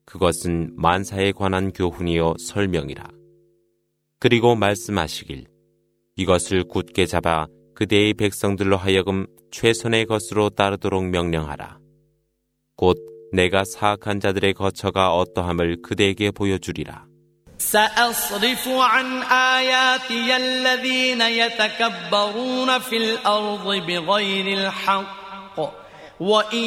그것은 0.06 0.72
만사에 0.76 1.32
관한 1.34 1.72
교훈이요 1.72 2.36
설명이라. 2.40 3.03
그리고 4.20 4.56
말씀하시길 4.56 5.45
이것을 6.16 6.66
굳게 6.66 7.06
잡아 7.06 7.48
그대의 7.76 8.14
백성들로 8.14 8.78
하여금 8.78 9.26
최선의 9.52 10.06
것으로 10.06 10.49
따르도록 10.49 11.06
명령하라. 11.06 11.80
곧 12.76 12.98
내가 13.32 13.64
사악한 13.64 14.20
자들의 14.20 14.53
거처가 14.53 15.16
어떠함을 15.16 15.82
그대에게 15.82 16.32
보여주리라. 16.32 17.10
سأصرف 17.60 18.68
عن 18.68 19.24
آياتي 19.24 20.36
الذين 20.36 21.22
يتكبرون 21.22 22.80
في 22.80 22.98
الأرض 22.98 23.66
بغير 23.86 24.57
الحق 24.57 25.60
وإن 26.20 26.66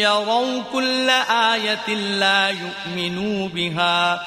يروا 0.00 0.62
كل 0.72 1.10
آية 1.30 1.94
لا 1.94 2.50
يؤمنوا 2.50 3.48
بها 3.48 4.26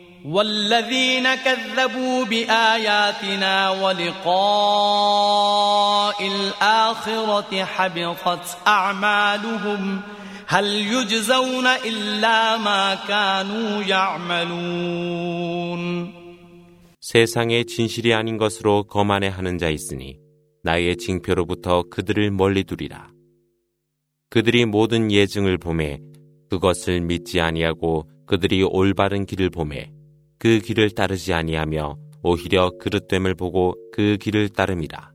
والذين 0.26 1.34
كذبوا 1.34 2.24
بآياتنا 2.24 3.70
ولقاء 3.70 4.36
الآخرة 6.26 7.64
حبطت 7.64 8.58
أعمالهم 8.66 10.02
هل 10.46 10.64
يجزون 10.66 11.66
إلا 11.66 12.56
ما 12.56 12.94
كانوا 12.94 13.82
يعملون 13.82 15.46
세상에 17.00 17.62
진실이 17.62 18.14
아닌 18.14 18.36
것으로 18.36 18.82
거만해 18.84 19.28
하는 19.28 19.58
자 19.58 19.68
있으니 19.70 20.18
나의 20.64 20.96
징표로부터 20.96 21.84
그들을 21.88 22.32
멀리 22.32 22.64
두리라. 22.64 23.12
그들이 24.28 24.64
모든 24.64 25.12
예증을 25.12 25.58
보매 25.58 26.00
그것을 26.50 27.00
믿지 27.02 27.40
아니하고 27.40 28.10
그들이 28.26 28.64
올바른 28.64 29.24
길을 29.24 29.50
보매 29.50 29.92
그 30.40 30.58
길을 30.58 30.90
따르지 30.90 31.32
아니하며 31.32 31.96
오히려 32.22 32.70
그릇됨을 32.78 33.34
보고 33.34 33.74
그 33.92 34.16
길을 34.20 34.50
따름이라. 34.50 35.12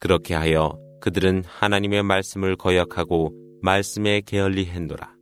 그렇게 0.00 0.34
하여 0.34 0.78
그들은 1.00 1.44
하나님의 1.46 2.02
말씀을 2.02 2.56
거역하고 2.56 3.32
말씀에 3.62 4.22
게을리했노라. 4.26 5.14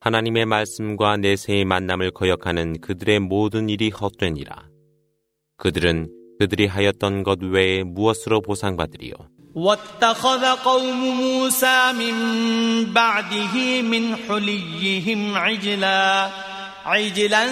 하나님의 0.00 0.46
말씀과 0.46 1.16
내세의 1.16 1.64
만남을 1.64 2.12
거역하는 2.12 2.80
그들의 2.80 3.20
모든 3.20 3.68
일이 3.68 3.90
헛되니라. 3.90 4.68
그들은 5.56 6.08
그들이 6.38 6.66
하였던 6.66 7.24
것 7.24 7.42
외에 7.42 7.82
무엇으로 7.82 8.40
보상받으리요? 8.42 9.14
واتخذ 9.54 10.44
قوم 10.64 11.00
موسى 11.20 11.92
من 11.92 12.14
بعده 12.92 13.82
من 13.82 14.16
حليهم 14.16 15.36
عجلا 15.36 16.30
عجلا 16.85 17.47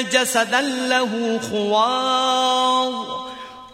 جسدا 0.00 0.60
له 0.60 1.40
خوار. 1.50 3.24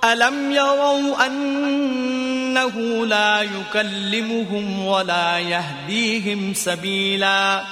ألم 0.05 0.53
يروا 0.53 1.27
أنه 1.27 3.07
لا 3.07 3.43
يكلمهم 3.43 4.87
ولا 4.87 5.39
يهديهم 5.39 6.55
سبيلا؟ 6.55 7.63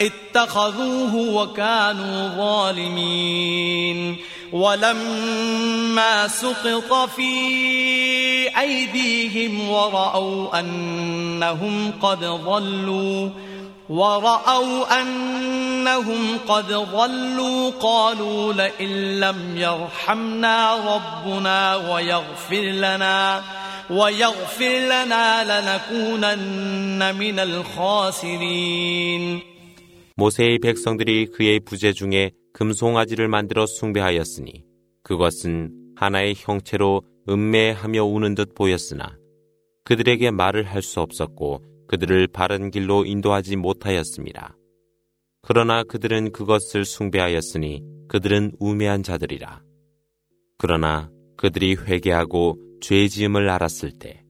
اتخذوه 0.00 1.14
وكانوا 1.14 2.28
ظالمين. 2.28 4.16
ولما 4.52 6.28
سقط 6.28 7.10
في 7.16 7.30
أيديهم 8.60 9.68
ورأوا 9.68 10.60
أنهم 10.60 11.92
قد 12.02 12.24
ضلوا. 12.24 13.30
ورأوا 13.89 15.01
أنهم 15.01 16.37
قد 16.47 16.67
ضلوا 16.73 17.71
قالوا 17.71 18.53
لئن 18.53 19.19
لم 19.19 19.57
يرحمنا 19.57 20.75
ربنا 20.95 21.75
ويغفر 21.75 22.61
لنا 22.61 23.41
ويغفر 23.89 24.77
لنا 24.93 25.25
لنكونن 25.49 27.15
من 27.15 27.39
الخاسرين 27.39 29.41
모세의 30.15 30.59
백성들이 30.59 31.27
그의 31.27 31.59
부재 31.61 31.93
중에 31.93 32.31
금송아지를 32.53 33.29
만들어 33.29 33.65
숭배하였으니 33.65 34.65
그것은 35.01 35.71
하나의 35.95 36.35
형체로 36.37 37.01
음매하며 37.29 38.03
우는 38.03 38.35
듯 38.35 38.53
보였으나 38.53 39.15
그들에게 39.85 40.29
말을 40.31 40.65
할 40.65 40.81
수 40.81 40.99
없었고 40.99 41.61
그들을 41.88 42.26
바른 42.28 42.70
길로 42.70 43.04
인도하지 43.04 43.56
못하였습니다. 43.56 44.56
그러나 45.42 45.82
그들은 45.82 46.32
그것을 46.32 46.84
숭배하였으니 46.84 47.82
그들은 48.08 48.52
우매한 48.58 49.02
자들이라. 49.02 49.62
그러나 50.58 51.10
그들이 51.36 51.74
회개하고 51.74 52.58
죄 52.80 53.08
지음을 53.08 53.50
알았을 53.50 53.92
때 53.98 54.24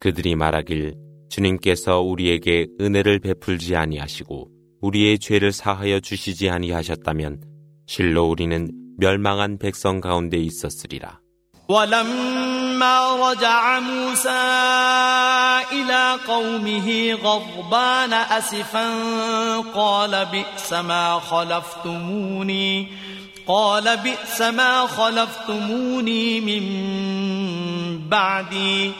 그들이 0.00 0.34
말하길 0.34 0.94
주님께서 1.30 2.00
우리에게 2.00 2.66
은혜를 2.80 3.20
베풀지 3.20 3.76
아니하시고 3.76 4.50
우리의 4.82 5.18
죄를 5.18 5.52
사하여 5.52 6.00
주시지 6.00 6.50
아니하셨다면 6.50 7.42
실로 7.86 8.28
우리는 8.28 8.70
멸망한 8.98 9.58
백성 9.58 10.00
가운데 10.00 10.36
있었으리라. 10.38 11.20
رجع 12.82 13.80
موسى 13.80 14.42
إلى 15.72 16.18
قومه 16.28 17.18
غضبان 17.24 18.12
أسفا 18.12 18.88
قال 19.74 20.26
بئس 20.32 20.72
ما 20.72 21.20
خلفتموني 21.30 22.88
قال 23.46 23.96
بئس 23.96 24.40
ما 24.40 24.86
خلفتموني 24.86 26.40
من 26.40 26.64
بعدي 28.08 28.92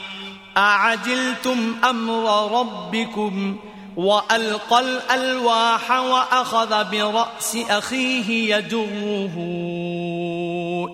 أعجلتم 0.57 1.75
أمر 1.83 2.51
ربكم 2.59 3.57
ۖ 3.69 3.73
وألقى 3.97 4.79
الألواح 4.79 5.91
وأخذ 5.91 6.91
برأس 6.91 7.57
أخيه 7.69 8.55
يجره 8.55 9.35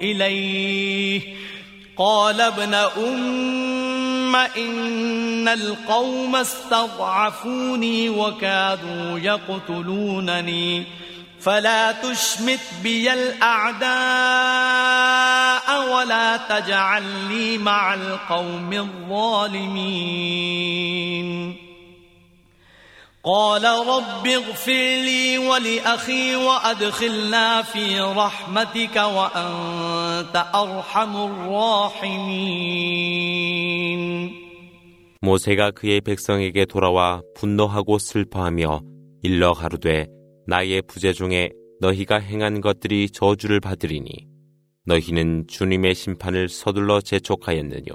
إليه. 0.02 1.22
قال 2.00 2.42
ابن 2.42 2.74
أم 2.74 4.36
إن 4.36 5.48
القوم 5.48 6.36
استضعفوني 6.36 8.10
وكادوا 8.10 9.20
يقتلونني 9.20 10.84
فلا 11.42 11.92
تشمت 11.92 12.60
بي 12.84 13.14
الأعداء 13.14 13.90
ولا 15.94 16.38
تجعل 16.38 17.04
لي 17.30 17.58
مع 17.58 17.94
القوم 17.94 18.74
الظالمين 18.74 20.10
قال 23.25 23.65
رب 23.65 24.27
اغفر 24.27 24.73
لي 24.73 25.39
ولأخي 25.39 26.37
وأدخلنا 26.37 27.63
في 27.63 28.01
رحمتك 28.01 28.97
وأنت 28.97 30.37
أرحم 30.55 31.17
الراحمين 31.17 32.75
모세가 35.23 35.71
그의 35.71 36.03
백성에게 36.03 36.67
돌아와 36.67 37.23
분노하고 37.35 37.99
슬퍼하며 37.99 38.83
일러 39.23 39.55
가로되 39.55 40.07
나의 40.47 40.83
부재 40.87 41.15
중에 41.15 41.49
너희가 41.81 42.19
행한 42.19 42.61
것들이 42.61 43.09
저주를 43.09 43.59
받으리니 43.61 44.11
너희는 44.85 45.47
주님의 45.49 45.95
심판을 45.95 46.51
서둘러 46.51 47.01
재촉하였느뇨. 47.01 47.95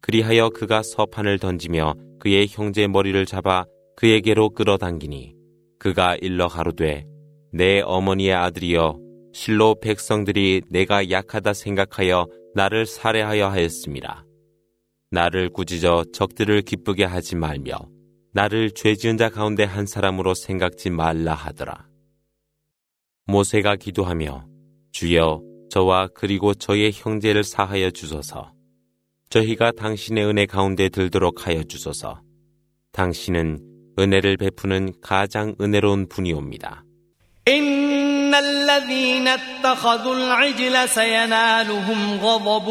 그리하여 0.00 0.50
그가 0.50 0.82
서판을 0.84 1.40
던지며 1.40 1.94
그의 2.20 2.46
형제 2.48 2.86
머리를 2.86 3.26
잡아 3.26 3.64
그에게로 3.97 4.49
끌어당기니 4.51 5.35
그가 5.79 6.15
일러 6.21 6.47
가로되 6.47 7.05
내 7.51 7.81
어머니의 7.81 8.33
아들이여 8.33 8.99
실로 9.33 9.75
백성들이 9.79 10.63
내가 10.69 11.09
약하다 11.09 11.53
생각하여 11.53 12.27
나를 12.53 12.85
살해하여 12.85 13.47
하였습니다. 13.47 14.25
나를 15.11 15.49
꾸짖어 15.49 16.05
적들을 16.13 16.61
기쁘게 16.61 17.03
하지 17.03 17.35
말며 17.35 17.77
나를 18.33 18.71
죄 18.71 18.95
지은 18.95 19.17
자 19.17 19.29
가운데 19.29 19.63
한 19.63 19.85
사람으로 19.85 20.33
생각지 20.33 20.89
말라 20.89 21.33
하더라. 21.33 21.87
모세가 23.27 23.77
기도하며 23.77 24.47
주여 24.91 25.41
저와 25.69 26.09
그리고 26.13 26.53
저의 26.53 26.91
형제를 26.93 27.43
사하여 27.43 27.91
주소서. 27.91 28.53
저희가 29.29 29.71
당신의 29.71 30.25
은혜 30.25 30.45
가운데 30.45 30.89
들도록 30.89 31.47
하여 31.47 31.63
주소서. 31.63 32.21
당신은 32.91 33.74
은혜를 33.98 34.36
베푸는 34.36 34.92
가장 35.02 35.54
은혜로운 35.60 36.08
분이옵니다. 36.08 36.84
إن 37.48 38.34
الذين 38.34 39.28
اتخذوا 39.28 40.14
العجل 40.14 40.88
سينالهم 40.88 42.20
غضب 42.22 42.70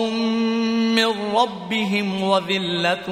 من 0.95 1.35
ربهم 1.35 2.23
وذلة 2.23 3.07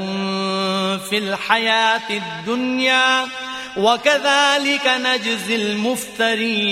في 1.10 1.18
الحياة 1.18 2.10
الدنيا 2.10 3.26
وكذلك 3.78 4.88
نجزي 4.88 5.56
المفترين 5.56 6.68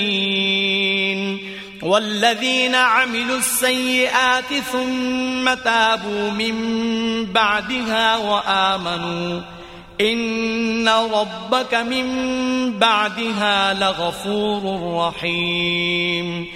والذين 1.83 2.75
عملوا 2.75 3.37
السيئات 3.37 4.53
ثم 4.71 5.53
تابوا 5.53 6.29
من 6.29 6.55
بعدها 7.25 8.17
وآمنوا 8.17 9.41
إن 10.00 10.88
ربك 10.88 11.74
من 11.74 12.06
بعدها 12.78 13.74
لغفور 13.74 14.62
رحيم. 14.96 16.46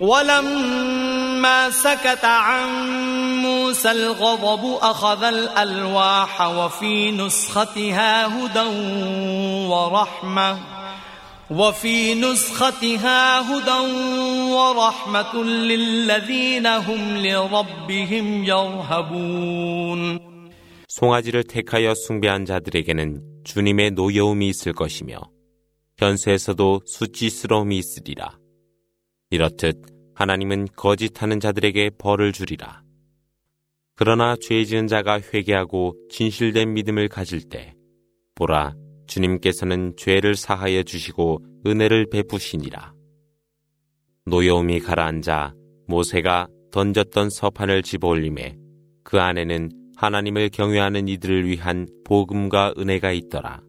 ولما 0.00 1.70
سكت 1.70 2.24
عن 2.24 2.68
موسى 3.42 3.90
الغضب 3.90 4.78
أخذ 4.82 5.24
الألواح 5.24 6.40
وفي 6.40 7.12
نسختها 7.12 8.26
هدى 8.26 8.68
ورحمة 9.68 10.58
وفي 11.50 12.14
نسختها 12.14 13.40
هدى 13.40 13.80
ورحمة 14.52 15.44
للذين 15.44 16.66
هم 16.66 17.16
لربهم 17.16 18.44
يرهبون. 18.44 20.31
송아지를 20.92 21.44
택하여 21.44 21.94
숭배한 21.94 22.44
자들에게는 22.44 23.44
주님의 23.44 23.92
노여움이 23.92 24.46
있을 24.50 24.74
것이며 24.74 25.16
현세에서도 25.96 26.82
수치스러움이 26.84 27.78
있으리라. 27.78 28.38
이렇듯 29.30 29.80
하나님은 30.14 30.68
거짓하는 30.76 31.40
자들에게 31.40 31.92
벌을 31.96 32.32
주리라. 32.32 32.82
그러나 33.94 34.36
죄 34.38 34.66
지은 34.66 34.86
자가 34.86 35.18
회개하고 35.20 35.94
진실된 36.10 36.74
믿음을 36.74 37.08
가질 37.08 37.48
때 37.48 37.74
보라 38.34 38.74
주님께서는 39.06 39.94
죄를 39.96 40.34
사하여 40.36 40.82
주시고 40.82 41.42
은혜를 41.66 42.10
베푸시니라. 42.10 42.92
노여움이 44.26 44.80
가라앉아 44.80 45.54
모세가 45.86 46.48
던졌던 46.70 47.30
서판을 47.30 47.82
집어올림에 47.82 48.58
그 49.04 49.18
안에는 49.18 49.81
하나님을 50.01 50.49
경외하는 50.49 51.07
이들을 51.07 51.47
위한 51.47 51.87
복음과 52.05 52.73
은혜가 52.77 53.11
있더라. 53.11 53.61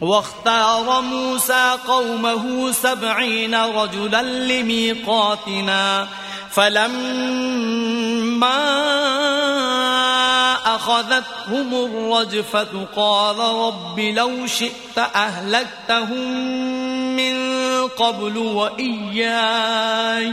واختار 0.00 1.00
موسى 1.00 1.76
قومه 1.86 2.72
سبعين 2.72 3.54
رجلا 3.54 4.22
لميقاتنا 4.22 6.08
فلما 6.50 6.96
أخذتهم 10.76 11.74
الرجفة 11.74 12.86
قال 12.96 13.38
رب 13.38 14.00
لو 14.00 14.46
شئت 14.46 14.98
أهلكتهم 14.98 16.30
من 17.16 17.36
قبل 17.88 18.36
وإياي 18.38 20.32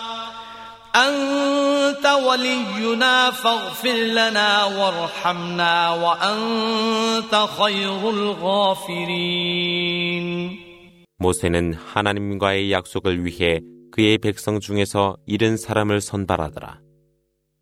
أنت 0.96 2.06
ولينا 2.06 3.30
فاغفر 3.30 3.94
لنا 4.18 4.64
وارحمنا 4.64 5.94
وأنت 5.94 7.48
خير 7.58 8.10
الغافرين 8.10 9.46
모세는 11.18 11.72
하나님과의 11.72 12.72
약속을 12.72 13.24
위해 13.24 13.60
그의 13.90 14.18
백성 14.18 14.60
중에서 14.60 15.16
잃은 15.26 15.56
사람을 15.56 16.02
선발하더라. 16.02 16.80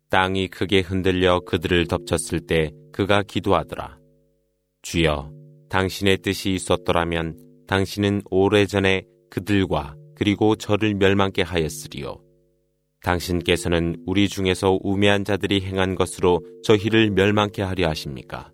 땅이 0.09 0.49
크게 0.49 0.81
흔들려 0.81 1.39
그들을 1.39 1.87
덮쳤을 1.87 2.41
때 2.41 2.71
그가 2.91 3.23
기도하더라. 3.23 3.97
주여, 4.81 5.31
당신의 5.69 6.17
뜻이 6.17 6.51
있었더라면 6.51 7.37
당신은 7.67 8.21
오래전에 8.29 9.03
그들과 9.29 9.95
그리고 10.15 10.55
저를 10.55 10.93
멸망케 10.95 11.41
하였으리요. 11.41 12.17
당신께서는 13.02 13.96
우리 14.06 14.28
중에서 14.28 14.78
우매한 14.82 15.24
자들이 15.24 15.62
행한 15.62 15.94
것으로 15.94 16.40
저희를 16.62 17.10
멸망케 17.10 17.62
하려 17.62 17.88
하십니까? 17.88 18.52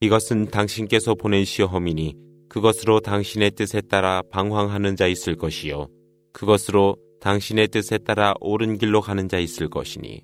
이것은 0.00 0.46
당신께서 0.46 1.14
보낸 1.14 1.44
시험이니 1.44 2.14
그것으로 2.48 3.00
당신의 3.00 3.52
뜻에 3.52 3.80
따라 3.80 4.22
방황하는 4.30 4.94
자 4.96 5.06
있을 5.06 5.36
것이요. 5.36 5.88
그것으로 6.32 6.96
당신의 7.20 7.68
뜻에 7.68 7.98
따라 7.98 8.34
옳은 8.40 8.78
길로 8.78 9.00
가는 9.00 9.28
자 9.28 9.38
있을 9.38 9.68
것이니 9.68 10.22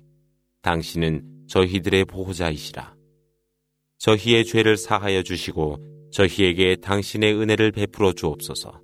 당신은 0.61 1.47
저희들의 1.47 2.05
보호자이시라. 2.05 2.95
저희의 3.97 4.45
죄를 4.45 4.77
사하여 4.77 5.23
주시고 5.23 5.77
저희에게 6.11 6.77
당신의 6.77 7.33
은혜를 7.33 7.71
베풀어 7.71 8.13
주옵소서. 8.13 8.79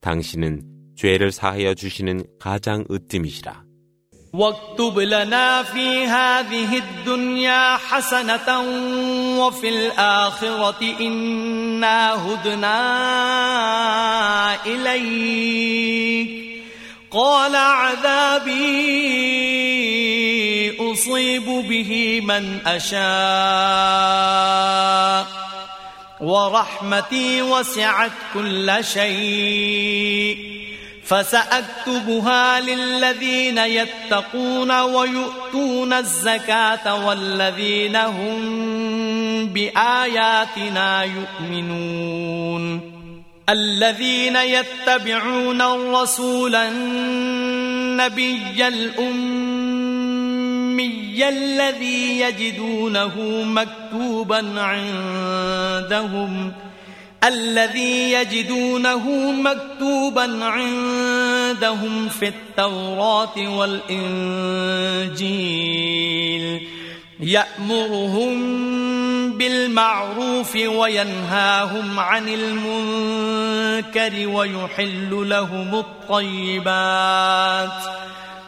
당신은 0.00 0.75
죄를 0.95 1.31
사하여 1.31 1.73
주시는 1.73 2.23
가장 2.39 2.85
으뜸이시라. 2.91 3.71
واكتب 4.33 4.99
لنا 4.99 5.63
في 5.63 6.05
هذه 6.05 6.77
الدنيا 6.77 7.77
حسنة 7.77 8.59
وفي 9.39 9.69
الآخرة 9.69 10.95
إنا 10.99 12.13
هدنا 12.13 12.77
إليك 14.65 16.29
قال 17.11 17.55
عذابي 17.55 18.51
أصيب 20.91 21.45
به 21.45 22.21
من 22.23 22.59
أشاء 22.67 23.01
ورحمتي 26.21 27.41
وسعت 27.41 28.11
كل 28.33 28.77
شيء 28.81 30.51
فسأكتبها 31.06 32.60
للذين 32.60 33.58
يتقون 33.58 34.80
ويؤتون 34.80 35.92
الزكاة 35.92 37.06
والذين 37.06 37.96
هم 37.96 39.46
بآياتنا 39.46 41.04
يؤمنون. 41.04 42.96
الذين 43.48 44.36
يتبعون 44.36 45.62
الرسول 45.62 46.54
النبي 46.54 48.68
الأمي 48.68 49.96
الذي 51.28 52.20
يجدونه 52.20 53.44
مكتوبا 53.44 54.60
عندهم 54.60 56.52
الذي 57.28 58.12
يجدونه 58.12 59.32
مكتوبا 59.32 60.44
عندهم 60.44 62.08
في 62.08 62.28
التوراة 62.28 63.58
والإنجيل. 63.58 65.26
يأمرهم 67.20 68.36
بالمعروف 69.38 70.56
وينهاهم 70.56 72.00
عن 72.00 72.28
المنكر 72.28 74.28
ويحل 74.28 75.28
لهم 75.28 75.74
الطيبات. 75.74 77.82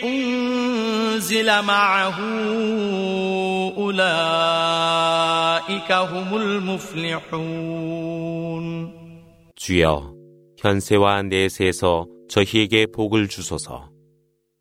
أنزل 0.03 1.61
معه 1.61 2.19
أولئك 3.77 5.11
هم 5.91 6.37
المفلحون 6.37 7.91
주여, 9.55 10.15
현세와 10.57 11.21
내세에서 11.23 12.07
저희에게 12.29 12.87
복을 12.87 13.27
주소서. 13.27 13.91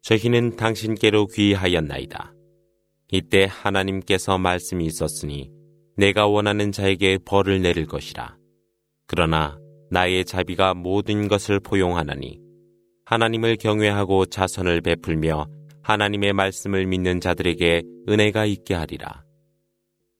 저희는 0.02 0.56
당신께로 0.56 1.26
귀하였나이다. 1.28 2.34
이때 3.12 3.48
하나님께서 3.50 4.36
말씀이 4.36 4.84
있었으니 4.84 5.50
내가 5.96 6.26
원하는 6.26 6.70
자에게 6.70 7.18
벌을 7.24 7.62
내릴 7.62 7.86
것이라. 7.86 8.36
그러나 9.06 9.58
나의 9.95 10.25
자비가 10.25 10.73
모든 10.73 11.29
것을 11.29 11.61
포용하나니 11.61 12.37
하나님을 13.05 13.55
경외하고 13.55 14.25
자선을 14.25 14.81
베풀며 14.81 15.47
하나님의 15.83 16.33
말씀을 16.33 16.85
믿는 16.85 17.21
자들에게 17.21 17.81
은혜가 18.09 18.45
있게 18.45 18.73
하리라. 18.73 19.23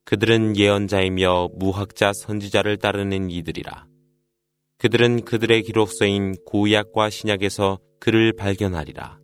그들은 0.06 0.56
예언자이며 0.56 1.50
무학자 1.56 2.14
선지자를 2.14 2.78
따르는 2.78 3.30
이들이라. 3.30 3.86
그들은 4.78 5.26
그들의 5.26 5.64
기록서인 5.64 6.36
구약과 6.46 7.10
신약에서 7.10 7.80
그를 8.00 8.32
발견하리라. 8.32 9.20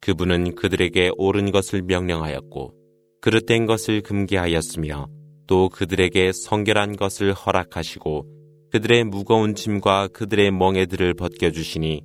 그분은 0.00 0.56
그들에게 0.56 1.12
옳은 1.16 1.52
것을 1.52 1.82
명령하였고 1.82 2.74
그릇된 3.20 3.66
것을 3.66 4.00
금기하였으며 4.00 5.06
또 5.46 5.68
그들에게 5.68 6.32
성결한 6.32 6.96
것을 6.96 7.32
허락하시고 7.32 8.33
그들의 8.73 9.05
무거운 9.05 9.55
짐과 9.55 10.09
그들의 10.09 10.51
멍에들을 10.51 11.15
벗겨주시니 11.15 12.01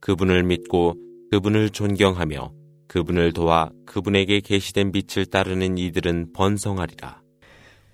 그분을 0.00 0.42
믿고 0.42 0.94
그분을 1.30 1.70
존경하며 1.70 2.52
그분을 2.88 3.32
도와 3.32 3.70
그분에게 3.86 4.40
계시된 4.40 4.92
빛을 4.92 5.26
따르는 5.26 5.76
이들은 5.76 6.32
번성하리라. 6.32 7.20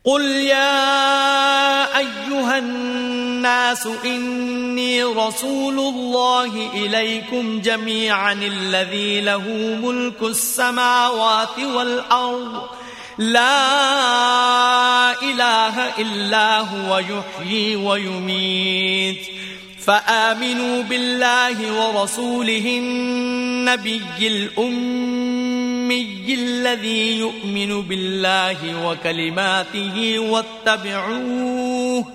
قل 0.04 0.20
يا 0.20 1.98
أيها 1.98 2.58
الناس 2.58 3.86
إني 4.04 5.02
رسول 5.04 5.78
الله 5.78 6.52
إليكم 6.74 7.60
جميعا 7.60 8.32
الذي 8.32 9.20
له 9.20 9.48
ملك 9.82 10.22
السماوات 10.22 11.58
والأرض 11.58 12.77
لا 13.19 15.11
إله 15.21 15.75
إلا 15.99 16.59
هو 16.59 16.99
يحيي 16.99 17.75
ويميت. 17.75 19.39
فآمنوا 19.85 20.83
بالله 20.83 21.57
ورسوله 21.73 22.77
النبي 22.77 24.01
الأمي 24.21 25.99
الذي 26.33 27.17
يؤمن 27.17 27.81
بالله 27.81 28.87
وكلماته 28.87 30.19
واتبعوه 30.19 32.05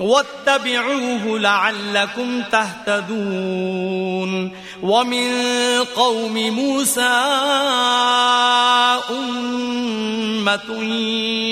واتبعوه 0.00 1.38
لعلكم 1.38 2.42
تهتدون 2.52 4.30
ومن 4.82 5.28
قوم 5.96 6.34
موسى 6.50 7.14
أمة 9.10 10.82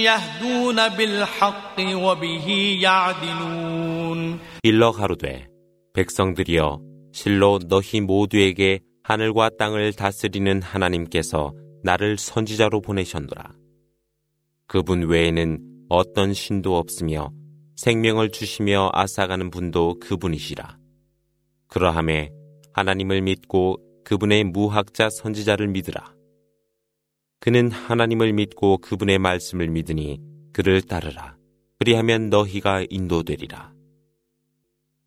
يهدون 0.09 0.89
بالحق 0.89 1.77
وبه 1.95 2.79
يعدلون 2.83 4.39
일러 4.65 4.93
가로되 4.93 5.47
백성들이여 5.95 6.81
실로 7.13 7.59
너희 7.69 8.01
모두에게 8.01 8.81
하늘과 9.03 9.51
땅을 9.59 9.93
다스리는 9.93 10.63
하나님께서 10.63 11.53
나를 11.83 12.19
선지자로 12.19 12.81
보내셨노라. 12.81 13.53
그분 14.67 15.09
외에는 15.09 15.59
어떤 15.89 16.35
신도 16.35 16.77
없으며 16.77 17.31
생명을 17.77 18.31
주시며 18.31 18.91
아사가는 18.93 19.51
분도 19.51 19.99
그분이시라. 20.01 20.79
그러함에 21.69 22.31
하나님을 22.73 23.23
믿고 23.23 23.77
그분의 24.05 24.45
무학자 24.45 25.09
선지자를 25.11 25.69
믿으라. 25.69 26.13
그는 27.41 27.71
하나님을 27.71 28.33
믿고 28.33 28.79
그분의 28.79 29.19
말씀을 29.19 29.69
믿으니 29.69 30.19
그를 30.53 30.83
따르라. 30.83 31.37
그리하면 31.79 32.31
너희가 32.31 32.85
인도되리라. 32.89 33.73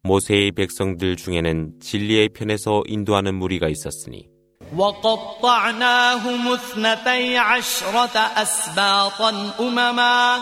모세의 0.03 0.53
백성들 0.53 1.15
중에는 1.18 1.80
진리의 1.80 2.30
편에서 2.30 2.84
인도하는 2.88 3.35
무리가 3.35 3.68
있었으니 3.68 4.31
وقطعناهم 4.77 6.53
اثنتي 6.53 7.38
عشرة 7.38 8.18
أسباطا 8.18 9.53
أمما 9.59 10.41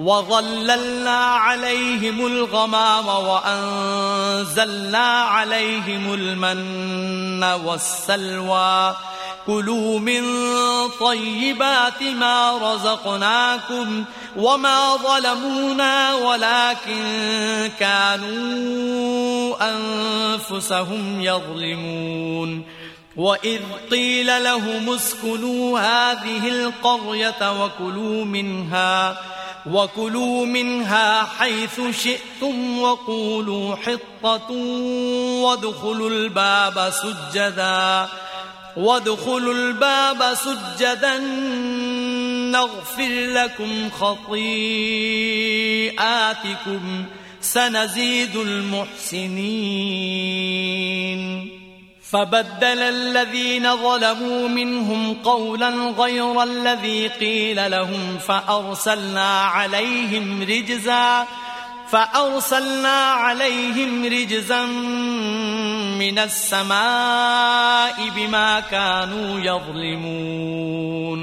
وظللنا 0.00 1.18
عليهم 1.18 2.26
الغمام 2.26 3.08
وأنزلنا 3.08 5.22
عليهم 5.22 6.14
المن 6.14 7.44
والسلوى. 7.44 8.96
كلوا 9.46 9.98
من 9.98 10.22
طيبات 11.00 12.02
ما 12.02 12.58
رزقناكم 12.62 14.04
وما 14.36 14.96
ظلمونا 14.96 16.14
ولكن 16.14 17.02
كانوا 17.78 19.56
أنفسهم 19.74 21.20
يظلمون. 21.20 22.64
وإذ 23.16 23.60
قيل 23.90 24.44
لهم 24.44 24.94
اسكنوا 24.94 25.80
هذه 25.80 26.48
القرية 26.48 27.64
وكلوا 27.64 28.24
منها 28.24 28.24
وكلوا 28.24 28.24
منها 28.24 29.16
حيث 31.38 31.80
شئتم 32.02 32.78
وقولوا 32.78 33.76
حطة 33.76 34.52
وادخلوا 35.42 36.10
الباب 36.10 36.90
سجدا 36.90 38.08
وادخلوا 38.76 39.54
الباب 39.54 40.34
سجدا 40.34 41.18
نغفر 42.52 43.08
لكم 43.08 43.90
خطيئاتكم 43.90 44.56
سنزيد 47.40 48.36
المحسنين 48.36 49.96
فبدل 52.11 52.79
الذين 52.81 53.75
ظلموا 53.75 54.47
منهم 54.47 55.13
قولا 55.13 55.69
غير 55.97 56.43
الذي 56.43 57.07
قيل 57.07 57.71
لهم 57.71 58.17
فأرسلنا 58.17 59.41
عليهم 59.41 60.41
رجزا 60.41 61.27
فأرسلنا 61.87 62.97
عليهم 63.11 64.05
رجزا 64.05 64.65
من 65.99 66.19
السماء 66.19 68.09
بما 68.15 68.59
كانوا 68.59 69.39
يظلمون 69.39 71.21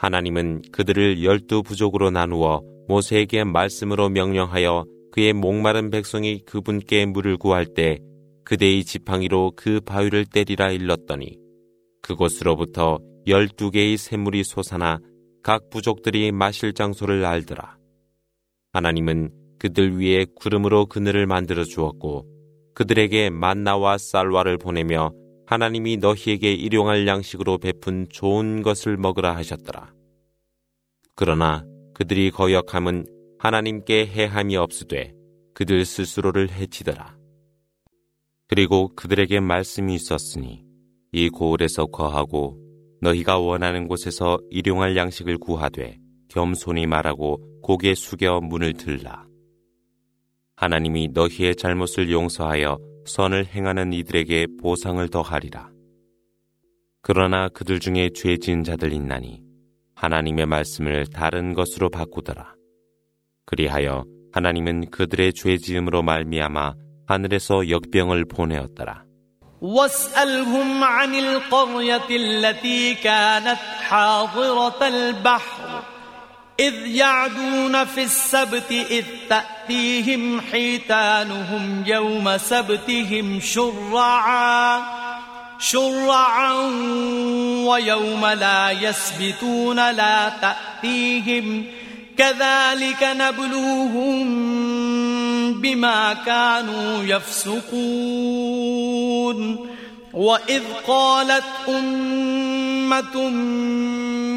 하나님은 0.00 0.62
그들을 0.70 1.24
열두 1.24 1.64
부족으로 1.64 2.10
나누어 2.10 2.62
모세에게 2.86 3.42
말씀으로 3.44 4.08
명령하여 4.08 4.84
그의 5.10 5.32
목마른 5.32 5.90
백성이 5.90 6.38
그분께 6.46 7.04
물을 7.06 7.36
구할 7.36 7.66
때 7.66 7.98
그대의 8.45 8.83
지팡이로 8.83 9.53
그 9.55 9.79
바위를 9.81 10.25
때리라 10.25 10.71
일렀더니 10.71 11.37
그곳으로부터 12.01 12.99
열두 13.27 13.71
개의 13.71 13.97
샘물이 13.97 14.43
솟아나 14.43 14.99
각 15.41 15.69
부족들이 15.69 16.31
마실 16.31 16.73
장소를 16.73 17.25
알더라. 17.25 17.77
하나님은 18.73 19.31
그들 19.59 19.99
위에 19.99 20.25
구름으로 20.35 20.87
그늘을 20.87 21.25
만들어 21.25 21.63
주었고 21.63 22.25
그들에게 22.73 23.29
만나와 23.29 23.97
쌀와를 23.97 24.57
보내며 24.57 25.11
하나님이 25.45 25.97
너희에게 25.97 26.53
일용할 26.53 27.07
양식으로 27.07 27.59
베푼 27.59 28.07
좋은 28.09 28.61
것을 28.61 28.97
먹으라 28.97 29.35
하셨더라. 29.35 29.93
그러나 31.15 31.65
그들이 31.93 32.31
거역함은 32.31 33.05
하나님께 33.39 34.07
해함이 34.07 34.57
없으되 34.57 35.13
그들 35.53 35.85
스스로를 35.85 36.49
해치더라. 36.51 37.22
그리고 38.47 38.89
그들에게 38.95 39.39
말씀이 39.39 39.95
있었으니 39.95 40.63
이 41.11 41.29
고을에서 41.29 41.87
거하고 41.87 42.59
너희가 43.01 43.37
원하는 43.37 43.87
곳에서 43.87 44.39
일용할 44.49 44.95
양식을 44.95 45.37
구하되 45.37 45.99
겸손히 46.29 46.87
말하고 46.87 47.61
고개 47.61 47.93
숙여 47.93 48.39
문을 48.41 48.73
들라. 48.73 49.25
하나님이 50.55 51.09
너희의 51.13 51.55
잘못을 51.55 52.11
용서하여 52.11 52.77
선을 53.05 53.45
행하는 53.47 53.91
이들에게 53.93 54.47
보상을 54.61 55.05
더하리라. 55.09 55.71
그러나 57.01 57.49
그들 57.49 57.79
중에 57.79 58.11
죄 58.15 58.37
지은 58.37 58.63
자들 58.63 58.93
있나니 58.93 59.43
하나님의 59.95 60.45
말씀을 60.45 61.05
다른 61.07 61.53
것으로 61.53 61.89
바꾸더라. 61.89 62.55
그리하여 63.45 64.05
하나님은 64.31 64.89
그들의 64.89 65.33
죄 65.33 65.57
지음으로 65.57 66.01
말미암아 66.01 66.75
하늘에서 67.12 67.68
역병을 67.70 68.24
보내었더라. 68.26 69.08
واسألهم 69.60 70.84
عن 70.84 71.14
القرية 71.14 72.08
التي 72.10 72.94
كانت 72.94 73.58
حاضرة 73.88 74.88
البحر 74.88 75.82
إذ 76.60 76.86
يعدون 76.86 77.84
في 77.84 78.02
السبت 78.02 78.70
إذ 78.70 79.04
تأتيهم 79.28 80.40
حيتانهم 80.40 81.84
يوم 81.86 82.38
سبتهم 82.38 83.40
شرعا 83.40 84.82
شرعا 85.58 86.52
ويوم 87.66 88.26
لا 88.26 88.70
يسبتون 88.70 89.90
لا 89.90 90.28
تأتيهم 90.28 91.66
كذلك 92.17 93.03
نبلوهم 93.03 94.23
بما 95.61 96.13
كانوا 96.25 97.03
يفسقون. 97.03 98.53
وإذ 100.13 100.61
قالت 100.87 101.43
أمة 101.69 103.29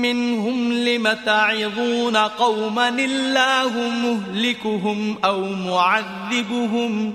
منهم 0.03 0.73
لم 0.73 1.17
تعظون 1.27 2.17
قوما 2.17 2.89
الله 2.89 3.73
مهلكهم 4.05 5.17
أو 5.25 5.45
معذبهم 5.45 7.15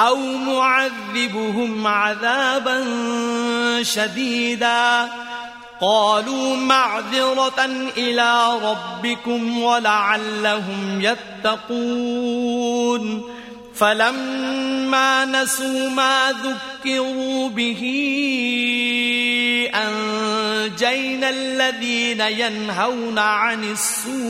أو 0.00 0.16
معذبهم 0.36 1.86
عذابا 1.86 2.84
شديدا 3.82 5.08
قالوا 5.80 6.56
معذرة 6.56 7.64
إلى 7.96 8.58
ربكم 8.62 9.62
ولعلهم 9.62 11.04
يتقون. 11.44 13.22
فلما 13.74 15.24
نسوا 15.24 15.88
ما 15.88 16.32
ذكروا 16.32 17.48
به 17.48 17.82
أنجينا 19.74 21.30
الذين 21.30 22.20
ينهون 22.20 23.18
عن 23.18 23.64
السوء. 23.64 24.20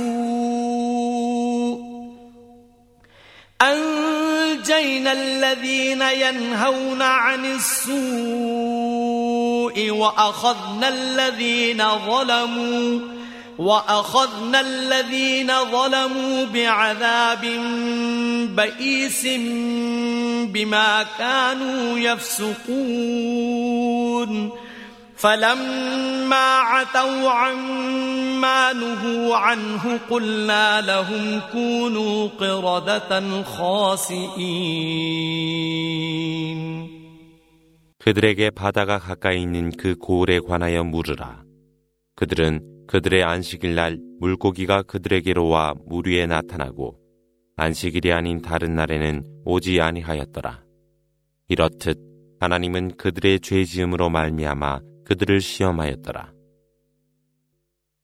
أنجينا 3.63 5.13
الذين 5.13 6.03
ينهون 6.03 7.03
عن 7.03 7.45
السوء 7.45 8.01
وأخذنا 9.91 10.89
الذين 10.89 11.85
ظلموا 12.07 13.01
وأخذنا 13.59 14.61
الذين 14.61 15.53
ظلموا 15.65 16.45
بعذاب 16.45 17.41
بئيس 18.57 19.27
بما 20.47 21.07
كانوا 21.19 21.99
يفسقون 21.99 23.51
فلما 25.20 26.60
عتوا 26.60 27.30
عما 27.30 28.74
نهوا 28.74 29.36
عنه 29.36 30.00
قلنا 30.10 30.82
لهم 30.82 31.42
كونوا 31.52 32.28
قردة 32.28 33.44
خاسئين 35.56 36.96
그들에게 38.00 38.52
바다가 38.52 39.00
가까이 39.00 39.42
있는 39.42 39.72
그 39.72 39.96
고을에 39.96 40.40
관하여 40.40 40.84
물으라. 40.84 41.44
그들은 42.16 42.86
그들의 42.88 43.24
안식일 43.24 43.74
날 43.74 43.98
물고기가 44.20 44.84
그들에게로 44.84 45.48
와 45.48 45.74
물 45.88 46.08
위에 46.08 46.28
나타나고 46.28 47.00
안식일이 47.58 48.12
아닌 48.14 48.42
다른 48.42 48.76
날에는 48.76 49.24
오지 49.46 49.82
아니하였더라. 49.82 50.62
이렇듯 51.48 51.98
하나님은 52.40 52.98
그들의 52.98 53.40
죄 53.40 53.64
지음으로 53.66 54.10
말미암아 54.12 54.82
그들을 55.11 55.41
시험하였더라. 55.41 56.33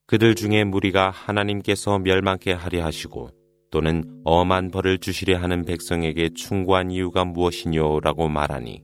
그들 0.07 0.35
중에 0.35 0.65
무리가 0.65 1.09
하나님께서 1.09 1.99
멸망케 1.99 2.51
하려 2.51 2.83
하시고 2.83 3.29
또는 3.71 4.03
엄한 4.25 4.71
벌을 4.71 4.97
주시려 4.97 5.37
하는 5.37 5.63
백성에게 5.63 6.31
충고한 6.35 6.91
이유가 6.91 7.23
무엇이뇨라고 7.23 8.27
말하니 8.27 8.83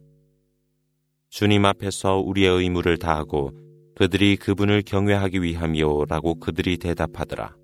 주님 1.30 1.66
앞에서 1.66 2.20
우리의 2.20 2.62
의무를 2.62 2.96
다하고 2.96 3.52
그들이 3.98 4.38
그분을 4.38 4.84
경외하기 4.84 5.42
위함이요라고 5.42 6.40
그들이 6.40 6.78
대답하더라. 6.78 7.58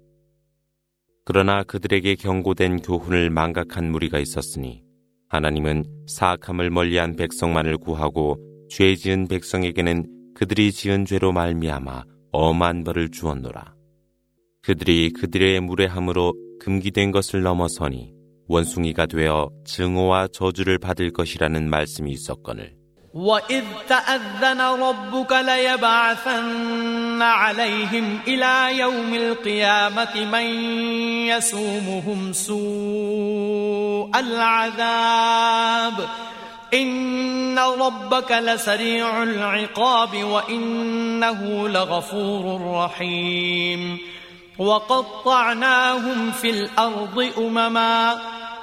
그러나 1.23 1.63
그들에게 1.63 2.15
경고된 2.15 2.81
교훈을 2.81 3.29
망각한 3.29 3.89
무리가 3.89 4.19
있었으니 4.19 4.83
하나님은 5.29 5.85
사악함을 6.07 6.69
멀리한 6.69 7.15
백성만을 7.15 7.77
구하고 7.77 8.37
죄 8.69 8.95
지은 8.95 9.29
백성에게는 9.29 10.18
그들이 10.38 10.72
지은 10.72 11.04
죄로 11.04 11.32
말미암아 11.32 12.04
엄한 12.32 12.84
벌을 12.84 13.10
주었노라. 13.10 13.74
그들이 14.62 15.12
그들의 15.12 15.60
무례함으로 15.60 16.34
금기된 16.60 17.12
것을 17.12 17.42
넘어서니 17.42 18.12
원숭이가 18.48 19.06
되어 19.06 19.50
증오와 19.64 20.28
저주를 20.32 20.78
받을 20.78 21.10
것이라는 21.12 21.68
말씀이 21.68 22.10
있었거늘. 22.10 22.74
وإذ 23.14 23.64
تأذن 23.88 24.60
ربك 24.60 25.32
ليبعثن 25.32 27.22
عليهم 27.22 28.18
إلى 28.26 28.78
يوم 28.78 29.14
القيامة 29.14 30.24
من 30.32 30.46
يسومهم 31.30 32.32
سوء 32.32 34.10
العذاب 34.18 36.08
إن 36.74 37.58
ربك 37.58 38.32
لسريع 38.32 39.22
العقاب 39.22 40.24
وإنه 40.24 41.68
لغفور 41.68 42.60
رحيم 42.74 43.98
وقطعناهم 44.58 46.30
في 46.30 46.50
الأرض 46.50 47.32
أمما 47.38 48.18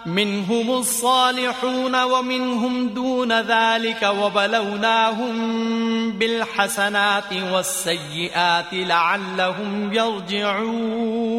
منهم 0.06 0.72
الصالحون 0.72 2.04
ومنهم 2.04 2.88
دون 2.88 3.32
ذلك 3.42 4.04
وبلوناهم 4.04 5.32
بالحسنات 6.12 7.34
والسيئات 7.34 8.74
لعلهم 8.74 9.94
يرجعون 9.94 11.32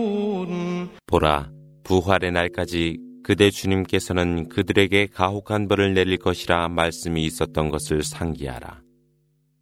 보라 1.06 1.50
부활의 1.84 2.32
날까지 2.32 2.98
그대 3.27 3.51
주님께서는 3.51 4.47
그들에게 4.47 5.07
가혹한 5.07 5.67
벌을 5.67 5.93
내릴 5.93 6.15
것이라 6.15 6.69
말씀이 6.69 7.25
있었던 7.25 7.69
것을 7.69 8.01
상기하라. 8.01 8.81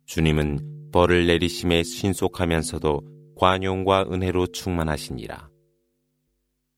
주님은 0.06 0.92
벌을 0.92 1.26
내리심에 1.26 1.82
신속하면서도 1.82 3.02
관용과 3.36 4.06
은혜로 4.12 4.46
충만하시니라. 4.52 5.50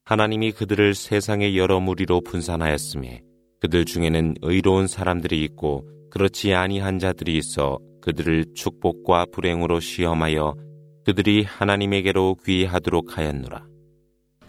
하나님이 0.05 0.53
그들을 0.53 0.93
세상의 0.93 1.57
여러 1.57 1.81
무리로 1.81 2.21
분산하였음에 2.21 3.21
그들 3.59 3.83
중에는 3.83 4.35
의로운 4.41 4.87
사람들이 4.87 5.43
있고 5.43 5.85
그렇지 6.09 6.53
아니한 6.53 6.99
자들이 6.99 7.35
있어 7.35 7.79
그들을 8.01 8.53
축복과 8.55 9.25
불행으로 9.33 9.81
시험하여 9.81 10.55
그들이 11.03 11.43
하나님에게로 11.43 12.37
귀하도록 12.45 13.17
하였노라. 13.17 13.76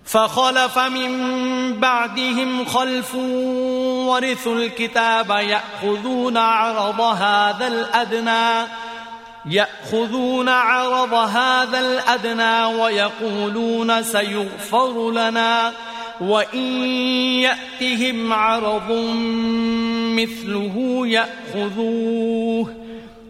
فخلف 0.08 0.78
من 0.78 1.12
بعدهم 1.80 2.64
خلف 2.64 3.14
ورثوا 3.14 4.54
الكتاب 4.54 5.30
يأخذون 5.30 6.36
عرض 6.36 7.00
هذا 7.00 7.66
الأدنى 7.66 8.68
يأخذون 9.46 10.48
عرض 10.48 11.14
هذا 11.14 11.78
الأدنى 11.78 12.64
ويقولون 12.82 14.02
سيغفر 14.02 15.10
لنا 15.10 15.72
وإن 16.20 16.84
يأتهم 17.40 18.32
عرض 18.32 18.92
مثله 20.16 21.02
يأخذوه. 21.06 22.74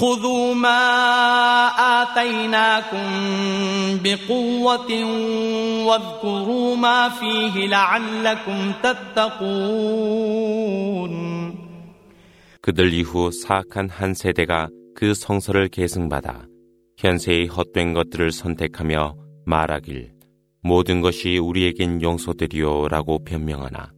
خذوا 0.00 0.54
ما 0.54 0.78
آتيناكم 2.02 3.08
بقوة 4.04 4.90
واذكروا 5.86 6.76
ما 6.76 7.08
فيه 7.08 7.66
لعلكم 7.66 8.72
تتقون 8.82 10.36
그들 12.62 12.92
이후 12.92 13.30
사악한 13.30 13.88
한 13.88 14.12
세대가 14.12 14.68
그 14.96 15.14
성서를 15.14 15.68
계승받아 15.68 16.46
현세의 16.98 17.46
헛된 17.46 17.92
것들을 17.94 18.32
선택하며 18.32 19.14
말하길 19.44 20.12
모든 20.62 21.00
것이 21.00 21.38
우리에겐 21.38 22.02
용서되리요 22.02 22.88
라고 22.88 23.22
변명하나 23.22 23.92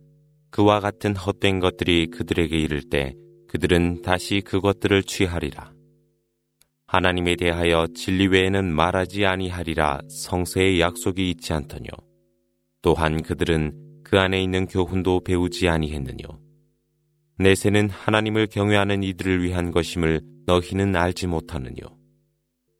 그와 0.50 0.80
같은 0.80 1.16
헛된 1.16 1.60
것들이 1.60 2.08
그들에게 2.08 2.56
이를 2.58 2.82
때 2.82 3.14
그들은 3.48 4.02
다시 4.02 4.42
그것들을 4.42 5.02
취하리라. 5.04 5.71
하나님에 6.93 7.35
대하여 7.35 7.87
진리 7.95 8.27
외에는 8.27 8.71
말하지 8.71 9.25
아니하리라 9.25 10.01
성서의 10.09 10.79
약속이 10.79 11.27
있지 11.31 11.51
않더뇨. 11.51 11.87
또한 12.83 13.23
그들은 13.23 14.03
그 14.03 14.19
안에 14.19 14.39
있는 14.43 14.67
교훈도 14.67 15.21
배우지 15.21 15.69
아니했느뇨. 15.69 16.39
내세는 17.39 17.89
하나님을 17.89 18.45
경외하는 18.45 19.01
이들을 19.01 19.41
위한 19.41 19.71
것임을 19.71 20.21
너희는 20.45 20.95
알지 20.95 21.25
못하느뇨. 21.25 21.97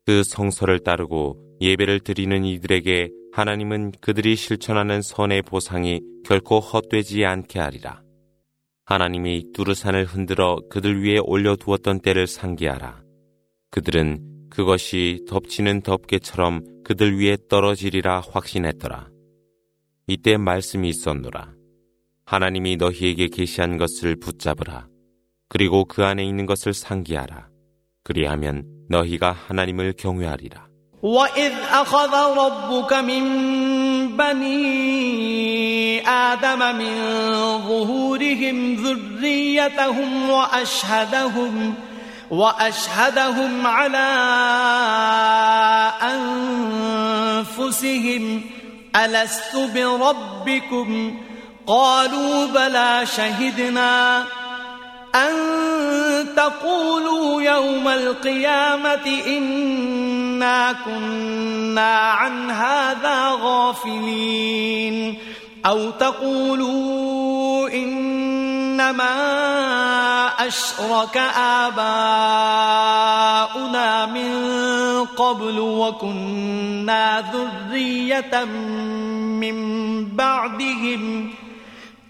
그 0.06 0.22
성서를 0.24 0.82
따르고 0.82 1.58
예배를 1.60 2.02
드리는 2.02 2.46
이들에게 2.46 3.10
하나님은 3.32 3.94
그들이 4.00 4.36
실천하는 4.36 5.02
선의 5.02 5.42
보상이 5.42 6.02
결코 6.24 6.60
헛되지 6.60 7.26
않게 7.26 7.60
하리라. 7.60 8.04
하나님이 8.86 9.54
두르산을 9.54 10.06
흔들어 10.06 10.60
그들 10.70 11.04
위에 11.04 11.18
올려두었던 11.18 12.02
때를 12.02 12.28
상기하라. 12.28 13.02
그들은 13.73 14.49
그것이 14.51 15.25
덮치는 15.29 15.83
덮개처럼 15.83 16.83
그들 16.85 17.21
위에 17.21 17.37
떨어지리라 17.49 18.23
확신했더라. 18.33 19.09
이때 20.07 20.37
말씀이 20.37 20.89
있었노라. 20.89 21.53
하나님이 22.25 22.77
너희에게 22.77 23.29
계시한 23.29 23.77
것을 23.79 24.17
붙잡으라. 24.17 24.89
그리고 25.49 25.85
그 25.85 26.05
안에 26.05 26.25
있는 26.25 26.47
것을 26.47 26.75
상기하라. 26.75 27.49
그리하면 28.05 28.65
너희가 28.89 29.33
하나님을 29.33 29.95
경외하리라. 29.99 30.69
وإذ 31.03 31.53
أخذ 31.53 32.15
ربك 32.37 32.93
من 32.93 34.17
بني 34.17 36.03
آدم 36.09 36.59
من 36.77 36.95
ظهورهم 37.69 38.75
ذريتهم 38.75 40.31
وأشهدهم 40.31 41.75
وأشهدهم 42.34 43.68
على 43.68 44.10
أنفسهم 47.50 48.42
ألست 48.96 49.56
بربكم؟ 49.56 51.18
قالوا 51.68 52.46
بلى 52.46 53.06
شهدنا 53.16 54.24
أن 55.16 55.34
تقولوا 56.36 57.42
يوم 57.42 57.88
القيامة 57.88 59.22
إنا 59.28 60.76
كنا 60.86 61.96
عن 61.96 62.52
هذا 62.52 63.30
غافلين 63.42 65.18
أو 65.66 65.90
تقولوا 65.90 67.70
إنما 68.74 70.48
أشرك 70.48 71.18
آباؤنا 71.38 71.86
من 74.06 74.34
قبل 75.06 75.60
وكنا 75.60 77.24
ذرية 77.34 78.44
من 78.46 79.58
بعدهم 80.06 81.30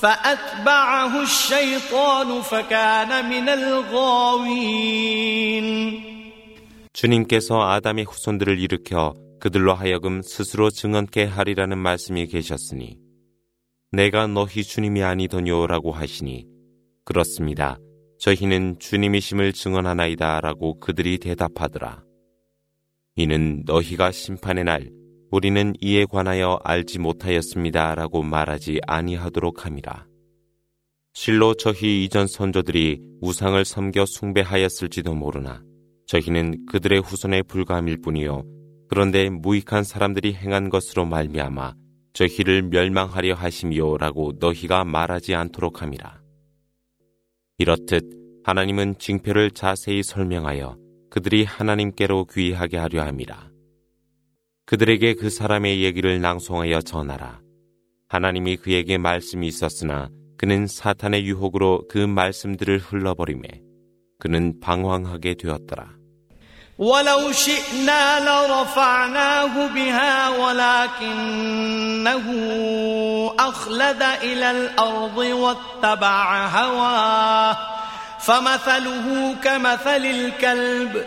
فأتبعه 0.00 1.22
الشيطان 1.22 2.42
فكان 2.42 3.30
من 3.30 3.48
الغاوين 3.48 4.86
주님께서 6.92 7.60
아담의 7.60 8.04
후손들을 8.04 8.58
일으켜 8.58 9.14
그들로 9.38 9.74
하여금 9.74 10.22
스스로 10.22 10.70
증언케 10.70 11.24
하리라는 11.24 11.78
말씀이 11.78 12.26
계셨으니 12.26 12.98
내가 13.92 14.26
너희 14.26 14.62
주님이 14.64 15.02
아니더뇨라고 15.02 15.92
하시니 15.92 16.46
그렇습니다. 17.04 17.78
저희는 18.18 18.78
주님이심을 18.78 19.52
증언하나이다 19.52 20.40
라고 20.40 20.80
그들이 20.80 21.18
대답하더라. 21.18 22.02
이는 23.14 23.62
너희가 23.64 24.10
심판의 24.10 24.64
날 24.64 24.90
우리는 25.31 25.73
이에 25.79 26.03
관하여 26.03 26.59
알지 26.61 26.99
못하였습니다. 26.99 27.95
라고 27.95 28.21
말하지 28.21 28.81
아니하도록 28.85 29.65
함이라. 29.65 30.05
실로 31.13 31.53
저희 31.53 32.03
이전 32.03 32.27
선조들이 32.27 32.99
우상을 33.21 33.63
섬겨 33.63 34.05
숭배하였을지도 34.05 35.13
모르나 35.13 35.63
저희는 36.05 36.65
그들의 36.65 37.01
후손에 37.01 37.43
불과함일 37.43 38.01
뿐이요. 38.01 38.43
그런데 38.89 39.29
무익한 39.29 39.85
사람들이 39.85 40.33
행한 40.33 40.69
것으로 40.69 41.05
말미암아 41.05 41.75
저희를 42.11 42.63
멸망하려 42.63 43.35
하심이요라고 43.35 44.33
너희가 44.39 44.83
말하지 44.83 45.33
않도록 45.35 45.81
함이라. 45.81 46.21
이렇듯 47.57 48.03
하나님은 48.43 48.97
징표를 48.97 49.51
자세히 49.51 50.03
설명하여 50.03 50.77
그들이 51.09 51.45
하나님께로 51.45 52.25
귀하게 52.25 52.77
하려 52.77 53.03
함이라. 53.03 53.50
그들에게 54.66 55.14
그 55.14 55.30
사람의 55.30 55.82
얘기를 55.82 56.20
낭송하여 56.20 56.82
전하라. 56.82 57.40
하나님이 58.08 58.56
그에게 58.56 58.98
말씀이 58.98 59.46
있었으나 59.46 60.08
그는 60.38 60.66
사탄의 60.66 61.24
유혹으로 61.24 61.86
그 61.88 61.98
말씀들을 61.98 62.78
흘러버리매 62.78 63.48
그는 64.18 64.60
방황하게 64.60 65.34
되었더라. 65.34 65.96
ولو 66.78 67.32
شئنا 67.32 68.20
لرفعناه 68.20 69.66
بها 69.68 70.28
ولكنه 70.28 72.26
أخلد 73.38 74.02
إلى 74.02 74.50
الأرض 74.50 75.16
واتبع 75.16 76.46
هواه 76.46 77.56
فمثله 78.20 79.36
كمثل 79.42 80.04
الكلب 80.04 81.06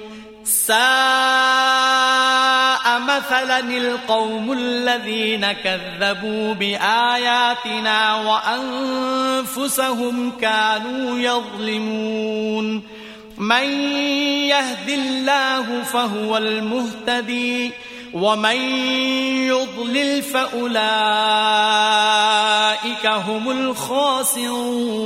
ساء 0.50 0.76
مثلا 3.00 3.58
القوم 3.58 4.52
الذين 4.52 5.52
كذبوا 5.52 6.54
بآياتنا 6.54 8.14
وأنفسهم 9.46 10.30
كانوا 10.30 11.18
يظلمون 11.18 12.82
من 13.38 13.68
يهد 14.48 14.88
الله 14.88 15.82
فهو 15.82 16.36
المهتدي 16.36 17.72
ومن 18.14 18.56
يضلل 19.50 20.22
فأولئك 20.22 20.76
هم 23.06 23.50
الخاسرون 23.50 24.96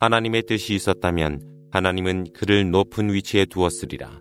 하나님의 0.00 0.42
뜻이 0.42 0.74
있었다면 0.74 1.40
하나님은 1.77 2.33
그를 2.33 2.71
높은 2.71 3.13
위치에 3.13 3.45
두었으리라. 3.45 4.19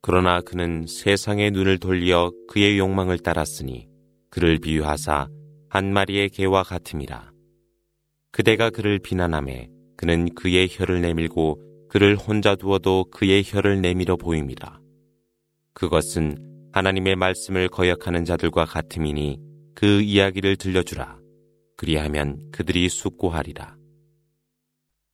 그러나 0.00 0.40
그는 0.40 0.86
세상의 0.88 1.50
눈을 1.50 1.76
돌려 1.76 2.32
그의 2.48 2.78
욕망을 2.78 3.18
따랐으니 3.18 3.86
그를 4.30 4.58
비유하사 4.58 5.28
한 5.68 5.92
마리의 5.92 6.30
개와 6.30 6.62
같음이라. 6.62 7.30
그대가 8.30 8.70
그를 8.70 8.98
비난함에 8.98 9.68
그는 9.98 10.34
그의 10.34 10.66
혀를 10.70 11.02
내밀고 11.02 11.60
그를 11.90 12.16
혼자 12.16 12.56
두어도 12.56 13.04
그의 13.10 13.42
혀를 13.44 13.82
내밀어 13.82 14.16
보임이라. 14.16 14.80
그것은 15.74 16.38
하나님의 16.72 17.16
말씀을 17.16 17.68
거역하는 17.68 18.24
자들과 18.24 18.64
같음이니 18.64 19.38
그 19.74 20.00
이야기를 20.00 20.56
들려주라. 20.56 21.18
그리하면 21.76 22.50
그들이 22.50 22.88
숙고하리라. 22.88 23.81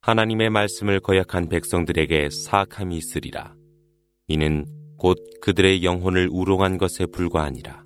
하나님의 0.01 0.49
말씀을 0.49 0.99
거역한 0.99 1.47
백성들에게 1.49 2.29
사악함이 2.29 2.97
있으리라. 2.97 3.53
이는 4.27 4.65
곧 4.97 5.17
그들의 5.41 5.83
영혼을 5.83 6.27
우롱한 6.31 6.77
것에 6.77 7.05
불과하니라. 7.05 7.83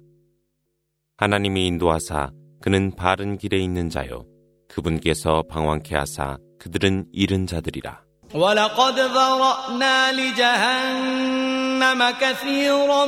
하나님이 1.18 1.68
인도하사 1.68 2.32
그는 2.62 2.92
바른 2.96 3.38
길에 3.38 3.58
있는 3.60 3.90
자요. 3.90 4.26
그분께서 4.68 5.44
방황케 5.50 5.96
하사 5.96 6.38
그들은 6.60 7.06
잃은 7.12 7.48
자들이라. 7.48 8.08
ولقد 8.34 9.00
ذرأنا 9.00 10.12
لجهنم 10.12 12.02
كثيرا 12.22 13.06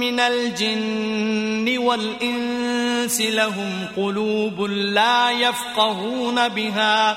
من 0.00 0.20
الجن 0.20 1.78
والإنس 1.78 3.20
لهم 3.20 3.86
قلوب 3.96 4.60
لا 4.70 5.30
يفقهون 5.30 6.48
بها 6.48 7.16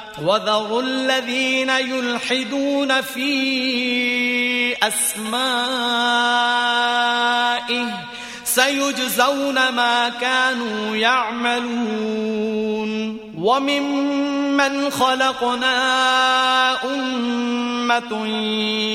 وذروا 0.22 0.82
الذين 0.82 1.70
يلحدون 1.70 3.00
في 3.00 4.76
أسمائه 4.82 5.26
سيجزون 8.44 9.54
ما 9.68 10.08
كانوا 10.08 10.96
يعملون 10.96 12.46
وممن 13.38 14.90
خلقنا 14.90 15.76
أمة 16.84 17.66
أمة 17.86 18.26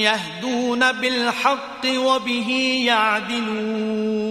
يهدون 0.04 0.92
بالحق 0.92 1.84
وبه 1.86 2.50
يعدلون 2.86 4.22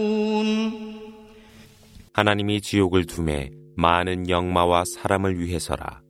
하나님이 2.12 2.60
지옥을 2.60 3.06
둠에 3.06 3.50
많은 3.76 4.28
영마와 4.28 4.84
사람을 4.84 5.38
위해서라. 5.40 6.02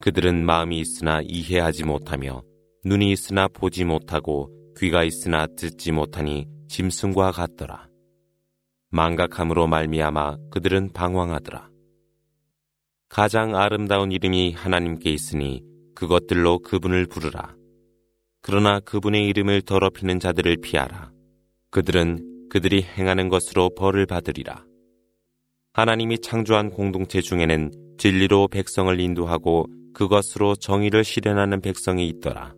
그들은 0.00 0.46
마음이 0.46 0.78
있으나 0.78 1.20
이해하지 1.22 1.84
못하며 1.84 2.42
눈이 2.84 3.10
있으나 3.10 3.48
보지 3.48 3.84
못하고 3.84 4.50
귀가 4.76 5.02
있으나 5.02 5.46
듣지 5.56 5.90
못하니 5.90 6.46
짐승과 6.68 7.32
같더라. 7.32 7.88
망각함으로 8.90 9.66
말미암아 9.66 10.36
그들은 10.50 10.92
방황하더라. 10.92 11.68
가장 13.08 13.56
아름다운 13.56 14.12
이름이 14.12 14.52
하나님께 14.52 15.10
있으니 15.10 15.62
그것들로 15.94 16.60
그분을 16.60 17.06
부르라. 17.06 17.56
그러나 18.40 18.78
그분의 18.80 19.26
이름을 19.26 19.62
더럽히는 19.62 20.20
자들을 20.20 20.58
피하라. 20.58 21.10
그들은 21.70 22.48
그들이 22.50 22.82
행하는 22.82 23.28
것으로 23.28 23.70
벌을 23.74 24.06
받으리라. 24.06 24.64
하나님이 25.72 26.20
창조한 26.20 26.70
공동체 26.70 27.20
중에는 27.20 27.72
진리로 27.98 28.48
백성을 28.48 28.98
인도하고 28.98 29.66
그것으로 29.97 30.55
정의를 30.55 31.03
실현하는 31.03 31.61
백성이 31.61 32.07
있더라. 32.07 32.53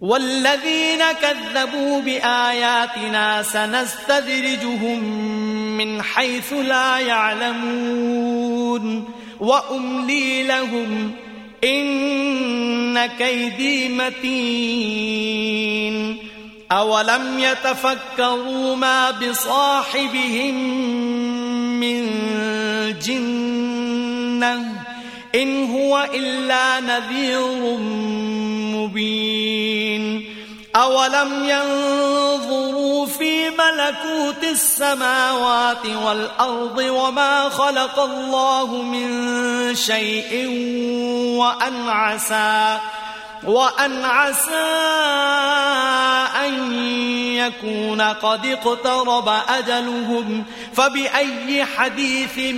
والذين 0.00 1.02
كذبوا 1.12 2.00
بآياتنا 2.00 3.42
سنستدرجهم 3.42 5.02
من 5.76 6.02
حيث 6.02 6.52
لا 6.52 6.98
يعلمون 6.98 8.84
وأملي 9.40 10.42
لهم 10.42 11.12
إن 11.64 13.06
كيدي 13.06 13.88
متين 13.88 15.18
أولم 16.72 17.38
يتفكروا 17.38 18.76
ما 18.76 19.10
بصاحبهم 19.10 20.54
من 21.80 22.08
جنة 22.98 24.78
إن 25.35 25.71
هو 25.71 26.07
إلا 26.13 26.79
نذير 26.79 27.77
مبين. 28.77 30.33
أولم 30.75 31.49
ينظروا 31.49 33.05
في 33.05 33.49
ملكوت 33.49 34.43
السماوات 34.43 35.85
والأرض 36.05 36.77
وما 36.77 37.49
خلق 37.49 37.99
الله 37.99 38.81
من 38.81 39.75
شيء 39.75 40.47
وأن 41.37 41.89
عسى 41.89 42.79
وأن 43.44 44.04
عسى 44.04 44.68
أن 46.46 46.72
يكون 47.34 48.00
قد 48.00 48.46
اقترب 48.46 49.28
أجلهم 49.48 50.44
فبأي 50.72 51.64
حديث 51.64 52.54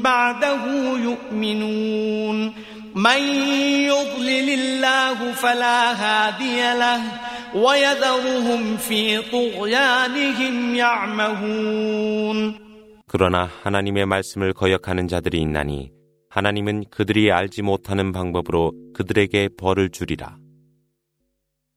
بعده 0.00 0.64
يؤمنون 0.96 2.54
من 2.94 3.18
يضلل 3.88 4.48
الله 4.50 5.32
فلا 5.32 5.92
هادي 5.92 6.78
له 6.78 7.02
ويذرهم 7.54 8.76
في 8.76 9.18
طغيانهم 9.22 10.74
يعمهون 10.74 12.62
그러나 13.12 13.50
하나님의 13.62 14.06
말씀을 14.06 14.54
거역하는 14.54 15.06
자들이 15.06 15.38
있나니 15.38 15.90
하나님은 16.37 16.83
그들이 16.91 17.31
알지 17.31 17.63
못하는 17.63 18.11
방법으로 18.11 18.71
그들에게 18.93 19.49
벌을 19.57 19.89
주리라. 19.89 20.37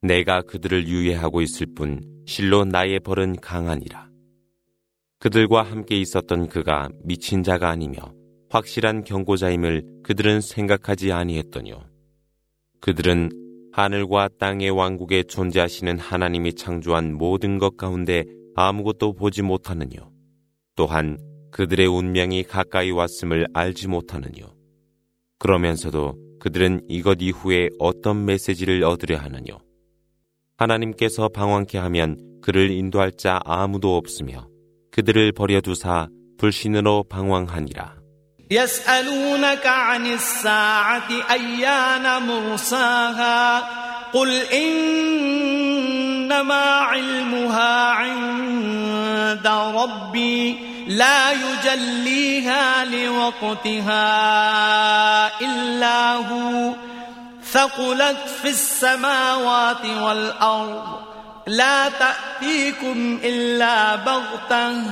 내가 0.03 0.43
그들을 0.43 0.87
유예하고 0.87 1.41
있을 1.41 1.66
뿐 1.74 2.03
실로 2.27 2.66
나의 2.66 3.01
벌은 3.01 3.37
강하니라. 3.37 4.11
그들과 5.19 5.62
함께 5.62 5.99
있었던 5.99 6.49
그가 6.49 6.91
미친 7.03 7.43
자가 7.43 7.70
아니며 7.70 8.12
확실한 8.51 9.05
경고자임을 9.05 10.03
그들은 10.03 10.43
생각하지 10.43 11.11
아니했더뇨. 11.11 11.82
그들은 12.82 13.31
하늘과 13.73 14.28
땅의 14.39 14.69
왕국에 14.73 15.23
존재하시는 15.23 15.99
하나님이 15.99 16.53
창조한 16.53 17.15
모든 17.15 17.57
것 17.57 17.78
가운데 17.78 18.27
아무것도 18.57 19.15
보지 19.15 19.41
못하느뇨. 19.41 20.12
또한 20.77 21.16
그들의 21.52 21.88
운명이 21.88 22.44
가까이 22.44 22.91
왔음을 22.91 23.48
알지 23.53 23.88
못하느뇨. 23.88 24.53
그러면서도 25.40 26.16
그들은 26.40 26.82
이것 26.90 27.20
이후에 27.22 27.70
어떤 27.80 28.26
메시지를 28.26 28.84
얻으려 28.84 29.18
하느뇨. 29.18 29.60
하나님께서 30.57 31.30
방황케 31.30 31.78
하면 31.78 32.18
그를 32.41 32.72
인도할 32.72 33.14
자 33.14 33.40
아무도 33.45 33.95
없으며 33.98 34.48
그들을 34.91 35.32
버려두사 35.32 36.10
불신으로 36.38 37.06
방황하니라. 37.10 37.95
يسألونك 38.52 39.66
عن 39.66 40.06
الساعة 40.06 41.10
أيان 41.32 42.28
مرساها 42.28 43.64
قل 44.14 44.30
إنما 44.53 46.64
علمها 46.91 47.91
عند 47.91 49.48
ربي 49.48 50.69
لا 50.91 51.33
يجليها 51.33 52.85
لوقتها 52.85 54.01
إلا 55.41 56.12
هو. 56.12 56.73
ثقلت 57.53 58.19
في 58.43 58.49
السماوات 58.49 59.85
والأرض. 59.85 60.85
لا 61.47 61.89
تأتيكم 61.89 63.21
إلا 63.25 63.97
بغتة. 63.97 64.83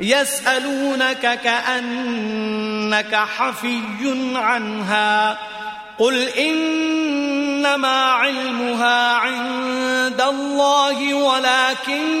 يسألونك 0.00 1.40
كأنك 1.44 3.14
حفي 3.14 3.80
عنها. 4.34 5.38
قل 5.98 6.28
إنما 6.28 8.04
علمها 8.12 9.12
عند 9.12 10.20
الله 10.20 11.14
ولكن 11.14 12.20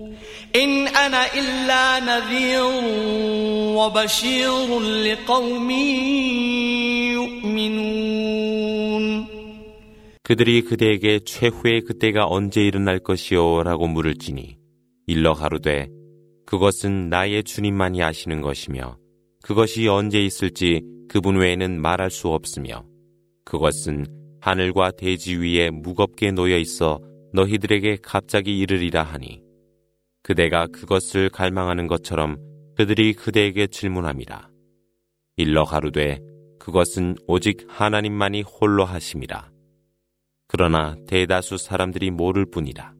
إن 0.56 0.88
أنا 0.88 1.34
إلا 1.34 2.00
نذير 2.00 2.64
وبشير 3.76 4.80
لقوم 4.80 5.70
يؤمنون 7.16 9.26
그들이 10.22 10.62
그대에게 10.62 11.20
최후의 11.20 11.82
그때가 11.82 12.26
언제 12.26 12.60
일어날 12.60 12.98
것이요? 12.98 13.62
라고 13.62 13.86
물을지니 13.86 14.56
일러 15.06 15.34
가로되 15.34 15.88
그것은 16.46 17.10
나의 17.10 17.44
주님만이 17.44 18.02
아시는 18.02 18.40
것이며 18.40 18.96
그것이 19.42 19.86
언제 19.86 20.20
있을지 20.20 20.82
그분 21.08 21.36
외에는 21.36 21.80
말할 21.80 22.10
수 22.10 22.28
없으며 22.28 22.84
그것은 23.44 24.06
하늘과 24.40 24.92
대지 24.98 25.36
위에 25.36 25.70
무겁게 25.70 26.32
놓여 26.32 26.56
있어 26.56 26.98
너희들에게 27.32 27.98
갑자기 28.02 28.58
이르리라 28.58 29.04
하니 29.04 29.46
그대가 30.23 30.67
그것을 30.67 31.29
갈망하는 31.29 31.87
것처럼 31.87 32.37
그들이 32.75 33.13
그대에게 33.13 33.67
질문함이라. 33.67 34.49
일러 35.37 35.63
가루되 35.63 36.19
그것은 36.59 37.15
오직 37.27 37.65
하나님만이 37.67 38.43
홀로 38.43 38.85
하심이라. 38.85 39.49
그러나 40.47 40.95
대다수 41.07 41.57
사람들이 41.57 42.11
모를 42.11 42.45
뿐이라. 42.45 42.93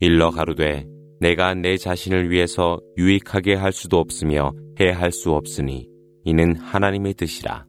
일러 0.00 0.30
가루되 0.30 0.86
내가 1.20 1.54
내 1.54 1.76
자신을 1.76 2.30
위해서 2.30 2.78
유익하게 2.98 3.54
할 3.54 3.72
수도 3.72 3.98
없으며 3.98 4.52
해할 4.78 5.12
수 5.12 5.32
없으니 5.32 5.88
이는 6.24 6.56
하나님의 6.56 7.14
뜻이라. 7.14 7.64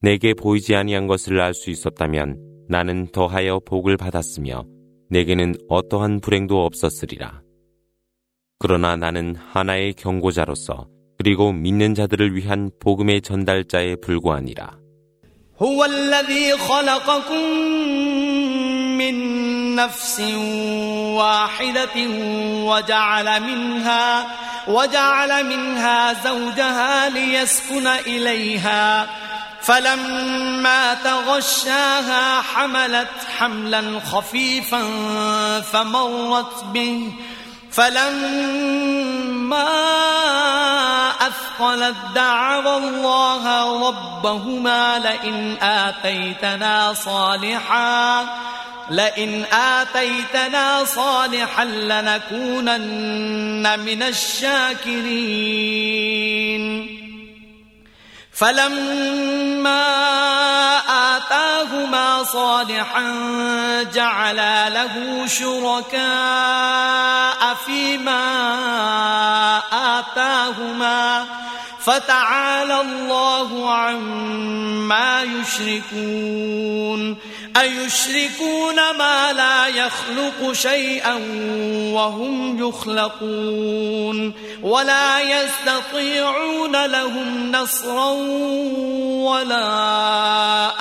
내게 0.00 0.32
보이지 0.32 0.74
아니한 0.74 1.06
것을 1.06 1.40
알 1.40 1.52
수 1.52 1.70
있었다면 1.70 2.66
나는 2.68 3.06
더하여 3.12 3.60
복을 3.66 3.96
받았으며 3.96 4.64
내게는 5.12 5.56
어떠한 5.68 6.20
불행도 6.20 6.64
없었으리라. 6.64 7.42
그러나 8.58 8.96
나는 8.96 9.36
하나의 9.36 9.92
경고자로서 9.92 10.88
그리고 11.18 11.52
믿는 11.52 11.94
자들을 11.94 12.34
위한 12.34 12.70
복음의 12.80 13.20
전달자에 13.20 13.96
불과하니라. 13.96 14.78
من 19.10 19.74
نفس 19.74 20.20
واحدة 21.18 21.96
وجعل 22.64 23.42
منها 23.42 24.26
وجعل 24.66 25.46
منها 25.46 26.12
زوجها 26.24 27.08
ليسكن 27.08 27.86
إليها. 27.86 29.06
فلما 29.62 30.94
تغشاها 30.94 32.42
حملت 32.42 33.08
حملا 33.38 34.00
خفيفا 34.12 34.82
فمرت 35.60 36.64
به 36.64 37.12
فلما 37.72 39.68
أثقلت 41.20 41.96
دعوا 42.14 42.78
الله 42.78 43.44
ربهما 43.88 44.98
لئن 44.98 45.56
آتيتنا 45.62 46.94
صالحا 46.94 48.26
لئن 48.90 49.44
آتيتنا 49.52 50.84
صالحا 50.84 51.64
لنكونن 51.64 52.18
من 53.78 54.02
الشاكرين. 54.02 55.42
فلما 58.32 59.82
صالحا 62.24 63.12
جعلا 63.82 64.68
له 64.68 65.26
شركاء 65.26 66.02
فيما 67.66 68.22
آتاهما 69.98 71.26
فتعالى 71.80 72.80
الله 72.80 73.74
عما 73.74 75.22
يشركون 75.22 77.16
أيشركون 77.57 78.75
ما 78.75 79.33
لا 79.33 79.67
يخلق 79.67 80.51
شيئا 80.53 81.15
وهم 81.93 82.59
يخلقون 82.67 84.33
ولا 84.63 85.21
يستطيعون 85.21 86.85
لهم 86.85 87.51
نصرا 87.51 88.11
ولا 89.29 89.67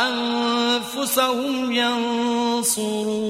أنفسهم 0.08 1.72
ينصرون 1.72 3.26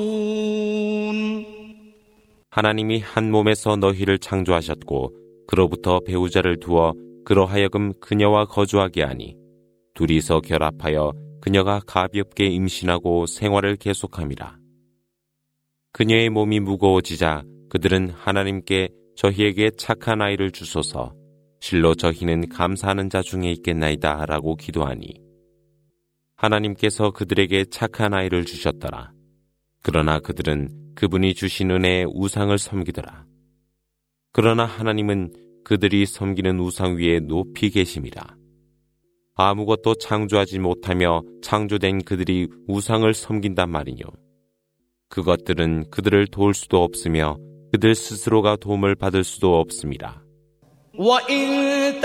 하나님이 2.56 3.00
한 3.00 3.30
몸에서 3.30 3.76
너희를 3.76 4.18
창조하셨고 4.18 5.12
그로부터 5.46 6.00
배우자를 6.00 6.58
두어 6.58 6.94
그러하여금 7.26 7.92
그녀와 8.00 8.46
거주하게 8.46 9.02
하니 9.02 9.36
둘이서 9.94 10.40
결합하여 10.40 11.12
그녀가 11.41 11.81
가볍게 11.85 12.45
임신하고 12.45 13.25
생활을 13.25 13.75
계속함이라. 13.75 14.57
그녀의 15.91 16.29
몸이 16.29 16.59
무거워지자 16.59 17.43
그들은 17.69 18.11
하나님께 18.11 18.89
저희에게 19.15 19.71
착한 19.77 20.21
아이를 20.21 20.51
주소서 20.51 21.13
실로 21.59 21.95
저희는 21.95 22.49
감사하는 22.49 23.09
자 23.09 23.21
중에 23.21 23.51
있겠나이다 23.51 24.25
라고 24.25 24.55
기도하니 24.55 25.13
하나님께서 26.35 27.11
그들에게 27.11 27.65
착한 27.65 28.13
아이를 28.13 28.45
주셨더라. 28.45 29.11
그러나 29.83 30.19
그들은 30.19 30.93
그분이 30.95 31.33
주신 31.33 31.71
은혜의 31.71 32.05
우상을 32.13 32.57
섬기더라. 32.57 33.25
그러나 34.31 34.65
하나님은 34.65 35.33
그들이 35.63 36.05
섬기는 36.05 36.59
우상 36.59 36.97
위에 36.97 37.19
높이 37.19 37.69
계심이라. 37.69 38.40
아무것도 39.35 39.95
창조하지 39.95 40.59
못하며 40.59 41.21
창조된 41.41 42.03
그들이 42.03 42.47
우상을 42.67 43.11
섬긴단 43.13 43.69
말이뇨. 43.69 44.05
그것들은 45.09 45.89
그들을 45.89 46.27
도울 46.27 46.53
수도 46.53 46.83
없으며 46.83 47.37
그들 47.71 47.95
스스로가 47.95 48.57
도움을 48.57 48.95
받을 48.95 49.23
수도 49.23 49.59
없습니다. 49.59 50.23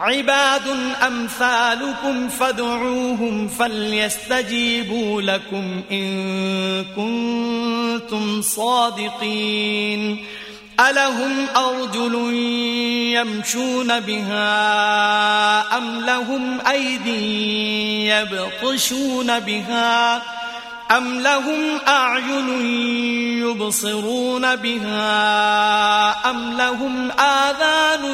عباد 0.00 0.68
أمثالكم 1.06 2.28
فادعوهم 2.28 3.48
فليستجيبوا 3.48 5.22
لكم 5.22 5.82
إن 5.92 6.84
كنتم 6.96 8.42
صادقين. 8.42 10.24
ألهم 10.80 11.46
أرجل 11.56 12.14
يمشون 13.14 14.00
بها 14.00 14.48
أم 15.78 16.00
لهم 16.00 16.60
أيدي 16.70 18.06
يبطشون 18.06 19.38
بها 19.40 20.22
أم 20.90 21.20
لهم 21.20 21.78
أعين 21.88 22.48
يبصرون 23.42 24.56
بها 24.56 26.30
أم 26.30 26.56
لهم 26.56 27.10
آذان 27.10 28.04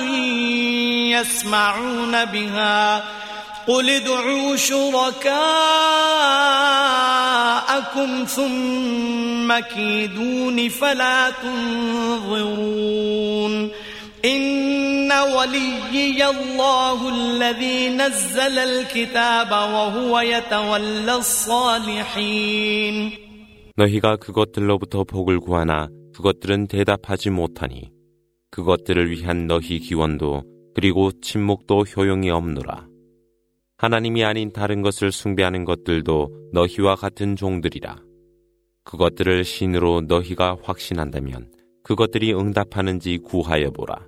يسمعون 1.11 2.25
بها 2.25 3.05
قل 3.67 3.91
ادعوا 3.91 4.57
شركاءكم 4.57 5.37
ثم 8.25 9.59
كيدون 9.59 10.69
فلا 10.69 11.31
تنظرون 11.43 12.67
إن 14.26 15.12
وليي 15.12 16.30
الله 16.30 17.00
الذي 17.10 17.90
نزل 17.90 18.58
الكتاب 18.58 19.52
وهو 19.52 20.20
يتولى 20.20 21.16
الصالحين 21.16 22.96
너희가 23.78 24.18
그것들로부터 24.18 25.04
복을 25.04 25.40
구하나 25.40 25.88
그것들은 26.14 26.68
대답하지 26.68 27.30
못하니 27.30 27.90
그것들을 28.52 29.10
위한 29.12 29.48
너희 29.48 29.80
기원도 29.80 30.44
그리고 30.76 31.12
침묵도 31.22 31.84
효용이 31.84 32.30
없노라. 32.30 32.88
하나님이 33.78 34.24
아닌 34.24 34.52
다른 34.52 34.82
것을 34.82 35.12
숭배하는 35.12 35.66
것들도 35.66 36.50
너희와 36.54 36.96
같은 36.96 37.36
종들이라. 37.36 37.98
그것들을 38.84 39.44
신으로 39.44 40.02
너희가 40.02 40.58
확신한다면 40.62 41.50
그것들이 41.84 42.34
응답하는지 42.34 43.18
구하여 43.20 43.72
보라. 43.72 44.06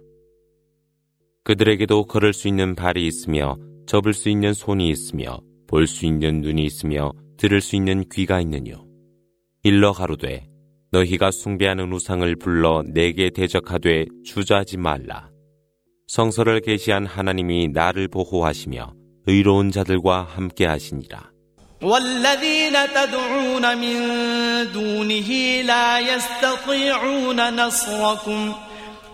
그들에게도 1.48 2.06
걸을 2.06 2.34
수 2.34 2.48
있는 2.48 2.76
발이 2.76 3.06
있으며 3.06 3.58
접을 3.86 4.14
수 4.14 4.30
있는 4.30 4.54
손이 4.54 4.90
있으며 4.90 5.40
볼 5.68 5.88
수 5.88 6.06
있는 6.06 6.42
눈이 6.42 6.64
있으며 6.64 7.12
들을 7.38 7.60
수 7.62 7.76
있는 7.76 8.06
귀가 8.12 8.40
있느뇨. 8.40 8.86
일러 9.64 9.92
가로되 9.92 10.46
너희가 10.92 11.32
숭배하는 11.32 11.92
우상을 11.92 12.36
불러 12.36 12.84
내게 12.86 13.30
대적하되 13.32 14.06
주저하지 14.24 14.78
말라. 14.78 15.30
성서를 16.08 16.62
계시한 16.62 17.06
하나님이 17.06 17.70
나를 17.70 18.08
보호하시며 18.08 18.94
의로운 19.26 19.72
자들과 19.72 20.24
함께 20.24 20.66
하시니라. 20.66 21.34
والذين 21.84 22.74
تدعون 22.96 23.78
من 23.78 23.96
دونه 24.72 25.30
لا 25.66 26.00
يستطيعون 26.00 27.40
نصركم 27.56 28.56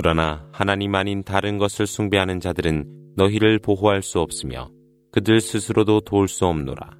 그러나 0.00 0.48
하나님 0.52 0.94
아닌 0.94 1.24
다른 1.24 1.58
것을 1.58 1.84
숭배하는 1.88 2.38
자들은 2.38 2.84
너희를 3.16 3.58
보호할 3.58 4.00
수 4.00 4.20
없으며 4.20 4.70
그들 5.10 5.40
스스로도 5.40 6.02
도울 6.02 6.28
수 6.28 6.46
없노라. 6.46 6.96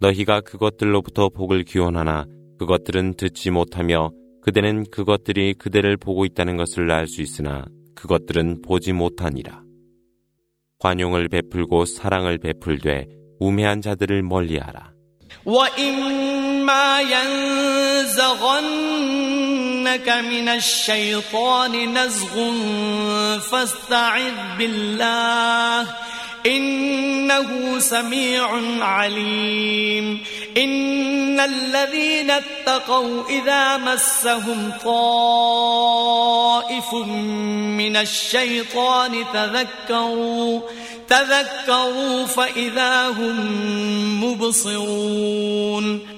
너희가 0.00 0.40
그것들로부터 0.40 1.28
복을 1.28 1.62
기원하나 1.62 2.26
그것들은 2.58 3.14
듣지 3.14 3.52
못하며 3.52 4.10
그대는 4.42 4.86
그것들이 4.90 5.54
그대를 5.54 5.96
보고 5.96 6.24
있다는 6.24 6.56
것을 6.56 6.90
알 6.90 7.06
수 7.06 7.22
있으나 7.22 7.64
그것들은 7.94 8.62
보지 8.62 8.92
못하니라. 8.92 9.62
관용을 10.80 11.28
베풀고 11.28 11.84
사랑을 11.84 12.38
베풀되 12.38 13.06
우매한 13.38 13.82
자들을 13.82 14.24
멀리하라. 14.24 14.94
ينزغنك 19.88 20.08
من 20.08 20.48
الشيطان 20.48 21.98
نزغ 21.98 22.52
فاستعذ 23.40 24.32
بالله. 24.58 25.86
إنه 26.46 27.78
سميع 27.78 28.48
عليم. 28.80 30.24
إن 30.56 31.40
الذين 31.40 32.30
اتقوا 32.30 33.28
إذا 33.28 33.76
مسهم 33.76 34.72
طائف 34.84 36.94
من 37.78 37.96
الشيطان 37.96 39.24
تذكروا 39.34 40.60
تذكروا 41.08 42.26
فإذا 42.26 43.08
هم 43.08 44.24
مبصرون. 44.24 46.17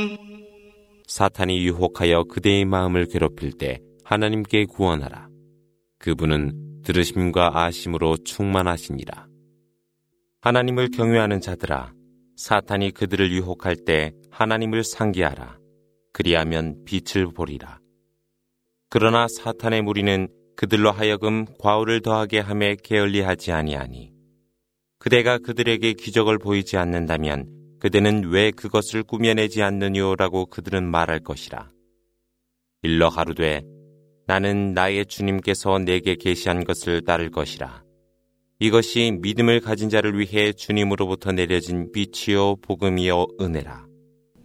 사탄이 1.06 1.58
유혹하여 1.66 2.24
그대의 2.24 2.64
마음을 2.64 3.06
괴롭힐 3.06 3.52
때 3.52 3.80
하나님께 4.04 4.66
구원하라. 4.66 5.28
그분은 5.98 6.82
들으심과 6.84 7.62
아심으로 7.64 8.18
충만하시니라. 8.18 9.26
하나님을 10.40 10.90
경외하는 10.90 11.40
자들아, 11.40 11.92
사탄이 12.36 12.92
그들을 12.92 13.30
유혹할 13.32 13.76
때 13.84 14.12
하나님을 14.30 14.84
상기하라. 14.84 15.58
그리하면 16.12 16.84
빛을 16.84 17.32
보리라. 17.34 17.80
그러나 18.97 19.27
사탄의 19.27 19.81
무리는 19.81 20.29
그들로 20.55 20.89
하여금 20.89 21.43
과오를 21.59 21.99
더하게 21.99 22.39
함에 22.39 22.77
게을리하지 22.81 23.51
아니하니 23.51 24.13
그대가 24.99 25.37
그들에게 25.37 25.91
기적을 25.95 26.37
보이지 26.37 26.77
않는다면 26.77 27.77
그대는 27.81 28.29
왜 28.29 28.51
그것을 28.51 29.03
꾸며내지 29.03 29.61
않느냐라고 29.63 30.45
그들은 30.45 30.89
말할 30.89 31.19
것이라. 31.19 31.69
일러 32.83 33.09
가로되 33.09 33.63
나는 34.27 34.71
나의 34.71 35.07
주님께서 35.07 35.77
내게 35.79 36.15
계시한 36.15 36.63
것을 36.63 37.03
따를 37.03 37.31
것이라. 37.31 37.83
이것이 38.59 39.19
믿음을 39.21 39.59
가진 39.59 39.89
자를 39.89 40.17
위해 40.17 40.53
주님으로부터 40.53 41.33
내려진 41.33 41.91
빛이요 41.91 42.61
복음이요 42.61 43.25
은혜라. 43.41 43.84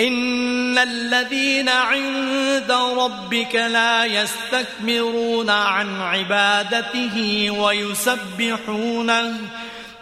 إن 0.00 0.78
الذين 0.78 1.68
عند 1.68 2.72
ربك 2.72 3.54
لا 3.54 4.04
يستكبرون 4.04 5.50
عن 5.50 6.00
عبادته 6.00 7.50
ويسبحونه 7.50 9.36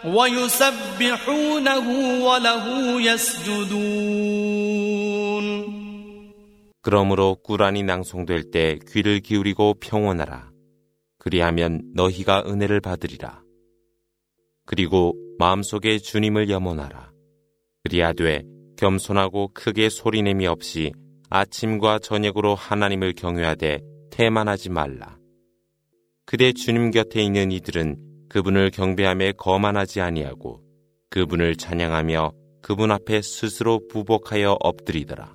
ويسبحونه 0.04 1.88
وله 2.24 3.00
يسجدون 3.02 4.30
그러므로 6.82 7.36
꾸란이 7.42 7.82
낭송될 7.82 8.50
때 8.50 8.78
귀를 8.88 9.20
기울이고 9.20 9.74
평온하라. 9.80 10.50
그리하면 11.18 11.82
너희가 11.94 12.44
은혜를 12.46 12.80
받으리라. 12.80 13.42
그리고 14.64 15.14
마음속에 15.38 15.98
주님을 15.98 16.48
염원하라. 16.48 17.10
그리하되 17.84 18.44
겸손하고 18.77 19.51
크게 19.53 19.89
소리냄이 19.89 20.47
없이 20.47 20.91
아침과 21.29 21.99
저녁으로 21.99 22.55
하나님을 22.55 23.13
경외하되 23.13 23.79
태만하지 24.11 24.69
말라. 24.69 25.17
그대 26.25 26.53
주님 26.53 26.91
곁에 26.91 27.21
있는 27.21 27.51
이들은 27.51 28.27
그분을 28.29 28.71
경배함에 28.71 29.33
거만하지 29.33 30.01
아니하고 30.01 30.61
그분을 31.09 31.55
찬양하며 31.55 32.31
그분 32.61 32.91
앞에 32.91 33.21
스스로 33.21 33.87
부복하여 33.87 34.57
엎드리더라. 34.59 35.34